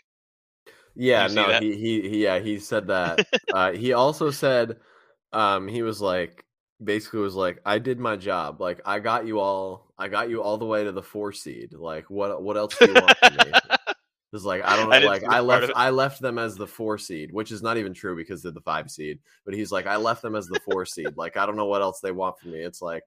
Yeah, 0.94 1.26
no, 1.28 1.58
he, 1.58 1.76
he 1.76 2.08
he 2.08 2.22
yeah 2.24 2.38
he 2.38 2.58
said 2.58 2.88
that. 2.88 3.26
uh, 3.52 3.72
he 3.72 3.92
also 3.92 4.30
said, 4.30 4.78
um, 5.32 5.68
he 5.68 5.82
was 5.82 6.00
like 6.00 6.44
basically 6.82 7.20
was 7.20 7.34
like, 7.34 7.60
I 7.64 7.78
did 7.78 7.98
my 7.98 8.16
job. 8.16 8.60
Like 8.60 8.80
I 8.84 8.98
got 8.98 9.26
you 9.26 9.40
all, 9.40 9.92
I 9.98 10.08
got 10.08 10.30
you 10.30 10.42
all 10.42 10.58
the 10.58 10.66
way 10.66 10.84
to 10.84 10.92
the 10.92 11.02
four 11.02 11.32
seed. 11.32 11.72
Like 11.72 12.10
what 12.10 12.42
what 12.42 12.56
else 12.56 12.76
do 12.78 12.86
you 12.86 12.94
want 12.94 13.16
from 13.18 13.36
me? 13.36 13.52
It's 14.30 14.44
like 14.44 14.62
I 14.62 14.76
don't 14.76 14.90
know. 14.90 15.00
didn't 15.00 15.08
Like 15.08 15.24
I 15.24 15.40
left. 15.40 15.72
I 15.74 15.88
left 15.88 16.20
them 16.20 16.38
as 16.38 16.54
the 16.54 16.66
four 16.66 16.98
seed, 16.98 17.32
which 17.32 17.50
is 17.50 17.62
not 17.62 17.78
even 17.78 17.94
true 17.94 18.14
because 18.14 18.42
they're 18.42 18.52
the 18.52 18.60
five 18.60 18.90
seed. 18.90 19.20
But 19.46 19.54
he's 19.54 19.72
like, 19.72 19.86
I 19.86 19.96
left 19.96 20.20
them 20.20 20.36
as 20.36 20.46
the 20.48 20.60
four 20.60 20.84
seed. 20.84 21.16
Like 21.16 21.38
I 21.38 21.46
don't 21.46 21.56
know 21.56 21.64
what 21.64 21.80
else 21.80 22.00
they 22.00 22.12
want 22.12 22.38
from 22.38 22.52
me. 22.52 22.60
It's 22.60 22.82
like. 22.82 23.02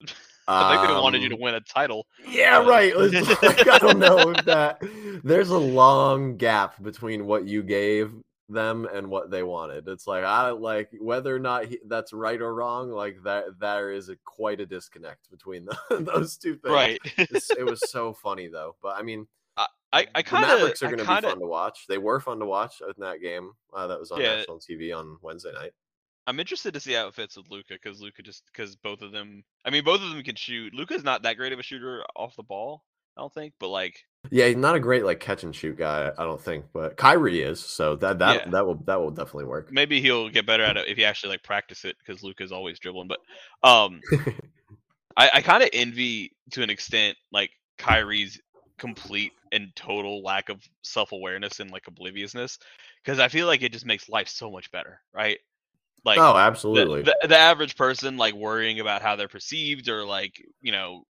I 0.46 0.76
think 0.76 0.88
they 0.88 0.94
wanted 1.00 1.22
you 1.22 1.28
to 1.30 1.34
um, 1.36 1.40
win 1.40 1.54
a 1.54 1.60
title. 1.60 2.06
yeah, 2.28 2.58
Uh, 2.58 2.64
right. 2.68 2.94
Like, 2.96 3.66
I 3.68 3.78
don't 3.78 3.98
know 3.98 4.30
if 4.30 4.44
that. 4.44 4.82
There's 5.22 5.50
a 5.50 5.58
long 5.58 6.36
gap 6.36 6.82
between 6.82 7.26
what 7.26 7.46
you 7.46 7.62
gave 7.62 8.12
them 8.50 8.86
and 8.92 9.08
what 9.08 9.30
they 9.30 9.42
wanted. 9.42 9.88
It's 9.88 10.06
like 10.06 10.22
I 10.22 10.50
like 10.50 10.90
whether 11.00 11.34
or 11.34 11.38
not 11.38 11.64
he, 11.64 11.78
that's 11.86 12.12
right 12.12 12.40
or 12.40 12.54
wrong. 12.54 12.90
Like 12.90 13.22
that, 13.24 13.58
there 13.58 13.90
is 13.90 14.10
a, 14.10 14.16
quite 14.24 14.60
a 14.60 14.66
disconnect 14.66 15.30
between 15.30 15.64
the, 15.88 15.96
those 16.00 16.36
two 16.36 16.56
things. 16.56 16.72
Right. 16.74 16.98
It 17.16 17.64
was 17.64 17.80
so 17.90 18.12
funny 18.12 18.48
though. 18.48 18.76
But 18.82 18.96
I 18.98 19.02
mean, 19.02 19.26
I 19.56 20.06
I 20.14 20.22
kind 20.22 20.44
of 20.44 20.50
Mavericks 20.50 20.82
are 20.82 20.86
going 20.86 20.98
to 20.98 21.04
be 21.04 21.20
fun 21.20 21.38
to 21.40 21.46
watch. 21.46 21.86
They 21.88 21.98
were 21.98 22.18
fun 22.20 22.40
to 22.40 22.46
watch 22.46 22.80
in 22.82 22.92
that 22.98 23.22
game 23.22 23.52
uh, 23.72 23.86
that 23.86 23.98
was 23.98 24.10
on 24.10 24.20
Yeah. 24.20 24.36
national 24.36 24.58
TV 24.58 24.94
on 24.94 25.16
Wednesday 25.22 25.52
night. 25.52 25.72
I'm 26.26 26.40
interested 26.40 26.74
to 26.74 26.80
see 26.80 26.92
how 26.92 27.08
it 27.08 27.14
fits 27.14 27.36
with 27.36 27.50
Luka 27.50 27.74
because 27.74 28.00
Luka 28.00 28.22
just 28.22 28.44
because 28.46 28.76
both 28.76 29.02
of 29.02 29.12
them. 29.12 29.44
I 29.64 29.70
mean, 29.70 29.84
both 29.84 30.02
of 30.02 30.10
them 30.10 30.22
can 30.22 30.36
shoot. 30.36 30.74
Luka's 30.74 31.04
not 31.04 31.22
that 31.22 31.36
great 31.36 31.52
of 31.52 31.58
a 31.58 31.62
shooter 31.62 32.04
off 32.16 32.36
the 32.36 32.42
ball, 32.42 32.84
I 33.16 33.20
don't 33.20 33.32
think, 33.32 33.54
but 33.60 33.68
like 33.68 34.02
Yeah, 34.30 34.46
he's 34.46 34.56
not 34.56 34.74
a 34.74 34.80
great 34.80 35.04
like 35.04 35.20
catch 35.20 35.44
and 35.44 35.54
shoot 35.54 35.76
guy, 35.76 36.10
I 36.16 36.24
don't 36.24 36.40
think, 36.40 36.64
but 36.72 36.96
Kyrie 36.96 37.42
is. 37.42 37.60
So 37.60 37.96
that 37.96 38.18
that 38.20 38.44
Yeah. 38.44 38.50
that 38.50 38.66
will 38.66 38.76
that 38.86 39.00
will 39.00 39.10
definitely 39.10 39.44
work. 39.44 39.70
maybe 39.70 40.00
he'll 40.00 40.28
get 40.30 40.46
better 40.46 40.64
at 40.64 40.76
it 40.76 40.88
if 40.88 40.96
he 40.96 41.04
actually 41.04 41.30
like 41.30 41.42
practice 41.42 41.84
it 41.84 41.96
because 41.98 42.22
Luka's 42.22 42.52
always 42.52 42.78
dribbling. 42.78 43.08
But 43.08 43.20
um, 43.62 44.00
I, 45.16 45.30
I 45.34 45.42
kind 45.42 45.62
of 45.62 45.70
envy 45.72 46.32
to 46.52 46.62
an 46.62 46.70
extent 46.70 47.16
like 47.32 47.50
Kyrie's 47.78 48.40
complete 48.78 49.32
and 49.52 49.68
total 49.76 50.22
lack 50.22 50.48
of 50.48 50.60
self 50.82 51.12
awareness 51.12 51.60
and 51.60 51.70
like 51.70 51.86
obliviousness 51.86 52.58
because 53.04 53.18
I 53.20 53.28
feel 53.28 53.46
like 53.46 53.62
it 53.62 53.72
just 53.72 53.86
makes 53.86 54.08
life 54.08 54.28
so 54.28 54.50
much 54.50 54.70
better, 54.72 55.00
right? 55.12 55.38
Like 56.04 56.18
oh, 56.18 56.36
absolutely. 56.36 57.02
the, 57.02 57.16
the 57.26 57.38
average 57.38 57.76
person 57.76 58.16
like 58.16 58.34
worrying 58.34 58.80
about 58.80 59.02
how 59.02 59.16
they're 59.16 59.28
perceived 59.28 59.88
or 59.88 60.04
like 60.04 60.34
you 60.60 60.72
know 60.72 61.04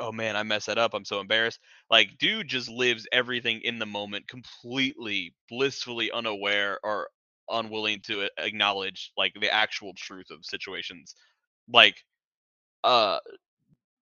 oh 0.00 0.12
man 0.12 0.36
i 0.36 0.42
messed 0.42 0.66
that 0.66 0.78
up. 0.78 0.94
I'm 0.94 1.04
so 1.04 1.20
embarrassed. 1.20 1.60
Like 1.90 2.16
dude 2.18 2.48
just 2.48 2.68
lives 2.68 3.06
everything 3.12 3.60
in 3.62 3.78
the 3.78 3.86
moment 3.86 4.28
completely 4.28 5.34
blissfully 5.48 6.10
unaware 6.12 6.78
or 6.84 7.08
unwilling 7.50 8.00
to 8.06 8.28
acknowledge 8.38 9.12
like 9.16 9.34
the 9.40 9.52
actual 9.52 9.92
truth 9.96 10.30
of 10.30 10.44
situations. 10.44 11.14
Like 11.72 11.96
uh 12.84 13.18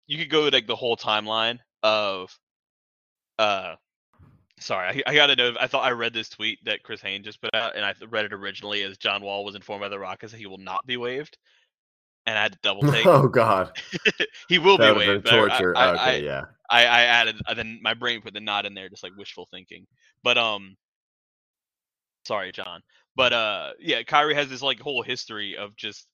you 0.08 0.18
could 0.18 0.30
go 0.30 0.50
like 0.50 0.68
the 0.68 0.76
whole 0.76 0.98
timeline 0.98 1.60
of 1.82 2.30
uh 3.40 3.76
sorry 4.66 5.04
I, 5.06 5.12
I 5.12 5.16
gotta 5.16 5.36
know 5.36 5.54
i 5.60 5.68
thought 5.68 5.86
i 5.86 5.92
read 5.92 6.14
this 6.14 6.30
tweet 6.30 6.60
that 6.66 6.84
chris 6.84 7.02
haynes 7.02 7.26
just 7.26 7.42
put 7.42 7.54
out 7.54 7.76
and 7.76 7.86
i 7.86 7.94
read 8.10 8.26
it 8.26 8.34
originally 8.34 8.82
as 8.82 8.98
john 8.98 9.22
wall 9.22 9.46
was 9.46 9.56
informed 9.56 9.82
by 9.82 9.90
the 9.90 10.00
rockets 10.00 10.32
that 10.32 10.40
he 10.40 10.48
will 10.48 10.58
not 10.58 10.86
be 10.86 10.98
waived 10.98 11.38
and 12.26 12.38
i 12.38 12.42
had 12.42 12.54
to 12.54 12.60
double 12.64 12.82
take 12.92 13.06
oh 13.06 13.28
God, 13.28 13.72
he 14.50 14.58
will 14.58 14.78
that 14.78 14.94
be 14.94 15.00
waived 15.00 15.24
but 15.24 15.34
I- 15.34 15.38
torture. 15.38 15.78
I, 15.78 15.94
okay, 15.94 16.26
yeah. 16.26 16.46
I, 16.70 16.86
I 16.86 17.02
added 17.04 17.36
then 17.56 17.80
my 17.82 17.94
brain 17.94 18.22
put 18.22 18.34
the 18.34 18.42
not 18.42 18.66
in 18.66 18.74
there 18.74 18.90
just 18.90 19.04
like 19.04 19.16
wishful 19.16 19.48
thinking 19.52 19.86
but 20.24 20.38
um 20.38 20.76
sorry 22.26 22.52
john 22.52 22.82
but 23.16 23.34
uh 23.34 23.72
yeah 23.80 24.02
kyrie 24.02 24.34
has 24.34 24.50
this 24.50 24.64
like 24.64 24.80
whole 24.80 25.04
history 25.04 25.56
of 25.58 25.76
just 25.76 26.08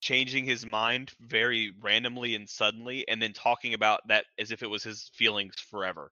changing 0.00 0.44
his 0.46 0.70
mind 0.70 1.12
very 1.20 1.72
randomly 1.82 2.34
and 2.34 2.48
suddenly 2.48 3.06
and 3.08 3.20
then 3.20 3.34
talking 3.34 3.74
about 3.74 4.00
that 4.08 4.24
as 4.38 4.52
if 4.52 4.62
it 4.62 4.66
was 4.66 4.82
his 4.82 5.10
feelings 5.14 5.54
forever 5.70 6.10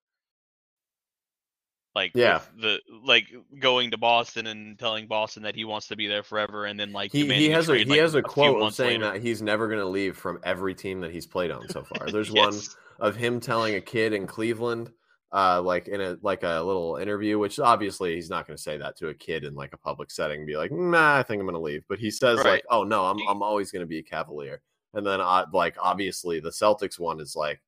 Like 1.94 2.12
Yeah. 2.14 2.40
the 2.56 2.80
like 3.04 3.26
going 3.58 3.90
to 3.90 3.98
Boston 3.98 4.46
and 4.46 4.78
telling 4.78 5.06
Boston 5.08 5.42
that 5.42 5.54
he 5.54 5.64
wants 5.64 5.88
to 5.88 5.96
be 5.96 6.06
there 6.06 6.22
forever, 6.22 6.64
and 6.64 6.78
then 6.80 6.92
like 6.92 7.12
He, 7.12 7.26
he 7.32 7.50
has 7.50 7.68
a 7.68 7.72
trade, 7.72 7.86
he 7.86 7.90
like, 7.92 8.00
has 8.00 8.14
a 8.14 8.22
few 8.22 8.30
quote 8.30 8.62
of 8.62 8.74
saying 8.74 9.00
later. 9.00 9.12
that 9.12 9.22
he's 9.22 9.42
never 9.42 9.66
going 9.68 9.80
to 9.80 9.86
leave 9.86 10.16
from 10.16 10.38
every 10.42 10.74
team 10.74 11.00
that 11.00 11.12
he's 11.12 11.26
played 11.26 11.50
on 11.50 11.68
so 11.68 11.82
far. 11.82 12.08
There's 12.10 12.30
one 12.30 12.60
of 12.98 13.16
him 13.16 13.40
telling 13.40 13.74
a 13.74 13.80
kid 13.80 14.12
in 14.14 14.26
Cleveland, 14.26 14.90
uh, 15.32 15.60
like 15.62 15.88
in 15.88 16.00
a 16.00 16.16
like 16.22 16.42
a 16.44 16.62
little 16.62 16.96
interview, 16.96 17.38
which 17.38 17.58
obviously 17.58 18.14
he's 18.14 18.30
not 18.30 18.46
going 18.46 18.56
to 18.56 18.62
say 18.62 18.78
that 18.78 18.96
to 18.98 19.08
a 19.08 19.14
kid 19.14 19.44
in 19.44 19.54
like 19.54 19.72
a 19.74 19.78
public 19.78 20.10
setting, 20.10 20.46
be 20.46 20.56
like, 20.56 20.72
nah, 20.72 21.16
I 21.18 21.22
think 21.22 21.40
I'm 21.40 21.46
going 21.46 21.54
to 21.54 21.60
leave. 21.60 21.84
But 21.88 21.98
he 21.98 22.10
says 22.10 22.38
Right. 22.38 22.46
like, 22.46 22.64
oh 22.70 22.84
no, 22.84 23.04
I'm 23.04 23.18
I'm 23.28 23.42
always 23.42 23.70
going 23.70 23.80
to 23.80 23.86
be 23.86 23.98
a 23.98 24.02
Cavalier. 24.02 24.62
And 24.94 25.06
then 25.06 25.20
uh, 25.20 25.46
like 25.52 25.76
obviously 25.80 26.40
the 26.40 26.50
Celtics 26.50 26.98
one 26.98 27.20
is 27.20 27.34
like 27.36 27.60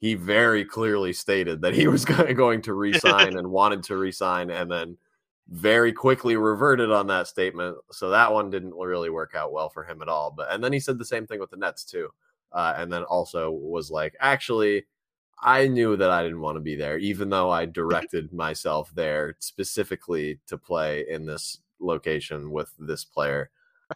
he 0.00 0.14
very 0.14 0.64
clearly 0.64 1.12
stated 1.12 1.60
that 1.62 1.74
he 1.74 1.88
was 1.88 2.04
going 2.34 2.62
to 2.62 2.74
resign 2.74 3.36
and 3.36 3.50
wanted 3.50 3.82
to 3.84 3.96
resign, 3.96 4.50
and 4.50 4.70
then 4.70 4.96
very 5.48 5.92
quickly 5.92 6.36
reverted 6.36 6.90
on 6.90 7.06
that 7.06 7.26
statement. 7.26 7.76
So 7.90 8.10
that 8.10 8.32
one 8.32 8.50
didn't 8.50 8.74
really 8.74 9.10
work 9.10 9.34
out 9.34 9.52
well 9.52 9.68
for 9.68 9.82
him 9.82 10.02
at 10.02 10.08
all. 10.08 10.30
But 10.30 10.52
and 10.52 10.62
then 10.62 10.72
he 10.72 10.80
said 10.80 10.98
the 10.98 11.04
same 11.04 11.26
thing 11.26 11.40
with 11.40 11.50
the 11.50 11.56
Nets 11.56 11.84
too. 11.84 12.10
Uh, 12.52 12.74
and 12.76 12.92
then 12.92 13.02
also 13.04 13.50
was 13.50 13.90
like, 13.90 14.14
actually, 14.20 14.86
I 15.42 15.68
knew 15.68 15.96
that 15.96 16.10
I 16.10 16.22
didn't 16.22 16.40
want 16.40 16.56
to 16.56 16.60
be 16.60 16.76
there, 16.76 16.98
even 16.98 17.28
though 17.28 17.50
I 17.50 17.66
directed 17.66 18.32
myself 18.32 18.90
there 18.94 19.36
specifically 19.38 20.40
to 20.46 20.56
play 20.58 21.06
in 21.08 21.26
this 21.26 21.60
location 21.78 22.50
with 22.50 22.72
this 22.78 23.04
player. 23.04 23.50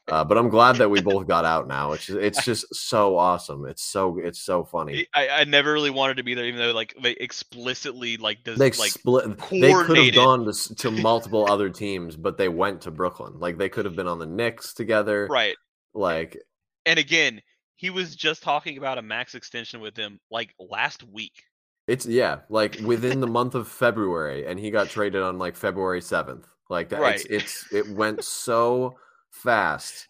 Uh, 0.08 0.24
but 0.24 0.38
I'm 0.38 0.48
glad 0.48 0.76
that 0.76 0.88
we 0.88 1.02
both 1.02 1.26
got 1.26 1.44
out 1.44 1.68
now. 1.68 1.92
It's 1.92 2.08
it's 2.08 2.44
just 2.44 2.74
so 2.74 3.18
awesome. 3.18 3.66
It's 3.66 3.82
so 3.82 4.18
it's 4.18 4.40
so 4.40 4.64
funny. 4.64 5.06
I, 5.14 5.28
I 5.28 5.44
never 5.44 5.72
really 5.72 5.90
wanted 5.90 6.16
to 6.16 6.22
be 6.22 6.34
there, 6.34 6.46
even 6.46 6.58
though 6.58 6.72
like 6.72 6.94
they 7.02 7.12
explicitly 7.12 8.16
like 8.16 8.42
does 8.42 8.58
They 8.58 8.70
like 8.70 8.90
split. 8.90 9.38
They 9.50 9.72
could 9.72 9.98
have 9.98 10.14
gone 10.14 10.46
to, 10.46 10.74
to 10.76 10.90
multiple 10.90 11.50
other 11.50 11.68
teams, 11.68 12.16
but 12.16 12.38
they 12.38 12.48
went 12.48 12.82
to 12.82 12.90
Brooklyn. 12.90 13.38
Like 13.38 13.58
they 13.58 13.68
could 13.68 13.84
have 13.84 13.94
been 13.94 14.06
on 14.06 14.18
the 14.18 14.26
Knicks 14.26 14.72
together. 14.72 15.26
right. 15.30 15.56
Like 15.94 16.38
And 16.86 16.98
again, 16.98 17.42
he 17.76 17.90
was 17.90 18.16
just 18.16 18.42
talking 18.42 18.78
about 18.78 18.96
a 18.96 19.02
max 19.02 19.34
extension 19.34 19.80
with 19.80 19.94
them 19.94 20.20
like 20.30 20.54
last 20.58 21.04
week. 21.04 21.44
it's 21.86 22.06
yeah, 22.06 22.38
like 22.48 22.78
within 22.82 23.20
the 23.20 23.26
month 23.26 23.54
of 23.54 23.68
February, 23.68 24.46
and 24.46 24.58
he 24.58 24.70
got 24.70 24.88
traded 24.88 25.22
on 25.22 25.38
like 25.38 25.54
February 25.54 26.00
seventh. 26.00 26.46
Like 26.70 26.88
that. 26.88 27.00
Right. 27.00 27.22
It's, 27.28 27.66
it's 27.68 27.72
it 27.72 27.90
went 27.90 28.24
so 28.24 28.96
fast. 29.32 30.08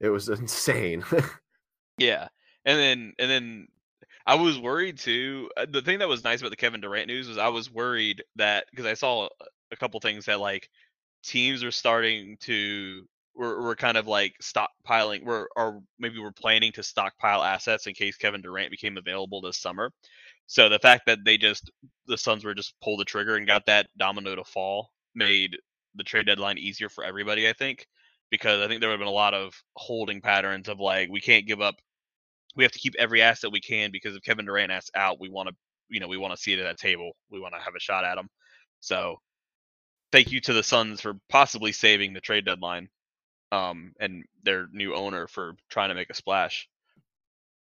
It 0.00 0.10
was 0.10 0.28
insane. 0.30 1.04
Yeah, 1.98 2.28
and 2.64 2.78
then 2.78 3.12
and 3.18 3.30
then 3.30 3.68
I 4.26 4.36
was 4.36 4.58
worried 4.58 4.98
too. 4.98 5.50
uh, 5.56 5.66
The 5.70 5.82
thing 5.82 6.00
that 6.00 6.08
was 6.08 6.24
nice 6.24 6.40
about 6.40 6.50
the 6.50 6.56
Kevin 6.56 6.80
Durant 6.80 7.08
news 7.08 7.28
was 7.28 7.38
I 7.38 7.48
was 7.48 7.70
worried 7.72 8.24
that 8.36 8.66
because 8.70 8.86
I 8.86 8.94
saw 8.94 9.28
a- 9.72 9.76
couple 9.76 10.00
things 10.00 10.26
that 10.26 10.40
like 10.40 10.68
teams 11.24 11.64
are 11.64 11.72
starting 11.72 12.36
to 12.42 13.06
we're, 13.36 13.62
we're 13.62 13.76
kind 13.76 13.96
of 13.98 14.06
like 14.08 14.34
stockpiling 14.42 15.24
we're 15.24 15.48
or 15.56 15.82
maybe 15.98 16.18
we're 16.20 16.32
planning 16.32 16.72
to 16.72 16.82
stockpile 16.84 17.42
assets 17.42 17.86
in 17.88 17.94
case 17.94 18.16
Kevin 18.18 18.42
Durant 18.42 18.70
became 18.72 18.96
available 18.98 19.40
this 19.42 19.58
summer. 19.58 19.92
So 20.46 20.68
the 20.68 20.78
fact 20.80 21.06
that 21.06 21.20
they 21.24 21.38
just 21.38 21.70
the 22.06 22.18
Suns 22.18 22.44
were 22.44 22.54
just 22.54 22.74
pull 22.82 22.96
the 22.96 23.04
trigger 23.04 23.36
and 23.36 23.46
got 23.46 23.66
that 23.66 23.88
domino 23.98 24.34
to 24.36 24.44
fall 24.44 24.92
made 25.14 25.56
the 25.96 26.04
trade 26.04 26.26
deadline 26.26 26.58
easier 26.58 26.88
for 26.88 27.04
everybody, 27.04 27.48
I 27.48 27.52
think, 27.54 27.86
because 28.30 28.60
I 28.60 28.68
think 28.68 28.80
there 28.80 28.88
would 28.88 28.94
have 28.94 29.00
been 29.00 29.08
a 29.08 29.10
lot 29.10 29.34
of 29.34 29.54
holding 29.76 30.20
patterns 30.20 30.68
of 30.68 30.80
like 30.80 31.08
we 31.10 31.20
can't 31.20 31.46
give 31.46 31.60
up 31.60 31.76
we 32.56 32.64
have 32.64 32.72
to 32.72 32.78
keep 32.78 32.94
every 32.98 33.22
asset 33.22 33.52
we 33.52 33.60
can 33.60 33.92
because 33.92 34.16
if 34.16 34.22
Kevin 34.22 34.46
Durant 34.46 34.72
asks 34.72 34.90
out, 34.96 35.20
we 35.20 35.28
want 35.28 35.48
to, 35.48 35.54
you 35.88 36.00
know, 36.00 36.08
we 36.08 36.16
want 36.16 36.34
to 36.34 36.40
see 36.40 36.52
it 36.54 36.58
at 36.58 36.64
that 36.64 36.78
table. 36.78 37.12
We 37.30 37.38
want 37.38 37.54
to 37.54 37.60
have 37.60 37.74
a 37.76 37.80
shot 37.80 38.04
at 38.04 38.18
him. 38.18 38.28
So, 38.80 39.20
thank 40.10 40.32
you 40.32 40.40
to 40.40 40.52
the 40.52 40.62
Suns 40.62 41.00
for 41.00 41.14
possibly 41.28 41.72
saving 41.72 42.12
the 42.12 42.20
trade 42.20 42.46
deadline, 42.46 42.88
um, 43.52 43.92
and 44.00 44.24
their 44.42 44.66
new 44.72 44.94
owner 44.94 45.28
for 45.28 45.54
trying 45.68 45.90
to 45.90 45.94
make 45.94 46.10
a 46.10 46.14
splash. 46.14 46.68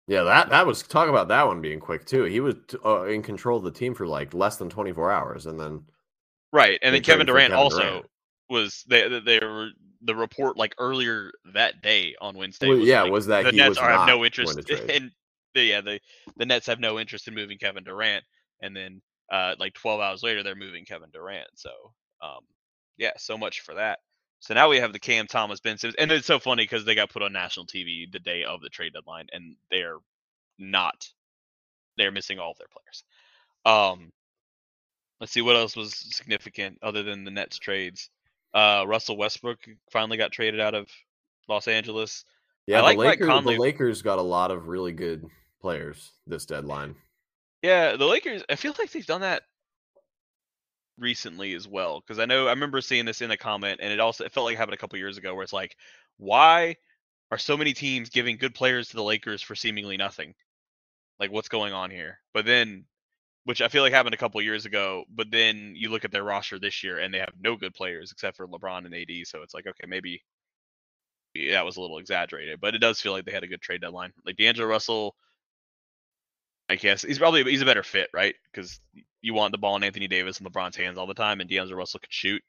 yeah, 0.08 0.24
that 0.24 0.50
that 0.50 0.68
was 0.68 0.84
talk 0.84 1.10
about 1.10 1.28
that 1.30 1.48
one 1.48 1.62
being 1.62 1.80
quick 1.80 2.06
too. 2.06 2.24
He 2.24 2.40
was 2.40 2.56
uh, 2.86 3.04
in 3.04 3.24
control 3.24 3.58
of 3.58 3.64
the 3.64 3.72
team 3.72 3.94
for 3.94 4.08
like 4.08 4.34
less 4.34 4.58
than 4.58 4.70
24 4.70 5.12
hours, 5.12 5.46
and 5.48 5.60
then 5.60 5.84
Right, 6.52 6.78
and 6.84 6.94
then 6.94 7.02
Kevin 7.02 7.26
Durant 7.26 7.52
Kevin 7.52 7.64
also 7.64 7.80
Durant. 7.80 8.06
Was 8.54 8.84
they 8.88 9.20
they- 9.20 9.40
were 9.40 9.70
the 10.06 10.16
report 10.16 10.58
like 10.58 10.76
earlier 10.78 11.32
that 11.54 11.82
day 11.82 12.16
on 12.20 12.38
Wednesday. 12.38 12.68
Well, 12.68 12.78
was 12.78 12.88
yeah, 12.88 13.04
like, 13.04 13.12
was 13.12 13.26
that 13.28 13.44
the 13.44 13.52
he 13.52 13.58
Nets 13.58 13.78
are, 13.78 13.90
have 13.90 14.08
no 14.08 14.24
interest 14.26 14.58
in 14.90 15.12
the, 15.54 15.64
yeah 15.64 15.82
the 15.82 16.00
the 16.38 16.46
Nets 16.46 16.68
have 16.68 16.80
no 16.80 17.00
interest 17.00 17.28
in 17.28 17.36
moving 17.36 17.58
Kevin 17.58 17.84
Durant, 17.84 18.24
and 18.62 18.76
then 18.76 19.02
uh, 19.32 19.56
like 19.60 19.74
12 19.74 20.02
hours 20.02 20.24
later 20.24 20.44
they're 20.44 20.56
moving 20.56 20.86
Kevin 20.86 21.10
Durant. 21.12 21.48
So 21.56 21.70
um, 22.22 22.42
yeah, 22.98 23.12
so 23.18 23.38
much 23.38 23.62
for 23.62 23.76
that. 23.76 24.00
So 24.40 24.54
now 24.54 24.70
we 24.70 24.78
have 24.78 24.92
the 24.92 25.00
Cam 25.00 25.28
Thomas 25.28 25.62
Ben 25.62 25.78
Simmons, 25.78 25.96
and 25.98 26.12
it's 26.12 26.28
so 26.28 26.38
funny 26.38 26.64
because 26.64 26.84
they 26.84 26.96
got 26.96 27.10
put 27.10 27.24
on 27.24 27.32
national 27.32 27.66
TV 27.66 28.12
the 28.12 28.20
day 28.20 28.44
of 28.44 28.62
the 28.62 28.70
trade 28.70 28.94
deadline, 28.94 29.28
and 29.32 29.56
they're 29.72 29.98
not 30.60 31.08
they're 31.98 32.12
missing 32.12 32.40
all 32.40 32.52
of 32.52 32.58
their 32.58 32.68
players. 32.68 33.04
Um, 33.66 34.12
let's 35.20 35.32
see 35.32 35.42
what 35.42 35.56
else 35.56 35.76
was 35.76 35.96
significant 35.96 36.80
other 36.82 37.04
than 37.04 37.24
the 37.24 37.32
Nets 37.32 37.58
trades. 37.58 38.10
Uh, 38.54 38.86
Russell 38.88 39.18
Westbrook 39.18 39.60
finally 39.92 40.18
got 40.18 40.32
traded 40.32 40.60
out 40.60 40.76
of 40.76 40.88
Los 41.48 41.68
Angeles. 41.68 42.24
yeah, 42.68 42.82
like 42.82 42.98
the 42.98 43.04
Mike 43.04 43.20
Lakers 43.20 43.28
Conley. 43.28 43.56
the 43.56 43.62
Lakers 43.62 44.02
got 44.02 44.20
a 44.20 44.24
lot 44.24 44.52
of 44.52 44.68
really 44.68 44.92
good 44.92 45.26
players 45.62 46.12
this 46.28 46.46
deadline. 46.46 46.96
Yeah, 47.62 47.96
the 47.96 48.06
Lakers. 48.06 48.44
I 48.50 48.56
feel 48.56 48.74
like 48.78 48.92
they've 48.92 49.06
done 49.06 49.22
that 49.22 49.44
recently 51.00 51.54
as 51.54 51.68
well 51.68 52.02
because 52.02 52.20
I 52.20 52.26
know 52.26 52.48
I 52.48 52.52
remember 52.52 52.82
seeing 52.82 53.06
this 53.06 53.22
in 53.22 53.32
a 53.32 53.38
comment, 53.38 53.80
and 53.82 53.92
it 53.92 54.00
also 54.00 54.26
it 54.26 54.32
felt 54.32 54.46
like 54.46 54.56
it 54.56 54.58
happened 54.58 54.76
a 54.76 54.78
couple 54.78 55.00
years 55.00 55.18
ago 55.18 55.34
where 55.34 55.44
it's 55.44 55.54
like, 55.54 55.76
why 56.18 56.76
are 57.32 57.38
so 57.38 57.58
many 57.58 57.74
teams 57.74 58.10
giving 58.10 58.38
good 58.38 58.54
players 58.54 58.90
to 58.90 58.96
the 58.96 59.04
Lakers 59.04 59.42
for 59.42 59.56
seemingly 59.56 59.98
nothing? 59.98 60.36
Like, 61.20 61.32
what's 61.32 61.50
going 61.50 61.74
on 61.74 61.90
here? 61.90 62.20
But 62.34 62.46
then, 62.46 62.86
which 63.46 63.62
I 63.62 63.68
feel 63.68 63.84
like 63.84 63.94
happened 63.94 64.16
a 64.16 64.18
couple 64.18 64.42
years 64.42 64.66
ago, 64.66 65.04
but 65.14 65.30
then 65.32 65.74
you 65.76 65.90
look 65.90 66.06
at 66.06 66.12
their 66.12 66.24
roster 66.24 66.60
this 66.60 66.84
year 66.84 67.00
and 67.00 67.14
they 67.14 67.20
have 67.20 67.34
no 67.42 67.56
good 67.56 67.74
players 67.74 68.12
except 68.12 68.38
for 68.38 68.48
LeBron 68.48 68.86
and 68.86 68.96
AD. 68.96 69.28
So 69.28 69.42
it's 69.42 69.54
like, 69.54 69.68
okay, 69.68 69.88
maybe 69.88 70.24
that 71.52 71.66
was 71.66 71.78
a 71.78 71.82
little 71.82 71.98
exaggerated, 71.98 72.62
but 72.62 72.76
it 72.76 72.80
does 72.80 73.02
feel 73.02 73.12
like 73.12 73.26
they 73.26 73.32
had 73.32 73.44
a 73.44 73.48
good 73.48 73.62
trade 73.62 73.82
deadline. 73.82 74.14
Like 74.26 74.38
D'Angelo 74.38 74.68
Russell, 74.68 75.16
I 76.70 76.76
guess 76.76 77.02
he's 77.02 77.20
probably 77.20 77.44
he's 77.44 77.62
a 77.62 77.66
better 77.66 77.84
fit, 77.84 78.10
right? 78.14 78.36
Because 78.52 78.80
you 79.22 79.34
want 79.34 79.52
the 79.52 79.58
ball 79.58 79.76
in 79.76 79.84
Anthony 79.84 80.08
Davis 80.08 80.40
and 80.40 80.52
LeBron's 80.52 80.78
hands 80.78 80.98
all 80.98 81.08
the 81.08 81.14
time, 81.14 81.42
and 81.42 81.50
D'Angelo 81.50 81.78
Russell 81.78 82.00
could 82.00 82.14
shoot. 82.14 82.42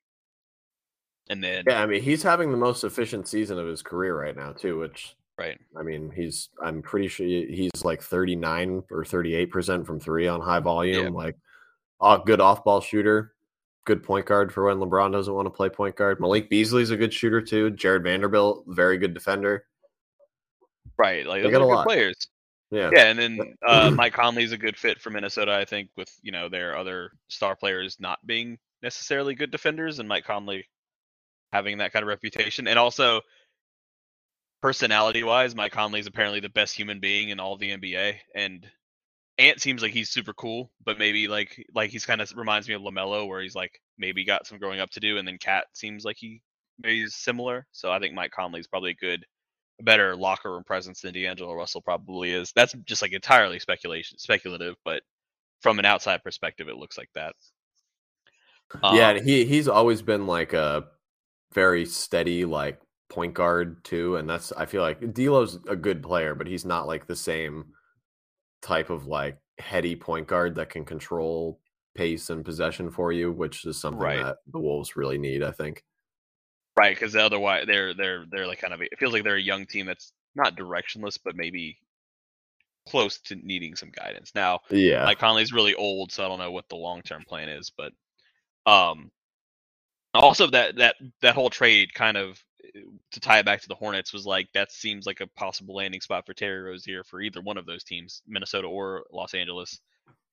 And 1.28 1.42
then 1.42 1.64
Yeah, 1.66 1.83
I 1.83 1.87
mean 1.87 2.02
he's 2.02 2.22
having 2.22 2.50
the 2.50 2.57
most 2.57 2.85
efficient 2.85 3.26
season 3.26 3.59
of 3.59 3.66
his 3.66 3.83
career 3.83 4.18
right 4.18 4.37
now 4.37 4.52
too, 4.52 4.78
which 4.78 5.16
right, 5.38 5.58
I 5.76 5.82
mean 5.82 6.10
he's 6.14 6.50
I'm 6.62 6.82
pretty 6.82 7.08
sure 7.08 7.26
he's 7.26 7.70
like 7.84 8.02
39 8.02 8.82
or 8.90 9.04
38 9.04 9.46
percent 9.46 9.86
from 9.86 10.00
three 10.00 10.26
on 10.28 10.40
high 10.40 10.60
volume, 10.60 11.14
like 11.14 11.36
a 12.00 12.20
good 12.24 12.40
off 12.40 12.64
ball 12.64 12.80
shooter, 12.80 13.34
good 13.84 14.02
point 14.02 14.26
guard 14.26 14.52
for 14.52 14.64
when 14.64 14.78
LeBron 14.78 15.12
doesn't 15.12 15.32
want 15.32 15.46
to 15.46 15.50
play 15.50 15.68
point 15.68 15.96
guard. 15.96 16.20
Malik 16.20 16.50
Beasley's 16.50 16.90
a 16.90 16.96
good 16.96 17.12
shooter 17.12 17.40
too. 17.40 17.70
Jared 17.70 18.02
Vanderbilt, 18.02 18.64
very 18.68 18.98
good 18.98 19.14
defender. 19.14 19.66
right, 20.96 21.26
like 21.26 21.42
They 21.42 21.50
got 21.50 21.62
a 21.62 21.64
good 21.64 21.74
lot. 21.74 21.86
players. 21.86 22.16
Yeah, 22.70 22.90
Yeah, 22.92 23.06
and 23.06 23.18
then 23.18 23.54
uh, 23.66 23.90
Mike 23.94 24.14
Conley's 24.14 24.52
a 24.52 24.58
good 24.58 24.76
fit 24.76 25.00
for 25.00 25.10
Minnesota, 25.10 25.54
I 25.54 25.64
think, 25.64 25.90
with 25.96 26.10
you 26.22 26.32
know 26.32 26.48
their 26.48 26.76
other 26.76 27.12
star 27.28 27.54
players 27.54 27.98
not 28.00 28.18
being 28.26 28.58
necessarily 28.82 29.34
good 29.34 29.50
defenders, 29.50 29.98
and 29.98 30.08
Mike 30.08 30.24
Conley 30.24 30.66
having 31.52 31.78
that 31.78 31.92
kind 31.92 32.02
of 32.02 32.08
reputation, 32.08 32.66
and 32.66 32.78
also 32.78 33.20
personality-wise, 34.64 35.55
Mike 35.55 35.72
Conley 35.72 36.00
is 36.00 36.07
apparently 36.07 36.40
the 36.40 36.48
best 36.48 36.74
human 36.74 36.98
being 36.98 37.29
in 37.29 37.38
all 37.38 37.59
the 37.59 37.77
NBA, 37.77 38.14
and 38.35 38.66
Ant 39.37 39.61
seems 39.61 39.83
like 39.83 39.92
he's 39.92 40.09
super 40.09 40.33
cool, 40.33 40.70
but 40.83 40.98
maybe 40.98 41.29
like 41.29 41.66
like 41.74 41.90
he's 41.90 42.07
kind 42.07 42.22
of 42.22 42.33
reminds 42.35 42.66
me 42.66 42.74
of 42.74 42.81
Lamelo, 42.81 43.29
where 43.29 43.42
he's 43.42 43.55
like 43.55 43.79
maybe 43.98 44.24
got 44.24 44.46
some 44.46 44.59
growing 44.59 44.81
up 44.81 44.88
to 44.92 45.00
do, 45.00 45.18
and 45.18 45.29
then 45.29 45.37
KAT 45.37 45.66
seems 45.74 46.03
like 46.03 46.16
he 46.18 46.40
maybe 46.83 47.03
is 47.03 47.14
similar. 47.14 47.66
So 47.72 47.92
I 47.92 47.98
think 47.98 48.14
Mike 48.14 48.31
Conley's 48.31 48.67
probably 48.67 48.92
a 48.92 48.94
good 48.94 49.27
better 49.83 50.17
locker 50.17 50.50
room 50.50 50.65
presence 50.65 51.02
than 51.02 51.12
D'Angelo 51.12 51.52
Russell 51.52 51.83
probably 51.83 52.33
is. 52.33 52.50
That's 52.56 52.73
just 52.87 53.02
like 53.02 53.12
entirely 53.12 53.58
speculation, 53.58 54.17
speculative, 54.19 54.77
but 54.83 55.02
from 55.60 55.79
an 55.79 55.85
outside 55.85 56.23
perspective, 56.25 56.69
it 56.71 56.77
looks 56.77 56.96
like 56.96 57.10
that. 57.15 57.35
yeah, 58.88 59.10
Um, 59.10 59.17
and 59.17 59.29
he 59.29 59.44
he's 59.44 59.69
always 59.69 60.00
been 60.00 60.27
like 60.27 60.54
a 60.54 60.85
very 61.52 61.85
steady 61.85 62.46
like 62.46 62.81
point 63.09 63.35
guard 63.35 63.85
too, 63.85 64.17
and 64.17 64.29
that's 64.29 64.52
I 64.52 64.67
feel 64.67 64.83
like 64.83 65.15
D'Lo's 65.15 65.59
a 65.69 65.77
good 65.77 66.02
player, 66.02 66.35
but 66.35 66.46
he's 66.46 66.65
not 66.65 66.87
like 66.87 67.07
the 67.07 67.17
same 67.17 67.67
type 68.63 68.90
of 68.90 69.07
like 69.07 69.38
heady 69.59 69.96
point 69.96 70.29
guard 70.29 70.57
that 70.57 70.71
can 70.71 70.85
control 70.85 71.61
pace 71.96 72.31
and 72.31 72.44
possession 72.44 72.90
for 72.90 73.13
you, 73.13 73.33
which 73.33 73.65
is 73.67 73.81
something 73.81 74.13
Right. 74.13 74.17
that 74.17 74.38
the 74.52 74.61
Wolves 74.61 74.96
really 74.96 75.19
need. 75.19 75.42
I 75.42 75.52
think. 75.52 75.85
right, 76.77 76.94
because 76.96 77.15
otherwise 77.17 77.65
they're 77.67 77.94
they're 77.94 78.25
they're 78.31 78.46
like 78.46 78.61
kind 78.61 78.75
of 78.75 78.81
it 78.83 78.98
feels 78.98 79.13
like 79.13 79.25
they're 79.25 79.37
a 79.37 79.40
young 79.40 79.67
team 79.67 79.87
that's 79.87 80.13
not 80.35 80.57
directionless, 80.57 81.19
but 81.25 81.37
maybe 81.37 81.79
close 82.88 83.19
to 83.19 83.37
needing 83.37 83.75
some 83.77 83.90
guidance. 83.90 84.33
Now, 84.35 84.61
Yeah, 84.71 85.07
like 85.07 85.19
Conley's 85.19 85.52
really 85.52 85.75
old, 85.75 86.13
so 86.13 86.25
I 86.25 86.29
don't 86.29 86.38
know 86.38 86.52
what 86.52 86.69
the 86.69 86.77
long 86.77 87.02
term 87.02 87.25
plan 87.27 87.48
is, 87.48 87.71
but 87.77 87.92
Um, 88.67 89.11
also 90.15 90.46
that 90.48 90.77
that 90.77 90.96
that 91.23 91.35
whole 91.35 91.50
trade 91.50 91.92
kind 91.94 92.17
of 92.17 92.38
to 93.12 93.21
tie 93.21 93.38
it 93.38 93.46
back 93.46 93.60
to 93.62 93.69
the 93.69 93.75
Hornets 93.75 94.12
was 94.12 94.27
like 94.27 94.48
that 94.54 94.73
seems 94.73 95.06
like 95.06 95.21
a 95.21 95.27
possible 95.27 95.75
landing 95.75 96.00
spot 96.00 96.27
for 96.27 96.35
Terry 96.35 96.62
Rozier 96.62 97.04
for 97.04 97.21
either 97.21 97.40
one 97.40 97.56
of 97.56 97.67
those 97.67 97.85
teams, 97.85 98.23
Minnesota 98.27 98.69
or 98.69 99.04
Los 99.12 99.35
Angeles. 99.35 99.81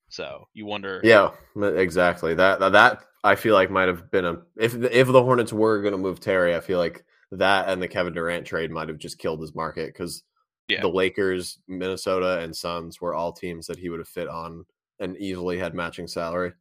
So 0.08 0.46
you 0.52 0.66
wonder. 0.66 1.00
Yeah, 1.02 1.30
exactly. 1.56 2.34
That 2.34 2.60
that 2.60 3.04
I 3.24 3.34
feel 3.34 3.54
like 3.54 3.70
might 3.70 3.88
have 3.88 4.10
been 4.10 4.24
a 4.24 4.42
if 4.56 4.74
if 4.74 5.08
the 5.08 5.22
Hornets 5.22 5.52
were 5.52 5.80
going 5.80 5.92
to 5.92 5.98
move 5.98 6.20
Terry, 6.20 6.54
I 6.54 6.60
feel 6.60 6.78
like 6.78 7.04
that 7.32 7.68
and 7.68 7.80
the 7.80 7.88
Kevin 7.88 8.12
Durant 8.12 8.46
trade 8.46 8.70
might 8.70 8.88
have 8.88 8.98
just 8.98 9.18
killed 9.18 9.40
his 9.40 9.54
market 9.54 9.86
because 9.86 10.22
yeah. 10.68 10.80
the 10.80 10.88
Lakers, 10.88 11.58
Minnesota, 11.66 12.40
and 12.40 12.54
Suns 12.54 13.00
were 13.00 13.14
all 13.14 13.32
teams 13.32 13.66
that 13.66 13.78
he 13.78 13.88
would 13.88 14.00
have 14.00 14.08
fit 14.08 14.28
on 14.28 14.64
and 15.00 15.16
easily 15.16 15.58
had 15.58 15.74
matching 15.74 16.06
salary. 16.06 16.52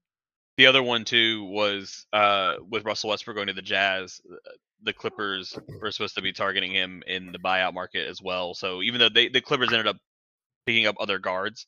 The 0.58 0.68
other 0.68 0.84
one 0.84 1.06
too 1.06 1.44
was 1.46 2.06
uh, 2.14 2.56
with 2.70 2.86
Russell 2.86 3.10
Westbrook 3.10 3.36
going 3.38 3.48
to 3.48 3.54
the 3.54 3.62
Jazz. 3.62 4.22
Uh, 4.30 4.36
the 4.84 4.94
Clippers 4.94 5.58
were 5.82 5.92
supposed 5.92 6.16
to 6.16 6.22
be 6.22 6.34
targeting 6.34 6.72
him 6.72 7.04
in 7.08 7.32
the 7.32 7.40
buyout 7.40 7.74
market 7.74 8.08
as 8.08 8.22
well. 8.22 8.54
So 8.54 8.82
even 8.82 9.00
though 9.00 9.10
they, 9.10 9.30
the 9.30 9.42
Clippers 9.42 9.72
ended 9.72 9.88
up 9.88 9.98
picking 10.66 10.88
up 10.88 10.96
other 11.00 11.20
guards 11.20 11.68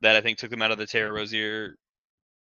that 0.00 0.16
I 0.16 0.20
think 0.20 0.38
took 0.38 0.50
them 0.50 0.62
out 0.62 0.70
of 0.72 0.78
the 0.78 0.86
Terry 0.86 1.10
Rozier 1.10 1.76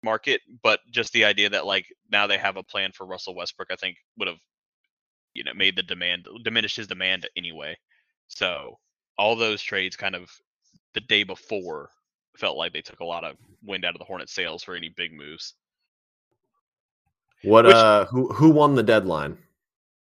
market, 0.04 0.42
but 0.64 0.80
just 0.92 1.14
the 1.14 1.26
idea 1.26 1.50
that 1.50 1.66
like 1.66 1.86
now 2.12 2.28
they 2.28 2.38
have 2.38 2.58
a 2.58 2.64
plan 2.64 2.92
for 2.94 3.06
Russell 3.06 3.36
Westbrook, 3.36 3.70
I 3.72 3.76
think 3.76 3.98
would 4.18 4.28
have 4.28 4.38
you 5.34 5.44
know 5.44 5.54
made 5.54 5.76
the 5.76 5.84
demand 5.84 6.28
diminished 6.44 6.78
his 6.78 6.88
demand 6.88 7.28
anyway. 7.36 7.78
So 8.28 8.80
all 9.18 9.36
those 9.36 9.62
trades 9.62 9.96
kind 9.96 10.16
of 10.16 10.30
the 10.94 11.02
day 11.02 11.24
before 11.24 11.90
felt 12.38 12.58
like 12.58 12.74
they 12.74 12.82
took 12.82 13.00
a 13.00 13.06
lot 13.06 13.24
of 13.24 13.36
wind 13.64 13.86
out 13.86 13.96
of 13.96 14.00
the 14.00 14.06
Hornet 14.06 14.30
sails 14.30 14.64
for 14.64 14.76
any 14.76 14.90
big 14.90 15.14
moves. 15.14 15.54
What 17.46 17.66
Which, 17.66 17.76
uh 17.76 18.06
who 18.06 18.28
who 18.34 18.50
won 18.50 18.76
the 18.76 18.84
deadline? 18.84 19.38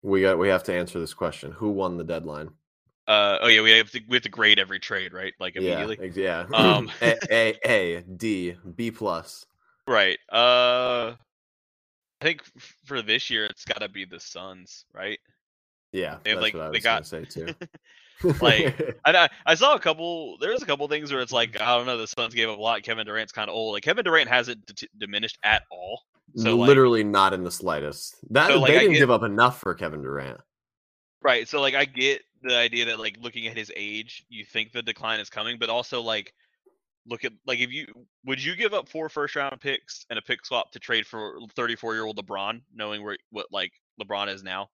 We 0.02 0.22
got 0.22 0.38
we 0.38 0.48
have 0.50 0.64
to 0.64 0.74
answer 0.74 1.00
this 1.00 1.14
question. 1.14 1.52
Who 1.52 1.70
won 1.70 1.98
the 1.98 2.04
deadline? 2.04 2.50
Uh 3.08 3.38
oh 3.42 3.48
yeah, 3.48 3.62
we 3.62 3.72
have 3.72 3.92
to 3.92 4.02
we 4.08 4.16
have 4.16 4.24
to 4.24 4.30
grade 4.30 4.60
every 4.60 4.80
trade, 4.80 5.14
right? 5.14 5.34
Like 5.40 5.56
immediately. 5.56 6.12
Yeah. 6.16 6.46
yeah. 6.50 6.58
Um 6.78 6.92
a, 7.02 7.18
a 7.32 7.60
A 7.66 8.02
D 8.02 8.56
B 8.76 8.92
plus. 8.92 9.46
Right. 9.88 10.18
Uh 10.32 11.14
I 12.22 12.26
think 12.26 12.44
for 12.86 13.02
this 13.02 13.30
year 13.30 13.46
it's 13.46 13.66
got 13.66 13.82
to 13.82 13.90
be 13.90 14.06
the 14.06 14.20
Suns, 14.20 14.86
right? 14.94 15.20
Yeah, 15.92 16.18
they 16.24 16.32
have, 16.32 16.42
like 16.42 16.54
they 16.72 16.80
got 16.80 17.06
say 17.06 17.26
too. 17.26 17.48
like 18.42 18.98
I 19.06 19.30
I 19.46 19.56
saw 19.56 19.76
a 19.76 19.80
couple. 19.80 20.38
There's 20.40 20.62
a 20.62 20.66
couple 20.66 20.88
things 20.88 21.12
where 21.12 21.22
it's 21.22 21.32
like 21.32 21.62
I 21.62 21.78
don't 21.78 21.86
know. 21.86 21.98
The 21.98 22.08
Suns 22.08 22.34
gave 22.34 22.50
up 22.50 22.58
a 22.58 22.62
lot. 22.62 22.84
Kevin 22.84 23.06
Durant's 23.06 23.32
kind 23.32 23.50
of 23.50 23.56
old. 23.56 23.74
Like 23.74 23.84
Kevin 23.84 24.04
Durant 24.04 24.30
hasn't 24.30 24.66
d- 24.66 24.88
diminished 24.98 25.38
at 25.44 25.64
all. 25.72 26.02
So 26.36 26.58
literally 26.58 27.04
like, 27.04 27.12
not 27.12 27.34
in 27.34 27.44
the 27.44 27.52
slightest. 27.52 28.16
That 28.32 28.50
so 28.50 28.60
like, 28.60 28.72
they 28.72 28.80
didn't 28.80 28.94
get, 28.94 29.00
give 29.00 29.12
up 29.12 29.24
enough 29.24 29.60
for 29.60 29.74
Kevin 29.74 30.02
Durant. 30.02 30.40
Right. 31.24 31.48
So 31.48 31.62
like 31.62 31.76
I 31.76 31.86
get 31.86 32.22
the 32.44 32.56
idea 32.56 32.86
that 32.86 33.00
like 33.00 33.18
looking 33.22 33.48
at 33.48 33.58
his 33.58 33.72
age, 33.76 34.26
you 34.30 34.46
think 34.46 34.72
the 34.72 34.82
decline 34.82 35.20
is 35.20 35.30
coming, 35.30 35.58
but 35.60 35.70
also 35.70 36.02
like 36.02 36.34
look 37.08 37.24
at 37.24 37.32
like 37.46 37.60
if 37.60 37.72
you 37.72 37.88
would 38.26 38.44
you 38.44 38.56
give 38.56 38.74
up 38.74 38.90
four 38.90 39.10
first 39.10 39.36
round 39.36 39.60
picks 39.62 40.06
and 40.10 40.20
a 40.20 40.22
pick 40.22 40.46
swap 40.46 40.72
to 40.72 40.80
trade 40.80 41.06
for 41.06 41.38
34 41.56 41.94
year 41.94 42.06
old 42.06 42.18
LeBron, 42.18 42.62
knowing 42.74 43.04
where 43.04 43.18
what 43.32 43.48
like 43.52 43.72
LeBron 44.02 44.28
is 44.28 44.44
now? 44.44 44.70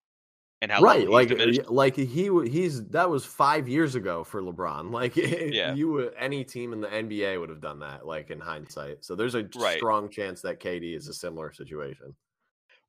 And 0.62 0.72
how 0.72 0.82
right 0.82 1.10
like 1.10 1.32
like 1.70 1.96
he 1.96 2.30
he's 2.48 2.86
that 2.90 3.10
was 3.10 3.26
five 3.26 3.68
years 3.68 3.96
ago 3.96 4.24
for 4.24 4.42
lebron 4.42 4.92
like 4.92 5.16
yeah. 5.16 5.74
you 5.74 6.10
any 6.12 6.44
team 6.44 6.72
in 6.72 6.82
the 6.82 6.88
nba 6.88 7.40
would 7.40 7.50
have 7.50 7.62
done 7.62 7.80
that 7.80 8.06
like 8.06 8.30
in 8.30 8.40
hindsight 8.40 9.04
so 9.04 9.16
there's 9.16 9.36
a 9.36 9.48
right. 9.58 9.78
strong 9.78 10.10
chance 10.10 10.42
that 10.42 10.60
kd 10.60 10.96
is 10.96 11.08
a 11.08 11.14
similar 11.14 11.52
situation 11.52 12.14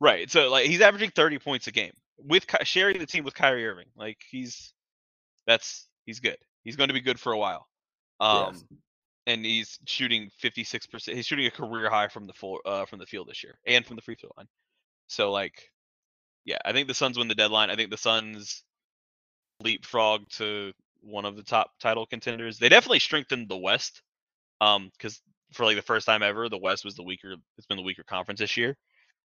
right 0.00 0.30
so 0.30 0.50
like 0.50 0.66
he's 0.66 0.80
averaging 0.80 1.10
30 1.10 1.38
points 1.38 1.66
a 1.66 1.72
game 1.72 1.92
with 2.18 2.44
sharing 2.62 2.98
the 2.98 3.06
team 3.06 3.24
with 3.24 3.34
Kyrie 3.34 3.66
Irving 3.66 3.88
like 3.96 4.18
he's 4.30 4.74
that's 5.46 5.88
he's 6.04 6.20
good 6.20 6.36
he's 6.62 6.76
going 6.76 6.88
to 6.88 6.94
be 6.94 7.00
good 7.00 7.18
for 7.18 7.32
a 7.32 7.38
while 7.38 7.66
um 8.20 8.52
yes. 8.52 8.64
and 9.26 9.44
he's 9.44 9.78
shooting 9.86 10.30
56% 10.42 11.14
he's 11.14 11.26
shooting 11.26 11.46
a 11.46 11.50
career 11.50 11.88
high 11.88 12.08
from 12.08 12.26
the 12.26 12.32
full 12.32 12.60
uh 12.66 12.84
from 12.84 12.98
the 12.98 13.06
field 13.06 13.28
this 13.28 13.42
year 13.42 13.58
and 13.66 13.84
from 13.86 13.96
the 13.96 14.02
free 14.02 14.14
throw 14.14 14.30
line 14.36 14.46
so 15.08 15.32
like 15.32 15.70
yeah, 16.44 16.58
I 16.64 16.72
think 16.72 16.88
the 16.88 16.94
Suns 16.94 17.18
win 17.18 17.28
the 17.28 17.34
deadline. 17.34 17.70
I 17.70 17.76
think 17.76 17.90
the 17.90 17.96
Suns 17.96 18.62
leapfrog 19.60 20.28
to 20.30 20.72
one 21.02 21.24
of 21.24 21.36
the 21.36 21.42
top 21.42 21.70
title 21.80 22.06
contenders. 22.06 22.58
They 22.58 22.68
definitely 22.68 23.00
strengthened 23.00 23.48
the 23.48 23.56
West. 23.56 24.02
Um, 24.60 24.90
because 24.96 25.20
for 25.52 25.64
like 25.64 25.76
the 25.76 25.82
first 25.82 26.06
time 26.06 26.22
ever, 26.22 26.48
the 26.48 26.58
West 26.58 26.84
was 26.84 26.94
the 26.94 27.02
weaker. 27.02 27.34
It's 27.58 27.66
been 27.66 27.76
the 27.76 27.82
weaker 27.82 28.04
conference 28.04 28.40
this 28.40 28.56
year. 28.56 28.76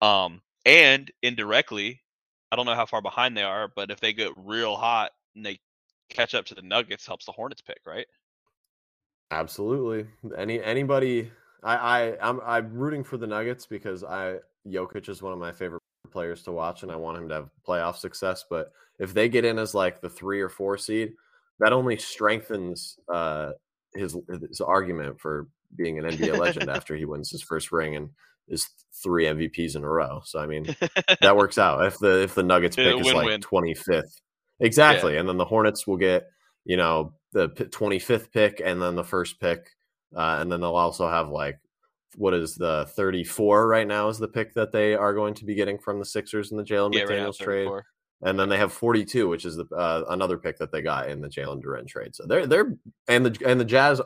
Um, 0.00 0.42
and 0.64 1.10
indirectly, 1.22 2.00
I 2.50 2.56
don't 2.56 2.66
know 2.66 2.74
how 2.74 2.86
far 2.86 3.02
behind 3.02 3.36
they 3.36 3.42
are, 3.42 3.68
but 3.74 3.90
if 3.90 4.00
they 4.00 4.12
get 4.12 4.32
real 4.36 4.76
hot 4.76 5.12
and 5.34 5.44
they 5.44 5.60
catch 6.08 6.34
up 6.34 6.46
to 6.46 6.54
the 6.54 6.62
Nuggets, 6.62 7.06
helps 7.06 7.26
the 7.26 7.32
Hornets 7.32 7.62
pick, 7.62 7.78
right? 7.86 8.06
Absolutely. 9.30 10.06
Any 10.36 10.62
anybody, 10.62 11.30
I 11.62 11.76
I 11.76 12.28
I'm 12.28 12.40
I'm 12.44 12.72
rooting 12.74 13.02
for 13.02 13.16
the 13.16 13.26
Nuggets 13.26 13.66
because 13.66 14.04
I 14.04 14.36
Jokic 14.66 15.08
is 15.08 15.22
one 15.22 15.32
of 15.32 15.38
my 15.38 15.50
favorite 15.50 15.83
players 16.14 16.44
to 16.44 16.52
watch, 16.52 16.82
and 16.82 16.92
I 16.92 16.96
want 16.96 17.18
him 17.18 17.28
to 17.28 17.34
have 17.34 17.50
playoff 17.68 17.96
success. 17.96 18.44
But 18.48 18.72
if 18.98 19.12
they 19.12 19.28
get 19.28 19.44
in 19.44 19.58
as 19.58 19.74
like 19.74 20.00
the 20.00 20.08
three 20.08 20.40
or 20.40 20.48
four 20.48 20.78
seed, 20.78 21.12
that 21.58 21.72
only 21.74 21.98
strengthens 21.98 22.96
uh, 23.12 23.50
his 23.94 24.16
his 24.48 24.60
argument 24.62 25.20
for 25.20 25.48
being 25.76 25.98
an 25.98 26.06
NBA 26.06 26.38
legend 26.38 26.70
after 26.74 26.96
he 26.96 27.04
wins 27.04 27.30
his 27.30 27.42
first 27.42 27.72
ring 27.72 27.96
and 27.96 28.10
is 28.48 28.68
three 29.02 29.24
MVPs 29.24 29.74
in 29.74 29.82
a 29.82 29.88
row. 29.88 30.22
So 30.24 30.38
I 30.38 30.46
mean, 30.46 30.74
that 31.20 31.36
works 31.36 31.58
out. 31.58 31.84
If 31.84 31.98
the 31.98 32.22
if 32.22 32.34
the 32.34 32.44
Nuggets 32.44 32.76
pick 32.76 32.98
is 32.98 33.12
like 33.12 33.40
twenty 33.40 33.74
fifth, 33.74 34.20
exactly, 34.60 35.14
yeah. 35.14 35.20
and 35.20 35.28
then 35.28 35.36
the 35.36 35.44
Hornets 35.44 35.86
will 35.86 35.98
get 35.98 36.28
you 36.64 36.76
know 36.76 37.12
the 37.32 37.48
twenty 37.48 37.98
fifth 37.98 38.32
pick 38.32 38.62
and 38.64 38.80
then 38.80 38.94
the 38.94 39.04
first 39.04 39.40
pick, 39.40 39.66
uh, 40.16 40.38
and 40.40 40.50
then 40.50 40.60
they'll 40.60 40.76
also 40.76 41.08
have 41.08 41.28
like 41.28 41.58
what 42.16 42.34
is 42.34 42.54
the 42.54 42.86
34 42.96 43.66
right 43.66 43.86
now 43.86 44.08
is 44.08 44.18
the 44.18 44.28
pick 44.28 44.54
that 44.54 44.72
they 44.72 44.94
are 44.94 45.14
going 45.14 45.34
to 45.34 45.44
be 45.44 45.54
getting 45.54 45.78
from 45.78 45.98
the 45.98 46.04
Sixers 46.04 46.50
in 46.50 46.56
the 46.56 46.64
Jalen 46.64 46.94
yeah, 46.94 47.04
McDaniels 47.04 47.40
right 47.40 47.44
trade. 47.44 47.68
And 48.22 48.38
then 48.38 48.48
they 48.48 48.56
have 48.56 48.72
42, 48.72 49.28
which 49.28 49.44
is 49.44 49.56
the 49.56 49.66
uh, 49.74 50.04
another 50.08 50.38
pick 50.38 50.58
that 50.58 50.72
they 50.72 50.80
got 50.80 51.10
in 51.10 51.20
the 51.20 51.28
Jalen 51.28 51.62
Duren 51.62 51.86
trade. 51.86 52.14
So 52.14 52.24
they're 52.26 52.46
they're 52.46 52.76
and 53.08 53.26
the 53.26 53.46
and 53.46 53.60
the 53.60 53.64
Jazz 53.64 54.00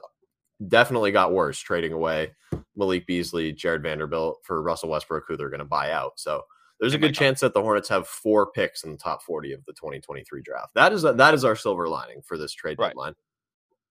definitely 0.66 1.12
got 1.12 1.32
worse 1.32 1.58
trading 1.58 1.92
away 1.92 2.32
Malik 2.76 3.06
Beasley, 3.06 3.52
Jared 3.52 3.82
Vanderbilt 3.82 4.40
for 4.42 4.62
Russell 4.62 4.88
Westbrook, 4.88 5.24
who 5.28 5.36
they're 5.36 5.50
going 5.50 5.58
to 5.60 5.64
buy 5.64 5.92
out. 5.92 6.12
So 6.16 6.42
there's 6.80 6.94
a 6.94 6.98
good 6.98 7.14
chance 7.14 7.40
that 7.40 7.54
the 7.54 7.62
Hornets 7.62 7.88
have 7.88 8.06
four 8.06 8.50
picks 8.52 8.84
in 8.84 8.92
the 8.92 8.98
top 8.98 9.22
40 9.22 9.52
of 9.52 9.64
the 9.66 9.72
2023 9.72 10.42
draft. 10.42 10.74
That 10.74 10.92
is 10.92 11.02
that 11.02 11.34
is 11.34 11.44
our 11.44 11.56
silver 11.56 11.88
lining 11.88 12.22
for 12.22 12.38
this 12.38 12.52
trade 12.52 12.78
right. 12.78 12.88
deadline. 12.88 13.14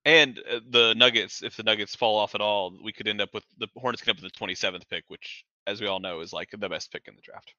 And 0.07 0.39
uh, 0.49 0.61
the 0.69 0.95
Nuggets, 0.95 1.43
if 1.43 1.57
the 1.57 1.63
Nuggets 1.63 1.93
fall 1.93 2.17
off 2.17 2.33
at 2.33 2.39
all, 2.39 2.73
we 2.81 2.93
could 2.93 3.09
end 3.09 3.19
up 3.19 3.33
with 3.33 3.43
the 3.57 3.67
Hornets 3.75 4.01
could 4.01 4.11
end 4.11 4.19
up 4.19 4.23
with 4.23 4.33
the 4.33 4.39
27th 4.39 4.87
pick, 4.89 5.03
which, 5.09 5.43
as 5.67 5.81
we 5.81 5.87
all 5.87 5.99
know, 5.99 6.21
is 6.21 6.31
like 6.31 6.49
the 6.57 6.69
best 6.69 6.93
pick 6.93 7.03
in 7.09 7.15
the 7.15 7.21
draft. 7.21 7.53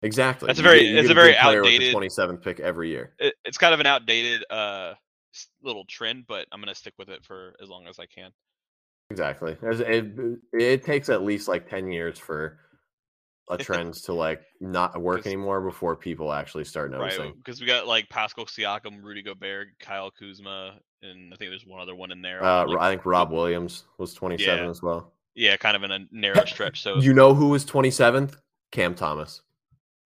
Exactly. 0.00 0.46
That's 0.46 0.60
a 0.60 0.62
very 0.62 0.80
you, 0.80 0.94
you 0.94 0.98
it's 0.98 1.10
a 1.10 1.14
very 1.14 1.36
outdated 1.36 1.94
27th 1.94 2.42
pick 2.42 2.58
every 2.58 2.88
year. 2.88 3.12
It, 3.18 3.34
it's 3.44 3.58
kind 3.58 3.74
of 3.74 3.80
an 3.80 3.86
outdated 3.86 4.46
uh 4.48 4.94
little 5.62 5.84
trend, 5.84 6.24
but 6.26 6.46
I'm 6.50 6.60
gonna 6.60 6.74
stick 6.74 6.94
with 6.98 7.10
it 7.10 7.22
for 7.22 7.54
as 7.62 7.68
long 7.68 7.86
as 7.86 7.98
I 7.98 8.06
can. 8.06 8.30
Exactly. 9.10 9.58
It, 9.60 10.38
it 10.54 10.84
takes 10.84 11.10
at 11.10 11.22
least 11.22 11.48
like 11.48 11.68
10 11.68 11.92
years 11.92 12.18
for 12.18 12.60
a 13.50 13.58
trend 13.58 13.94
to 13.94 14.12
like 14.12 14.42
not 14.60 15.00
work 15.00 15.26
anymore 15.26 15.60
before 15.60 15.96
people 15.96 16.32
actually 16.32 16.64
start 16.64 16.90
noticing. 16.90 17.20
Right, 17.20 17.36
because 17.36 17.60
we 17.60 17.66
got 17.66 17.86
like 17.86 18.08
Pascal 18.08 18.46
Siakam, 18.46 19.02
Rudy 19.02 19.22
Gobert, 19.22 19.68
Kyle 19.78 20.10
Kuzma, 20.10 20.74
and 21.02 21.32
I 21.32 21.36
think 21.36 21.50
there's 21.50 21.66
one 21.66 21.80
other 21.80 21.94
one 21.94 22.12
in 22.12 22.22
there. 22.22 22.42
Uh, 22.42 22.66
like, 22.66 22.78
I 22.78 22.90
think 22.90 23.04
Rob 23.04 23.30
Williams 23.30 23.84
was 23.98 24.14
27 24.14 24.64
yeah. 24.64 24.70
as 24.70 24.82
well. 24.82 25.12
Yeah, 25.34 25.56
kind 25.56 25.76
of 25.76 25.82
in 25.82 25.90
a 25.90 25.98
narrow 26.10 26.44
stretch. 26.44 26.82
So 26.82 26.98
you 26.98 27.12
know 27.12 27.34
who 27.34 27.48
was 27.48 27.64
27th? 27.64 28.36
Cam 28.72 28.94
Thomas. 28.94 29.42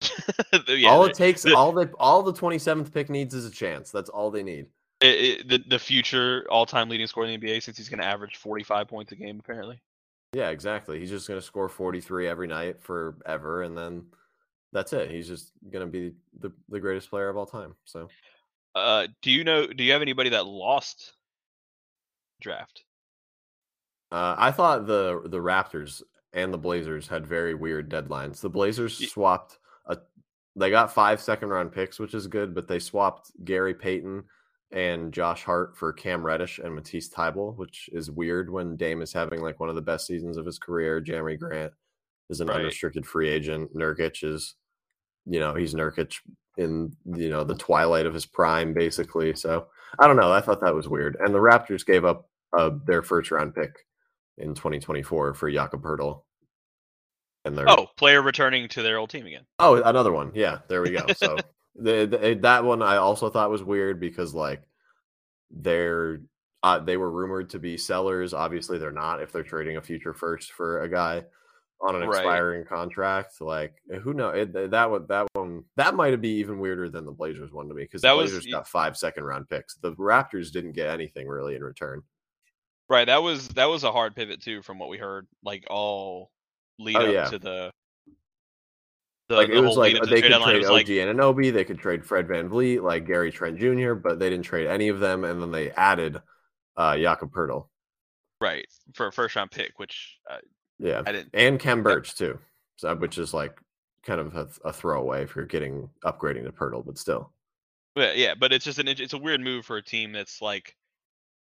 yeah, 0.67 0.89
all 0.89 1.05
it 1.05 1.13
takes, 1.13 1.43
the, 1.43 1.55
all 1.55 1.71
the 1.71 1.91
all 1.99 2.23
the 2.23 2.33
27th 2.33 2.91
pick 2.91 3.09
needs 3.09 3.33
is 3.33 3.45
a 3.45 3.51
chance. 3.51 3.91
That's 3.91 4.09
all 4.09 4.31
they 4.31 4.43
need. 4.43 4.67
It, 4.99 5.05
it, 5.05 5.47
the 5.47 5.63
the 5.67 5.79
future 5.79 6.45
all 6.49 6.65
time 6.65 6.89
leading 6.89 7.07
scorer 7.07 7.27
in 7.27 7.39
the 7.39 7.47
NBA 7.47 7.63
since 7.63 7.77
he's 7.77 7.89
going 7.89 7.99
to 7.99 8.05
average 8.05 8.37
45 8.37 8.87
points 8.87 9.11
a 9.11 9.15
game 9.15 9.39
apparently. 9.39 9.79
Yeah, 10.33 10.49
exactly. 10.49 10.99
He's 10.99 11.09
just 11.09 11.27
going 11.27 11.39
to 11.39 11.45
score 11.45 11.67
43 11.67 12.27
every 12.27 12.47
night 12.47 12.81
forever, 12.81 13.63
and 13.63 13.77
then 13.77 14.05
that's 14.71 14.93
it. 14.93 15.11
He's 15.11 15.27
just 15.27 15.51
going 15.69 15.85
to 15.85 15.91
be 15.91 16.13
the, 16.39 16.51
the 16.69 16.79
greatest 16.79 17.09
player 17.09 17.27
of 17.27 17.35
all 17.35 17.45
time. 17.45 17.75
So, 17.83 18.07
uh, 18.73 19.07
do 19.21 19.29
you 19.29 19.43
know? 19.43 19.67
Do 19.67 19.83
you 19.83 19.91
have 19.91 20.01
anybody 20.01 20.29
that 20.29 20.45
lost 20.45 21.13
draft? 22.39 22.83
Uh, 24.11 24.35
I 24.37 24.51
thought 24.51 24.87
the 24.87 25.21
the 25.25 25.39
Raptors 25.39 26.01
and 26.33 26.53
the 26.53 26.57
Blazers 26.57 27.07
had 27.07 27.27
very 27.27 27.53
weird 27.53 27.89
deadlines. 27.89 28.39
The 28.39 28.49
Blazers 28.49 29.09
swapped 29.11 29.59
a, 29.85 29.97
they 30.55 30.69
got 30.69 30.93
five 30.93 31.19
second 31.19 31.49
round 31.49 31.73
picks, 31.73 31.99
which 31.99 32.13
is 32.13 32.27
good, 32.27 32.55
but 32.55 32.69
they 32.69 32.79
swapped 32.79 33.31
Gary 33.43 33.73
Payton 33.73 34.23
and 34.71 35.11
Josh 35.13 35.43
Hart 35.43 35.77
for 35.77 35.91
Cam 35.93 36.25
Reddish 36.25 36.59
and 36.59 36.73
Matisse 36.75 37.09
Thybulle, 37.09 37.55
which 37.57 37.89
is 37.93 38.09
weird 38.11 38.49
when 38.49 38.75
Dame 38.77 39.01
is 39.01 39.13
having 39.13 39.41
like 39.41 39.59
one 39.59 39.69
of 39.69 39.75
the 39.75 39.81
best 39.81 40.07
seasons 40.07 40.37
of 40.37 40.45
his 40.45 40.59
career. 40.59 41.01
Jerami 41.01 41.37
Grant 41.39 41.73
is 42.29 42.39
an 42.41 42.47
Right. 42.47 42.57
unrestricted 42.57 43.05
free 43.05 43.29
agent. 43.29 43.75
Nurkic 43.75 44.23
is, 44.23 44.55
you 45.25 45.39
know, 45.39 45.53
he's 45.53 45.73
Nurkic 45.73 46.15
in 46.57 46.95
you 47.05 47.29
know 47.29 47.43
the 47.43 47.55
twilight 47.55 48.05
of 48.05 48.13
his 48.13 48.25
prime, 48.25 48.73
basically. 48.73 49.35
So 49.35 49.67
I 49.99 50.07
don't 50.07 50.17
know. 50.17 50.31
I 50.31 50.41
thought 50.41 50.61
that 50.61 50.75
was 50.75 50.87
weird. 50.87 51.17
And 51.19 51.33
the 51.33 51.39
Raptors 51.39 51.85
gave 51.85 52.05
up 52.05 52.29
uh, 52.57 52.71
their 52.85 53.01
first 53.01 53.31
round 53.31 53.55
pick 53.55 53.73
in 54.37 54.53
2024 54.55 55.33
for 55.33 55.51
Jakob 55.51 55.81
Poeltl. 55.83 56.23
And 57.43 57.57
they're 57.57 57.69
Oh, 57.69 57.87
player 57.97 58.21
returning 58.21 58.67
to 58.69 58.81
their 58.83 58.97
old 58.97 59.09
team 59.09 59.25
again. 59.25 59.45
Oh, 59.59 59.81
another 59.81 60.11
one. 60.11 60.31
Yeah, 60.35 60.59
there 60.67 60.81
we 60.81 60.91
go. 60.91 61.05
So 61.15 61.37
the, 61.75 62.05
the, 62.05 62.23
eh, 62.23 62.35
that 62.41 62.63
one 62.63 62.81
I 62.81 62.97
also 62.97 63.29
thought 63.29 63.49
was 63.49 63.63
weird 63.63 63.99
because 63.99 64.33
like 64.33 64.63
they're 65.49 66.21
uh, 66.63 66.79
they 66.79 66.97
were 66.97 67.09
rumored 67.11 67.49
to 67.51 67.59
be 67.59 67.77
sellers. 67.77 68.33
Obviously, 68.33 68.77
they're 68.77 68.91
not 68.91 69.21
if 69.21 69.31
they're 69.31 69.43
trading 69.43 69.77
a 69.77 69.81
future 69.81 70.13
first 70.13 70.51
for 70.51 70.81
a 70.81 70.89
guy 70.89 71.23
on 71.81 71.95
an 71.95 72.07
Right. 72.07 72.17
expiring 72.19 72.65
contract. 72.65 73.41
Like 73.41 73.73
eh, 73.91 73.97
who 73.97 74.13
knows 74.13 74.35
it, 74.37 74.55
eh, 74.55 74.67
that 74.67 74.91
one 74.91 75.05
that 75.09 75.27
one 75.33 75.63
that 75.77 75.95
might 75.95 76.19
be 76.21 76.29
even 76.39 76.59
weirder 76.59 76.89
than 76.89 77.05
the 77.05 77.11
Blazers 77.11 77.51
one 77.51 77.67
to 77.67 77.73
me 77.73 77.83
because 77.83 78.01
the 78.01 78.15
was- 78.15 78.31
Blazers 78.31 78.51
got 78.51 78.67
five 78.67 78.95
second 78.97 79.23
round 79.23 79.49
picks. 79.49 79.75
The 79.75 79.93
Raptors 79.93 80.51
didn't 80.51 80.73
get 80.73 80.87
anything 80.89 81.27
really 81.27 81.55
in 81.55 81.63
return. 81.63 82.03
Right. 82.89 83.05
That 83.05 83.23
was 83.23 83.47
that 83.49 83.65
was 83.69 83.83
a 83.83 83.91
hard 83.91 84.15
pivot 84.15 84.41
too, 84.41 84.61
from 84.61 84.77
what 84.77 84.89
we 84.89 84.97
heard. 84.97 85.25
Like 85.43 85.65
all 85.69 86.29
lead 86.77 86.97
Oh, 86.97 87.05
up 87.07 87.13
yeah. 87.13 87.25
to 87.29 87.39
the. 87.39 87.71
The, 89.31 89.37
like 89.37 89.47
the 89.47 89.55
it 89.57 89.61
was 89.61 89.77
like 89.77 89.93
they 89.93 90.21
could 90.21 90.31
trade 90.31 90.65
OG 90.65 90.71
like 90.71 90.85
Anunoby, 90.87 91.51
they 91.53 91.63
could 91.63 91.79
trade 91.79 92.05
Fred 92.05 92.27
VanVleet, 92.27 92.83
like 92.83 93.05
Gary 93.07 93.31
Trent 93.31 93.57
Jr., 93.59 93.93
but 93.93 94.19
they 94.19 94.29
didn't 94.29 94.45
trade 94.45 94.67
any 94.67 94.89
of 94.89 94.99
them, 94.99 95.23
and 95.23 95.41
then 95.41 95.51
they 95.51 95.71
added 95.71 96.21
uh 96.77 96.97
Jakob 96.97 97.31
Poeltl. 97.33 97.67
right 98.39 98.65
for 98.93 99.07
a 99.07 99.11
first 99.11 99.35
round 99.35 99.51
pick, 99.51 99.77
which 99.77 100.17
uh, 100.29 100.37
Yeah, 100.79 101.01
I 101.05 101.11
didn't. 101.11 101.29
and 101.33 101.59
Khem 101.59 101.83
Birch 101.83 102.15
too, 102.15 102.39
so 102.77 102.93
which 102.95 103.17
is 103.17 103.33
like 103.33 103.57
kind 104.03 104.19
of 104.19 104.35
a, 104.35 104.47
a 104.65 104.73
throwaway 104.73 105.23
if 105.23 105.35
you're 105.35 105.45
getting 105.45 105.89
upgrading 106.03 106.43
to 106.45 106.51
Poeltl, 106.51 106.85
but 106.85 106.97
still. 106.97 107.31
But 107.95 108.17
yeah, 108.17 108.33
but 108.39 108.51
it's 108.53 108.65
just 108.65 108.79
an 108.79 108.87
it's 108.87 109.13
a 109.13 109.17
weird 109.17 109.41
move 109.41 109.65
for 109.65 109.77
a 109.77 109.83
team 109.83 110.11
that's 110.13 110.41
like, 110.41 110.75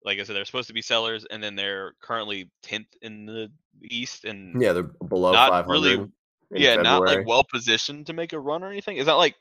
like 0.05 0.18
I 0.18 0.24
said, 0.24 0.34
they're 0.36 0.45
supposed 0.45 0.68
to 0.68 0.74
be 0.74 0.82
sellers, 0.82 1.24
and 1.30 1.43
then 1.43 1.57
they're 1.57 1.93
currently 2.03 2.51
tenth 2.62 2.89
in 3.03 3.26
the 3.26 3.51
East, 3.82 4.24
and 4.24 4.61
Yeah, 4.61 4.72
they're 4.72 4.82
below 4.82 5.32
Not 5.32 5.51
500. 5.51 5.72
really- 5.72 6.09
yeah, 6.55 6.76
not 6.76 7.05
like 7.05 7.20
well 7.24 7.44
positioned 7.44 8.07
to 8.07 8.12
make 8.12 8.32
a 8.32 8.40
run 8.40 8.62
or 8.64 8.70
anything. 8.70 8.96
It's 8.99 9.07
not 9.07 9.18
like 9.18 9.36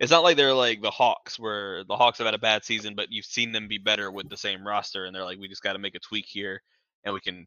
it's 0.00 0.10
not 0.10 0.22
like 0.22 0.36
they're 0.36 0.54
like 0.54 0.82
the 0.82 0.90
Hawks, 0.90 1.38
where 1.38 1.84
the 1.84 1.96
Hawks 1.96 2.18
have 2.18 2.26
had 2.26 2.34
a 2.34 2.38
bad 2.38 2.64
season, 2.64 2.94
but 2.94 3.08
you've 3.10 3.24
seen 3.26 3.52
them 3.52 3.68
be 3.68 3.78
better 3.78 4.10
with 4.10 4.28
the 4.28 4.36
same 4.36 4.66
roster, 4.66 5.04
and 5.04 5.14
they're 5.14 5.24
like, 5.24 5.38
we 5.38 5.48
just 5.48 5.62
got 5.62 5.74
to 5.74 5.78
make 5.78 5.94
a 5.94 6.00
tweak 6.00 6.26
here, 6.28 6.60
and 7.04 7.14
we 7.14 7.20
can, 7.20 7.46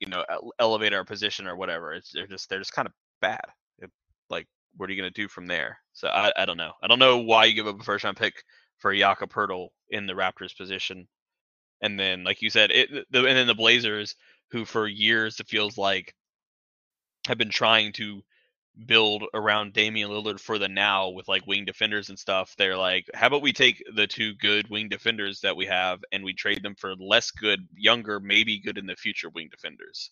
you 0.00 0.08
know, 0.08 0.24
elevate 0.58 0.94
our 0.94 1.04
position 1.04 1.46
or 1.46 1.56
whatever. 1.56 1.92
It's 1.92 2.10
they're 2.12 2.26
just 2.26 2.48
they're 2.48 2.58
just 2.58 2.72
kind 2.74 2.86
of 2.86 2.92
bad. 3.20 3.44
It- 3.78 3.90
like, 4.30 4.46
what 4.76 4.88
are 4.88 4.92
you 4.92 5.00
gonna 5.00 5.10
do 5.10 5.28
from 5.28 5.46
there? 5.46 5.78
So 5.92 6.08
I, 6.08 6.32
I 6.36 6.44
don't 6.46 6.56
know. 6.56 6.72
I 6.82 6.86
don't 6.88 6.98
know 6.98 7.18
why 7.18 7.44
you 7.46 7.54
give 7.54 7.66
up 7.66 7.80
a 7.80 7.84
first 7.84 8.04
round 8.04 8.16
pick 8.16 8.34
for 8.78 8.94
Jakob 8.94 9.30
Poeltl 9.32 9.68
in 9.90 10.06
the 10.06 10.14
Raptors 10.14 10.56
position, 10.56 11.06
and 11.82 11.98
then 11.98 12.24
like 12.24 12.42
you 12.42 12.50
said, 12.50 12.70
it 12.70 12.90
the, 13.10 13.18
and 13.26 13.36
then 13.36 13.46
the 13.46 13.54
Blazers, 13.54 14.16
who 14.50 14.64
for 14.64 14.86
years 14.88 15.40
it 15.40 15.48
feels 15.48 15.76
like 15.78 16.14
have 17.26 17.38
been 17.38 17.50
trying 17.50 17.92
to 17.92 18.22
build 18.86 19.24
around 19.34 19.74
Damian 19.74 20.10
Lillard 20.10 20.40
for 20.40 20.58
the 20.58 20.68
now 20.68 21.10
with 21.10 21.28
like 21.28 21.46
wing 21.46 21.64
defenders 21.64 22.08
and 22.08 22.18
stuff. 22.18 22.54
They're 22.56 22.76
like, 22.76 23.08
how 23.14 23.26
about 23.26 23.42
we 23.42 23.52
take 23.52 23.82
the 23.94 24.06
two 24.06 24.34
good 24.34 24.68
wing 24.70 24.88
defenders 24.88 25.40
that 25.40 25.56
we 25.56 25.66
have 25.66 26.00
and 26.10 26.24
we 26.24 26.32
trade 26.32 26.62
them 26.62 26.74
for 26.74 26.94
less 26.96 27.30
good, 27.30 27.66
younger, 27.76 28.18
maybe 28.18 28.58
good 28.58 28.78
in 28.78 28.86
the 28.86 28.96
future 28.96 29.28
wing 29.28 29.48
defenders. 29.50 30.10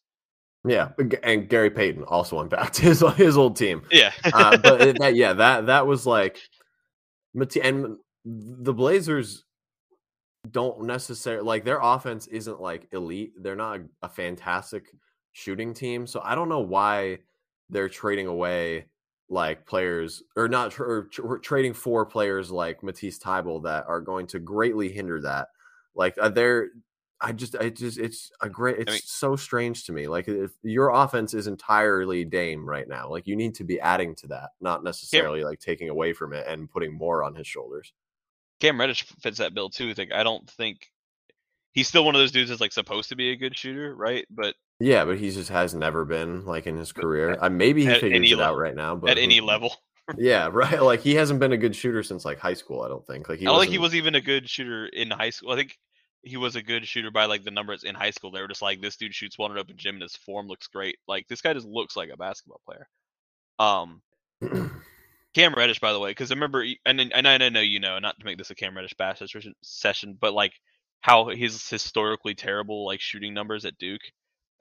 Yeah, 0.63 0.91
and 1.23 1.49
Gary 1.49 1.71
Payton 1.71 2.05
also 2.05 2.37
went 2.37 2.51
back 2.51 2.73
to 2.75 2.83
his 2.83 3.03
his 3.17 3.39
old 3.39 3.57
team. 3.57 3.83
Yeah. 3.91 4.13
uh, 4.25 4.59
but 4.59 4.79
that, 4.99 5.15
yeah, 5.15 5.33
that 5.33 5.67
that 5.67 5.87
was 5.87 6.05
like, 6.05 6.39
and 7.35 7.97
the 8.27 8.75
Blazers 8.75 9.45
don't 10.51 10.83
necessarily 10.83 11.45
like 11.45 11.65
their 11.65 11.81
offense 11.81 12.27
isn't 12.27 12.61
like 12.61 12.89
elite. 12.93 13.33
They're 13.39 13.57
not 13.57 13.81
a 14.03 14.09
fantastic 14.11 14.85
shooting 15.33 15.75
team, 15.75 16.07
so 16.07 16.21
I 16.25 16.35
don't 16.35 16.49
know 16.49 16.61
why 16.61 17.19
they're 17.69 17.89
trading 17.89 18.27
away 18.27 18.87
like 19.29 19.67
players 19.67 20.23
or 20.37 20.49
not 20.49 20.73
tr- 20.73 20.85
or 20.85 21.03
tr- 21.05 21.37
trading 21.37 21.73
for 21.75 22.05
players 22.05 22.51
like 22.51 22.83
Matisse 22.83 23.19
Thybulle 23.19 23.63
that 23.65 23.87
are 23.87 24.01
going 24.01 24.27
to 24.29 24.39
greatly 24.39 24.91
hinder 24.91 25.21
that. 25.23 25.49
Like 25.95 26.17
uh, 26.21 26.29
they're. 26.29 26.69
I 27.23 27.33
just, 27.33 27.55
I 27.55 27.69
just, 27.69 27.99
it's 27.99 28.31
a 28.41 28.49
great, 28.49 28.79
it's 28.79 28.91
mean- 28.93 29.01
so 29.05 29.37
strange 29.37 29.85
to 29.85 29.93
me. 29.93 30.09
Like, 30.09 30.27
if 30.27 30.53
your 30.63 30.89
offense 30.89 31.35
is 31.35 31.49
entirely 31.49 32.25
Dame 32.25 32.67
right 32.67 32.89
now, 32.89 33.11
like, 33.11 33.27
you 33.27 33.37
need 33.37 33.55
to 33.57 33.65
be 33.65 33.79
adding 33.79 34.15
to 34.15 34.29
that, 34.29 34.53
not 34.63 34.83
necessarily 34.83 35.45
like 35.45 35.61
taking 35.61 35.91
away 35.91 36.15
from 36.15 36.33
it 36.33 36.47
and 36.49 36.71
putting 36.71 36.95
more 36.95 37.23
on 37.23 37.35
his 37.35 37.47
shoulders. 37.47 37.93
Cam 38.59 38.81
Reddish 38.81 39.03
fits 39.21 39.37
that 39.37 39.53
bill 39.53 39.69
too. 39.69 39.93
Like 39.99 40.13
I 40.13 40.23
don't 40.23 40.49
think 40.49 40.91
he's 41.73 41.89
still 41.89 42.05
one 42.05 42.15
of 42.15 42.21
those 42.21 42.33
dudes 42.33 42.49
that's 42.51 42.61
like 42.61 42.73
supposed 42.73 43.09
to 43.11 43.17
be 43.17 43.31
a 43.33 43.37
good 43.37 43.57
shooter, 43.57 43.95
right? 43.95 44.27
But 44.31 44.55
Yeah, 44.79 45.05
but 45.05 45.19
he 45.19 45.31
just 45.31 45.51
has 45.51 45.75
never 45.75 46.05
been 46.05 46.45
like 46.45 46.67
in 46.67 46.77
his 46.77 46.93
career. 46.93 47.31
at- 47.33 47.43
Uh, 47.43 47.51
maybe 47.51 47.85
he 47.87 47.95
figures 47.99 48.33
it 48.33 48.41
out 48.41 48.57
right 48.59 48.75
now, 48.75 48.97
but 48.97 49.11
at 49.11 49.19
any 49.19 49.41
level. 49.41 49.75
yeah, 50.19 50.49
right. 50.53 50.83
Like 50.83 51.01
he 51.01 51.15
hasn't 51.15 51.41
been 51.41 51.53
a 51.53 51.57
good 51.57 51.77
shooter 51.77 52.03
since 52.03 52.25
like 52.25 52.39
high 52.39 52.55
school. 52.55 52.83
I 52.83 52.89
don't 52.89 53.07
think. 53.07 53.29
Like 53.29 53.39
he 53.39 53.47
I 53.47 53.51
don't 53.51 53.61
think 53.61 53.73
he 53.73 53.79
wasn't- 53.79 53.99
even 53.99 54.15
a 54.15 54.21
good 54.21 54.49
shooter 54.49 54.87
in 54.87 55.11
high 55.11 55.31
school. 55.31 55.53
I 55.53 55.57
think 55.57 55.77
he 56.23 56.37
was 56.37 56.55
a 56.57 56.63
good 56.63 56.87
shooter 56.87 57.11
by 57.11 57.25
like 57.25 57.45
the 57.45 57.51
numbers 57.51 57.83
in 57.85 57.95
high 57.95 58.11
school. 58.11 58.31
They 58.31 58.43
were 58.43 58.49
just 58.49 58.61
like, 58.61 58.81
this 58.83 58.97
dude 58.97 59.15
shoots 59.15 59.39
one 59.39 59.57
open 59.57 59.77
gym 59.77 59.95
and 59.95 60.03
his 60.03 60.17
form 60.17 60.49
looks 60.49 60.67
great. 60.67 60.99
Like 61.09 61.27
this 61.29 61.41
guy 61.41 61.55
just 61.55 61.67
looks 61.67 61.97
like 61.97 62.11
a 62.13 62.17
basketball 62.17 62.61
player. 62.67 62.89
Um, 63.59 64.03
Cam 65.35 65.55
Reddish, 65.55 65.79
by 65.79 65.93
the 65.93 66.01
way, 66.01 66.11
because 66.11 66.31
I 66.31 66.35
remember, 66.35 66.67
and 66.85 67.01
and 67.01 67.29
I 67.29 67.39
know 67.49 67.61
you 67.61 67.79
know, 67.79 67.99
not 68.01 68.19
to 68.19 68.25
make 68.27 68.37
this 68.37 68.51
a 68.51 68.55
Cam 68.55 68.77
Reddish 68.77 68.95
bash 68.95 69.23
session, 69.63 70.19
but 70.21 70.33
like 70.35 70.53
how 71.01 71.29
his 71.29 71.69
historically 71.69 72.35
terrible 72.35 72.87
like 72.87 73.01
shooting 73.01 73.35
numbers 73.35 73.65
at 73.65 73.79
Duke, 73.79 74.03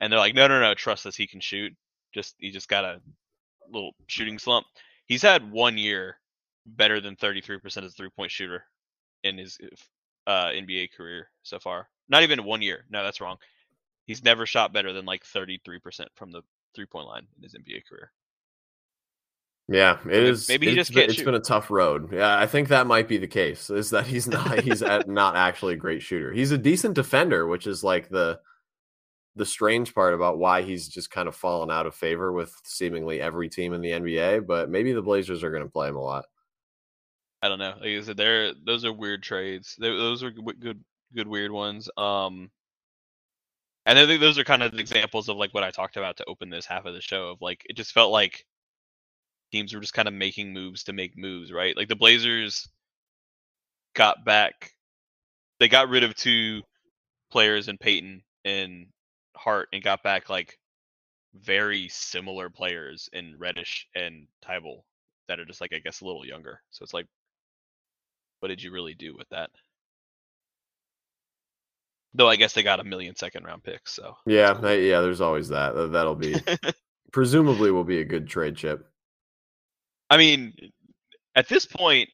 and 0.00 0.12
they're 0.12 0.18
like, 0.20 0.34
no, 0.34 0.46
no, 0.48 0.60
no, 0.60 0.74
trust 0.74 1.06
us, 1.06 1.16
he 1.16 1.26
can 1.26 1.40
shoot. 1.40 1.72
Just 2.14 2.34
he 2.38 2.50
just 2.50 2.68
got 2.68 2.84
a 2.84 3.00
little 3.70 3.92
shooting 4.08 4.38
slump. 4.38 4.66
He's 5.06 5.22
had 5.22 5.50
one 5.50 5.78
year 5.78 6.16
better 6.66 7.00
than 7.00 7.16
33% 7.16 7.64
as 7.64 7.76
a 7.76 7.90
three 7.90 8.10
point 8.10 8.30
shooter 8.30 8.64
in 9.24 9.38
his 9.38 9.58
uh, 10.26 10.46
NBA 10.46 10.92
career 10.96 11.28
so 11.42 11.58
far. 11.58 11.88
Not 12.08 12.22
even 12.22 12.44
one 12.44 12.62
year. 12.62 12.84
No, 12.90 13.04
that's 13.04 13.20
wrong. 13.20 13.36
He's 14.06 14.24
never 14.24 14.46
shot 14.46 14.72
better 14.72 14.92
than 14.92 15.04
like 15.04 15.24
33% 15.24 16.06
from 16.16 16.32
the 16.32 16.42
three 16.74 16.86
point 16.86 17.06
line 17.06 17.26
in 17.36 17.42
his 17.42 17.54
NBA 17.54 17.86
career. 17.88 18.12
Yeah, 19.72 19.98
it 20.10 20.48
Maybe- 20.48 20.66
he 20.66 20.72
it's 20.72 20.88
just 20.88 20.90
been, 20.90 21.02
can't 21.02 21.10
It's 21.10 21.18
shoot. 21.20 21.24
been 21.26 21.34
a 21.36 21.40
tough 21.40 21.70
road. 21.70 22.12
Yeah, 22.12 22.36
I 22.36 22.46
think 22.46 22.68
that 22.68 22.88
might 22.88 23.06
be 23.06 23.18
the 23.18 23.28
case. 23.28 23.70
Is 23.70 23.90
that 23.90 24.04
he's 24.04 24.26
not 24.26 24.58
he's 24.64 24.82
at, 24.82 25.08
not 25.08 25.36
actually 25.36 25.74
a 25.74 25.76
great 25.76 26.02
shooter. 26.02 26.32
He's 26.32 26.50
a 26.50 26.58
decent 26.58 26.94
defender, 26.94 27.46
which 27.46 27.68
is 27.68 27.84
like 27.84 28.08
the 28.08 28.40
the 29.36 29.46
strange 29.46 29.94
part 29.94 30.12
about 30.12 30.38
why 30.38 30.62
he's 30.62 30.88
just 30.88 31.12
kind 31.12 31.28
of 31.28 31.36
fallen 31.36 31.70
out 31.70 31.86
of 31.86 31.94
favor 31.94 32.32
with 32.32 32.52
seemingly 32.64 33.20
every 33.20 33.48
team 33.48 33.72
in 33.72 33.80
the 33.80 33.90
NBA. 33.92 34.44
But 34.44 34.68
maybe 34.70 34.92
the 34.92 35.02
Blazers 35.02 35.44
are 35.44 35.52
going 35.52 35.62
to 35.62 35.68
play 35.70 35.88
him 35.88 35.94
a 35.96 36.02
lot. 36.02 36.24
I 37.40 37.48
don't 37.48 37.60
know. 37.60 37.74
Like 37.80 37.90
I 37.90 38.00
said, 38.02 38.16
they're 38.16 38.52
those 38.66 38.84
are 38.84 38.92
weird 38.92 39.22
trades. 39.22 39.76
They, 39.78 39.88
those 39.88 40.24
are 40.24 40.32
good, 40.32 40.60
good, 40.60 40.84
good 41.14 41.28
weird 41.28 41.52
ones. 41.52 41.88
Um, 41.96 42.50
and 43.86 44.00
I 44.00 44.04
think 44.06 44.20
those 44.20 44.36
are 44.36 44.44
kind 44.44 44.64
of 44.64 44.74
examples 44.80 45.28
of 45.28 45.36
like 45.36 45.54
what 45.54 45.62
I 45.62 45.70
talked 45.70 45.96
about 45.96 46.16
to 46.16 46.24
open 46.26 46.50
this 46.50 46.66
half 46.66 46.86
of 46.86 46.94
the 46.94 47.00
show. 47.00 47.28
Of 47.28 47.40
like, 47.40 47.64
it 47.70 47.76
just 47.76 47.92
felt 47.92 48.10
like 48.10 48.44
teams 49.52 49.74
were 49.74 49.80
just 49.80 49.94
kind 49.94 50.08
of 50.08 50.14
making 50.14 50.52
moves 50.52 50.84
to 50.84 50.92
make 50.92 51.16
moves, 51.16 51.52
right? 51.52 51.76
Like 51.76 51.88
the 51.88 51.96
Blazers 51.96 52.68
got 53.94 54.24
back, 54.24 54.72
they 55.58 55.68
got 55.68 55.88
rid 55.88 56.04
of 56.04 56.14
two 56.14 56.62
players 57.30 57.68
in 57.68 57.78
Payton 57.78 58.22
and 58.44 58.86
Hart, 59.36 59.68
and 59.72 59.82
got 59.82 60.02
back 60.02 60.28
like 60.30 60.58
very 61.34 61.88
similar 61.88 62.50
players 62.50 63.08
in 63.12 63.36
Reddish 63.38 63.86
and 63.94 64.26
Thybulle 64.44 64.82
that 65.28 65.38
are 65.38 65.44
just 65.44 65.60
like 65.60 65.72
I 65.72 65.78
guess 65.78 66.00
a 66.00 66.04
little 66.06 66.26
younger. 66.26 66.60
So 66.70 66.82
it's 66.82 66.94
like, 66.94 67.06
what 68.40 68.48
did 68.48 68.62
you 68.62 68.72
really 68.72 68.94
do 68.94 69.16
with 69.16 69.28
that? 69.30 69.50
Though 72.14 72.28
I 72.28 72.36
guess 72.36 72.52
they 72.54 72.64
got 72.64 72.80
a 72.80 72.84
million 72.84 73.14
second 73.14 73.44
round 73.44 73.62
picks. 73.62 73.92
So 73.92 74.16
Yeah, 74.26 74.54
yeah. 74.72 75.00
There's 75.00 75.20
always. 75.20 75.48
That- 75.48 75.92
That'll 75.92 76.16
be 76.16 76.34
presumably 77.12 77.70
will 77.70 77.84
be 77.84 78.00
a 78.00 78.04
good 78.04 78.26
trade 78.26 78.56
chip. 78.56 78.89
I 80.10 80.16
mean, 80.16 80.54
at 81.34 81.48
this 81.48 81.64
point, 81.64 82.10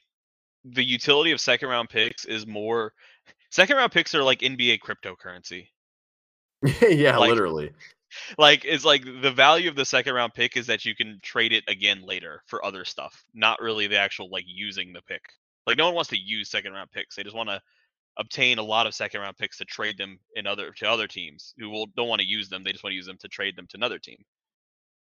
the 0.64 0.84
utility 0.84 1.32
of 1.32 1.40
second 1.40 1.68
round 1.68 1.88
picks 1.88 2.24
is 2.24 2.46
more. 2.46 2.92
Second 3.50 3.76
round 3.76 3.92
picks 3.92 4.14
are 4.14 4.22
like 4.22 4.40
NBA 4.40 4.80
cryptocurrency. 4.80 5.68
yeah, 6.82 7.16
Like- 7.16 7.30
literally. 7.30 7.72
Like 8.38 8.64
it's 8.64 8.84
like 8.84 9.04
the 9.04 9.32
value 9.32 9.68
of 9.68 9.74
the 9.76 9.84
second 9.84 10.14
round 10.14 10.32
pick 10.32 10.56
is 10.56 10.68
that 10.68 10.84
you 10.84 10.94
can 10.94 11.18
trade 11.22 11.52
it 11.52 11.64
again 11.68 12.02
later 12.02 12.42
for 12.46 12.64
other 12.64 12.84
stuff, 12.84 13.24
not 13.34 13.60
really 13.60 13.88
the 13.88 13.98
actual 13.98 14.30
like 14.30 14.44
using 14.46 14.92
the 14.92 15.02
pick. 15.02 15.20
Like 15.66 15.76
no 15.76 15.86
one 15.86 15.94
wants 15.94 16.10
to 16.10 16.16
use 16.18 16.48
second 16.48 16.72
round 16.72 16.90
picks. 16.92 17.16
They 17.16 17.24
just 17.24 17.36
want 17.36 17.48
to 17.48 17.60
obtain 18.16 18.58
a 18.58 18.62
lot 18.62 18.86
of 18.86 18.94
second 18.94 19.20
round 19.20 19.36
picks 19.36 19.58
to 19.58 19.64
trade 19.64 19.98
them 19.98 20.18
in 20.36 20.46
other 20.46 20.70
to 20.70 20.88
other 20.88 21.08
teams 21.08 21.52
who 21.58 21.68
will 21.68 21.86
don't 21.96 22.08
want 22.08 22.20
to 22.20 22.26
use 22.26 22.48
them. 22.48 22.62
They 22.62 22.72
just 22.72 22.84
want 22.84 22.92
to 22.92 22.96
use 22.96 23.06
them 23.06 23.18
to 23.20 23.28
trade 23.28 23.56
them 23.56 23.66
to 23.70 23.76
another 23.76 23.98
team. 23.98 24.18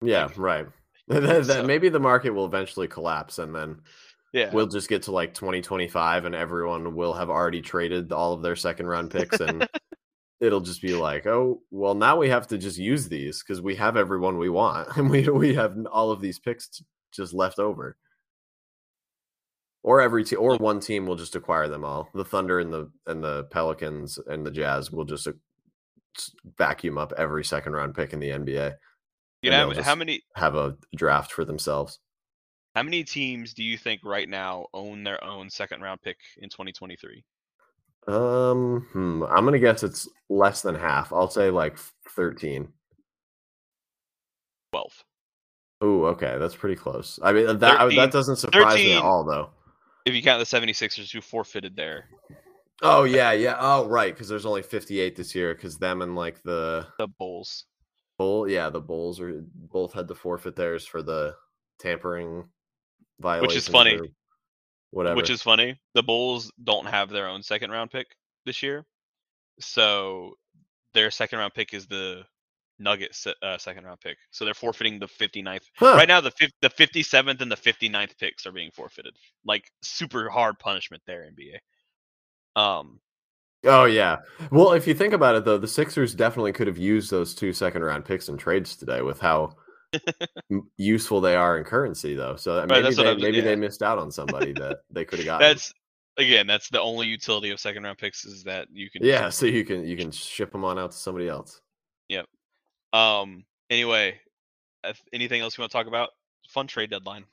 Yeah, 0.02 0.26
Like, 0.26 0.38
right. 0.38 0.68
That- 1.08 1.46
so- 1.46 1.64
Maybe 1.64 1.90
the 1.90 2.00
market 2.00 2.32
will 2.32 2.46
eventually 2.46 2.88
collapse, 2.88 3.40
and 3.40 3.54
then 3.56 3.82
Yeah. 4.34 4.52
we'll 4.54 4.68
just 4.68 4.90
get 4.90 5.04
to 5.04 5.12
like 5.12 5.34
2025, 5.34 6.26
and 6.26 6.36
everyone 6.36 6.96
will 6.96 7.14
have 7.14 7.30
already 7.30 7.62
traded 7.62 8.12
all 8.12 8.34
of 8.34 8.42
their 8.42 8.56
second 8.56 8.88
round 8.88 9.12
picks, 9.12 9.40
and 9.40 9.68
it'll 10.40 10.62
just 10.62 10.82
be 10.82 10.96
like, 10.96 11.26
oh, 11.28 11.62
well, 11.72 11.96
now 11.96 12.18
we 12.18 12.30
have 12.30 12.48
to 12.48 12.58
just 12.58 12.78
use 12.78 13.08
these 13.08 13.42
because 13.44 13.62
we 13.62 13.76
have 13.76 13.96
everyone 13.98 14.38
we 14.38 14.50
want, 14.50 14.90
and 14.98 15.10
we 15.10 15.28
we 15.30 15.54
have 15.56 15.78
all 15.92 16.12
of 16.12 16.22
these 16.22 16.40
picks 16.40 16.82
just 17.14 17.34
left 17.34 17.60
over. 17.60 17.96
Or 19.84 20.02
every 20.02 20.24
team, 20.24 20.40
or 20.42 20.58
one 20.58 20.80
team 20.80 21.06
will 21.06 21.16
just 21.16 21.36
acquire 21.36 21.68
them 21.68 21.86
all. 21.86 22.10
The 22.16 22.26
Thunder 22.26 22.60
and 22.60 22.74
the 22.74 22.92
and 23.06 23.24
the 23.24 23.44
Pelicans 23.52 24.18
and 24.26 24.44
the 24.44 24.50
Jazz 24.50 24.92
will 24.92 25.06
just 25.06 25.28
uh, 25.28 25.34
vacuum 26.58 26.98
up 26.98 27.14
every 27.18 27.44
second 27.46 27.74
round 27.74 27.94
pick 27.94 28.12
in 28.12 28.20
the 28.20 28.30
NBA. 28.30 28.74
You 29.46 29.52
know, 29.52 29.72
how 29.82 29.96
many 29.96 30.22
Have 30.36 30.56
a 30.56 30.76
draft 30.96 31.32
for 31.32 31.46
themselves. 31.46 32.00
how 32.76 32.84
many 32.84 33.04
teams 33.04 33.54
do 33.54 33.64
you 33.64 33.78
think 33.78 34.02
right 34.04 34.28
now 34.28 34.68
own 34.74 35.04
their 35.04 35.24
own 35.24 35.50
second 35.50 35.82
round 35.82 36.02
pick 36.02 36.18
in 36.38 36.50
2023? 36.50 37.24
Um, 38.08 38.88
hmm, 38.92 39.24
I'm 39.24 39.46
gonna 39.46 39.60
guess 39.60 39.84
it's 39.84 40.08
less 40.30 40.62
than 40.62 40.76
half. 40.76 41.12
I'll 41.14 41.30
say 41.30 41.50
like 41.50 41.78
13. 42.16 42.68
12. 44.72 45.04
Ooh, 45.84 46.06
okay, 46.08 46.38
that's 46.38 46.56
pretty 46.56 46.76
close. 46.76 47.20
I 47.24 47.34
mean, 47.34 47.46
that 47.60 47.80
13 47.80 47.98
that 47.98 48.12
doesn't 48.12 48.38
surprise 48.38 48.76
me 48.76 48.94
at 48.94 49.02
all, 49.02 49.24
though. 49.24 49.50
If 50.06 50.14
you 50.14 50.22
count 50.22 50.40
the 50.40 50.46
76ers 50.46 51.12
who 51.12 51.22
forfeited 51.22 51.76
there, 51.76 52.06
Oh 52.82 53.04
yeah, 53.04 53.32
yeah. 53.32 53.56
Oh 53.60 53.86
right, 53.86 54.14
because 54.14 54.28
there's 54.28 54.46
only 54.46 54.62
58 54.62 55.16
this 55.16 55.34
year. 55.34 55.56
Because 55.56 55.78
them 55.78 56.02
and 56.02 56.16
like 56.16 56.42
the 56.44 56.88
the 57.00 57.08
Bulls. 57.08 57.66
Bull, 58.18 58.50
yeah, 58.50 58.70
the 58.70 58.82
Bulls 58.82 59.20
are 59.20 59.44
both 59.56 59.94
had 59.94 60.08
to 60.08 60.16
forfeit 60.16 60.56
theirs 60.56 60.86
for 60.86 61.02
the 61.02 61.36
tampering 61.80 62.50
violations. 63.20 63.68
funny. 63.68 63.98
or 63.98 64.08
Whatever. 64.92 65.18
Which 65.18 65.30
is 65.30 65.42
funny. 65.42 65.78
The 65.94 66.04
Bulls 66.04 66.52
don't 66.64 66.86
have 66.86 67.10
their 67.10 67.28
own 67.28 67.44
second 67.44 67.72
round 67.72 67.92
pick 67.92 68.08
this 68.46 68.64
year. 68.64 68.86
So 69.60 70.36
their 70.94 71.12
second 71.12 71.40
round 71.40 71.54
pick 71.54 71.74
is 71.74 71.86
the 71.88 72.24
Nuggets 72.80 73.28
uh, 73.42 73.58
second 73.58 73.86
round 73.86 74.00
pick. 74.02 74.18
So 74.32 74.46
they're 74.46 74.54
forfeiting 74.54 75.00
the 75.00 75.08
59th. 75.08 75.64
Huh. 75.76 75.96
Right 75.96 76.08
now 76.08 76.22
the 76.22 76.32
fif- 76.32 76.54
the 76.62 76.70
57th 76.70 77.42
and 77.42 77.52
the 77.52 77.58
59th 77.58 78.18
picks 78.18 78.46
are 78.46 78.52
being 78.52 78.72
forfeited. 78.72 79.16
Like 79.46 79.70
super 79.82 80.30
hard 80.30 80.60
punishment 80.60 81.04
there 81.06 81.30
NBA. 81.30 82.62
Um 82.62 83.00
Oh 83.66 83.86
yeah. 83.86 84.18
Well, 84.52 84.74
if 84.74 84.88
you 84.88 84.94
think 84.94 85.14
about 85.14 85.36
it 85.36 85.46
though, 85.46 85.58
the 85.58 85.68
Sixers 85.68 86.14
definitely 86.14 86.54
could 86.54 86.68
have 86.68 86.78
used 86.78 87.10
those 87.12 87.34
two 87.34 87.54
second 87.54 87.84
round 87.84 88.06
picks 88.06 88.30
in 88.30 88.38
trades 88.38 88.76
today 88.76 89.02
with 89.02 89.20
how 89.20 89.56
useful 90.78 91.22
they 91.22 91.36
are 91.36 91.58
in 91.58 91.64
currency 91.64 92.16
though. 92.16 92.36
So 92.36 92.56
that 92.56 92.68
maybe 92.68 92.94
they 92.94 93.16
maybe 93.16 93.42
they 93.42 93.56
missed 93.56 93.82
out 93.82 93.98
on 93.98 94.12
somebody 94.12 94.54
that 94.54 94.80
they 94.92 95.06
could 95.06 95.20
have 95.20 95.26
gotten. 95.26 95.48
that's 95.48 95.74
again 96.18 96.48
that's 96.48 96.70
the 96.70 96.82
only 96.82 97.08
utility 97.08 97.52
of 97.52 97.60
second 97.60 97.84
round 97.84 97.98
picks 97.98 98.26
is 98.26 98.44
that 98.44 98.68
you 98.72 98.90
can 98.90 99.04
yeah, 99.04 99.30
so 99.30 99.46
you 99.46 99.66
can 99.66 99.86
you 99.86 99.98
can 99.98 100.12
ship 100.12 100.52
them 100.52 100.64
on 100.66 100.78
out 100.80 100.92
to 100.92 100.98
somebody 100.98 101.28
else. 101.28 101.62
Yep. 102.10 102.26
Um. 102.94 103.46
Anyway, 103.70 104.20
anything 105.12 105.42
else 105.42 105.58
you 105.58 105.62
want 105.62 105.72
to 105.72 105.78
talk 105.78 105.88
about? 105.88 106.10
Fun 106.50 106.68
trade 106.68 106.92
deadline 106.92 107.26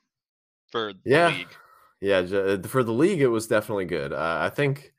for 0.71 0.93
the 0.93 1.09
Yeah. 1.09 1.27
league. 1.29 1.55
Yeah, 2.01 2.17
uh, 2.17 2.61
for 2.63 2.83
the 2.83 2.91
league, 2.91 3.21
it 3.21 3.27
was 3.27 3.47
definitely 3.47 3.85
good. 3.85 4.11
Uh, 4.11 4.39
I 4.41 4.49
think 4.49 4.92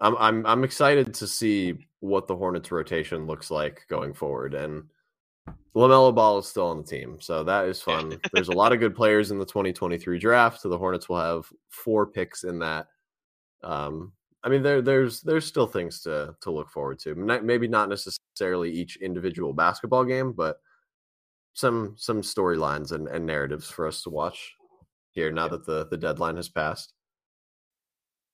I'm 0.00 0.16
I'm 0.18 0.46
I'm 0.46 0.64
excited 0.64 1.14
to 1.14 1.26
see 1.26 1.86
what 2.00 2.26
the 2.26 2.36
Hornets 2.36 2.72
rotation 2.72 3.26
looks 3.26 3.50
like 3.50 3.84
going 3.88 4.14
forward, 4.14 4.54
and 4.54 4.84
Lamelo 5.74 6.14
Ball 6.14 6.38
is 6.38 6.48
still 6.48 6.66
on 6.66 6.78
the 6.78 6.84
team, 6.84 7.18
so 7.20 7.44
that 7.44 7.66
is 7.66 7.80
fun. 7.80 8.18
There's 8.32 8.48
a 8.48 8.52
lot 8.52 8.72
of 8.72 8.80
good 8.80 8.94
players 8.94 9.30
in 9.30 9.38
the 9.38 9.44
2023 9.44 10.18
draft. 10.18 10.60
So 10.60 10.68
the 10.68 10.78
Hornets 10.78 11.08
will 11.08 11.20
have 11.20 11.46
four 11.68 12.06
picks 12.06 12.44
in 12.44 12.58
that. 12.60 12.86
Um, 13.62 14.12
I 14.42 14.48
mean, 14.48 14.62
there 14.62 14.80
there's 14.82 15.20
there's 15.20 15.46
still 15.46 15.66
things 15.66 16.00
to 16.02 16.34
to 16.40 16.50
look 16.50 16.70
forward 16.70 16.98
to. 17.00 17.14
Maybe 17.14 17.68
not 17.68 17.88
necessarily 17.88 18.70
each 18.70 18.96
individual 18.96 19.52
basketball 19.52 20.04
game, 20.04 20.32
but 20.32 20.60
some 21.52 21.94
some 21.98 22.22
storylines 22.22 22.92
and, 22.92 23.06
and 23.08 23.26
narratives 23.26 23.68
for 23.68 23.86
us 23.86 24.02
to 24.02 24.10
watch 24.10 24.54
here 25.12 25.30
now 25.30 25.48
that 25.48 25.66
the 25.66 25.86
the 25.88 25.96
deadline 25.96 26.36
has 26.36 26.48
passed. 26.48 26.94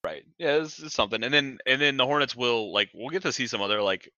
Right. 0.06 0.22
Yeah, 0.38 0.58
this 0.58 0.78
is 0.78 0.92
something. 0.92 1.24
And 1.24 1.34
then 1.34 1.58
and 1.66 1.80
then 1.80 1.96
the 1.96 2.06
Hornets 2.06 2.36
will 2.36 2.72
like 2.72 2.90
we'll 2.94 3.08
get 3.10 3.22
to 3.22 3.32
see 3.32 3.48
some 3.48 3.60
other 3.60 3.82
like 3.82 4.08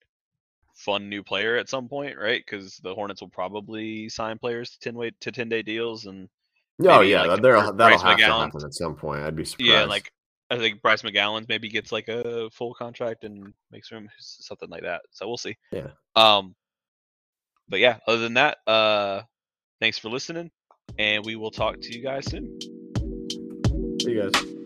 fun 0.75 1.09
new 1.09 1.23
player 1.23 1.57
at 1.57 1.71
some 1.71 1.89
point, 1.89 2.19
right? 2.19 2.43
Because 2.45 2.77
the 2.83 2.95
Hornets 2.95 3.23
will 3.23 3.31
probably 3.31 4.11
sign 4.11 4.39
players 4.39 4.73
to 4.73 4.79
ten 4.81 4.95
way 4.97 5.13
to 5.23 5.33
ten 5.33 5.49
day 5.49 5.63
deals 5.63 6.05
and 6.05 6.29
Oh 6.85 6.99
Maybe, 7.01 7.09
yeah, 7.13 7.23
like, 7.23 7.41
that'll 7.41 7.73
Bryce 7.73 8.03
have 8.03 8.19
to 8.19 8.23
McGowens. 8.23 8.39
happen 8.45 8.65
at 8.67 8.75
some 8.75 8.97
point. 8.97 9.23
I'd 9.23 9.35
be 9.35 9.47
surprised. 9.47 9.71
yeah, 9.71 9.85
like 9.85 10.13
I 10.51 10.59
think 10.59 10.83
Bryce 10.83 11.01
McGowens 11.01 11.49
maybe 11.49 11.71
gets 11.71 11.91
like 11.91 12.09
a 12.09 12.51
full 12.51 12.75
contract 12.75 13.25
and 13.25 13.55
makes 13.73 13.91
room 13.91 14.11
something 14.19 14.69
like 14.69 14.83
that. 14.83 15.01
So 15.11 15.27
we'll 15.27 15.39
see. 15.39 15.57
Yeah. 15.73 15.89
Um. 16.17 16.55
But 17.71 17.81
yeah, 17.81 17.97
other 18.07 18.19
than 18.19 18.35
that, 18.35 18.59
uh, 18.67 19.23
thanks 19.81 19.97
for 19.99 20.11
listening, 20.11 20.51
and 20.99 21.25
we 21.25 21.35
will 21.37 21.51
talk 21.51 21.81
to 21.81 21.97
you 21.97 22.03
guys 22.03 22.27
soon. 22.27 22.59
see 24.03 24.13
you 24.13 24.31
guys. 24.31 24.58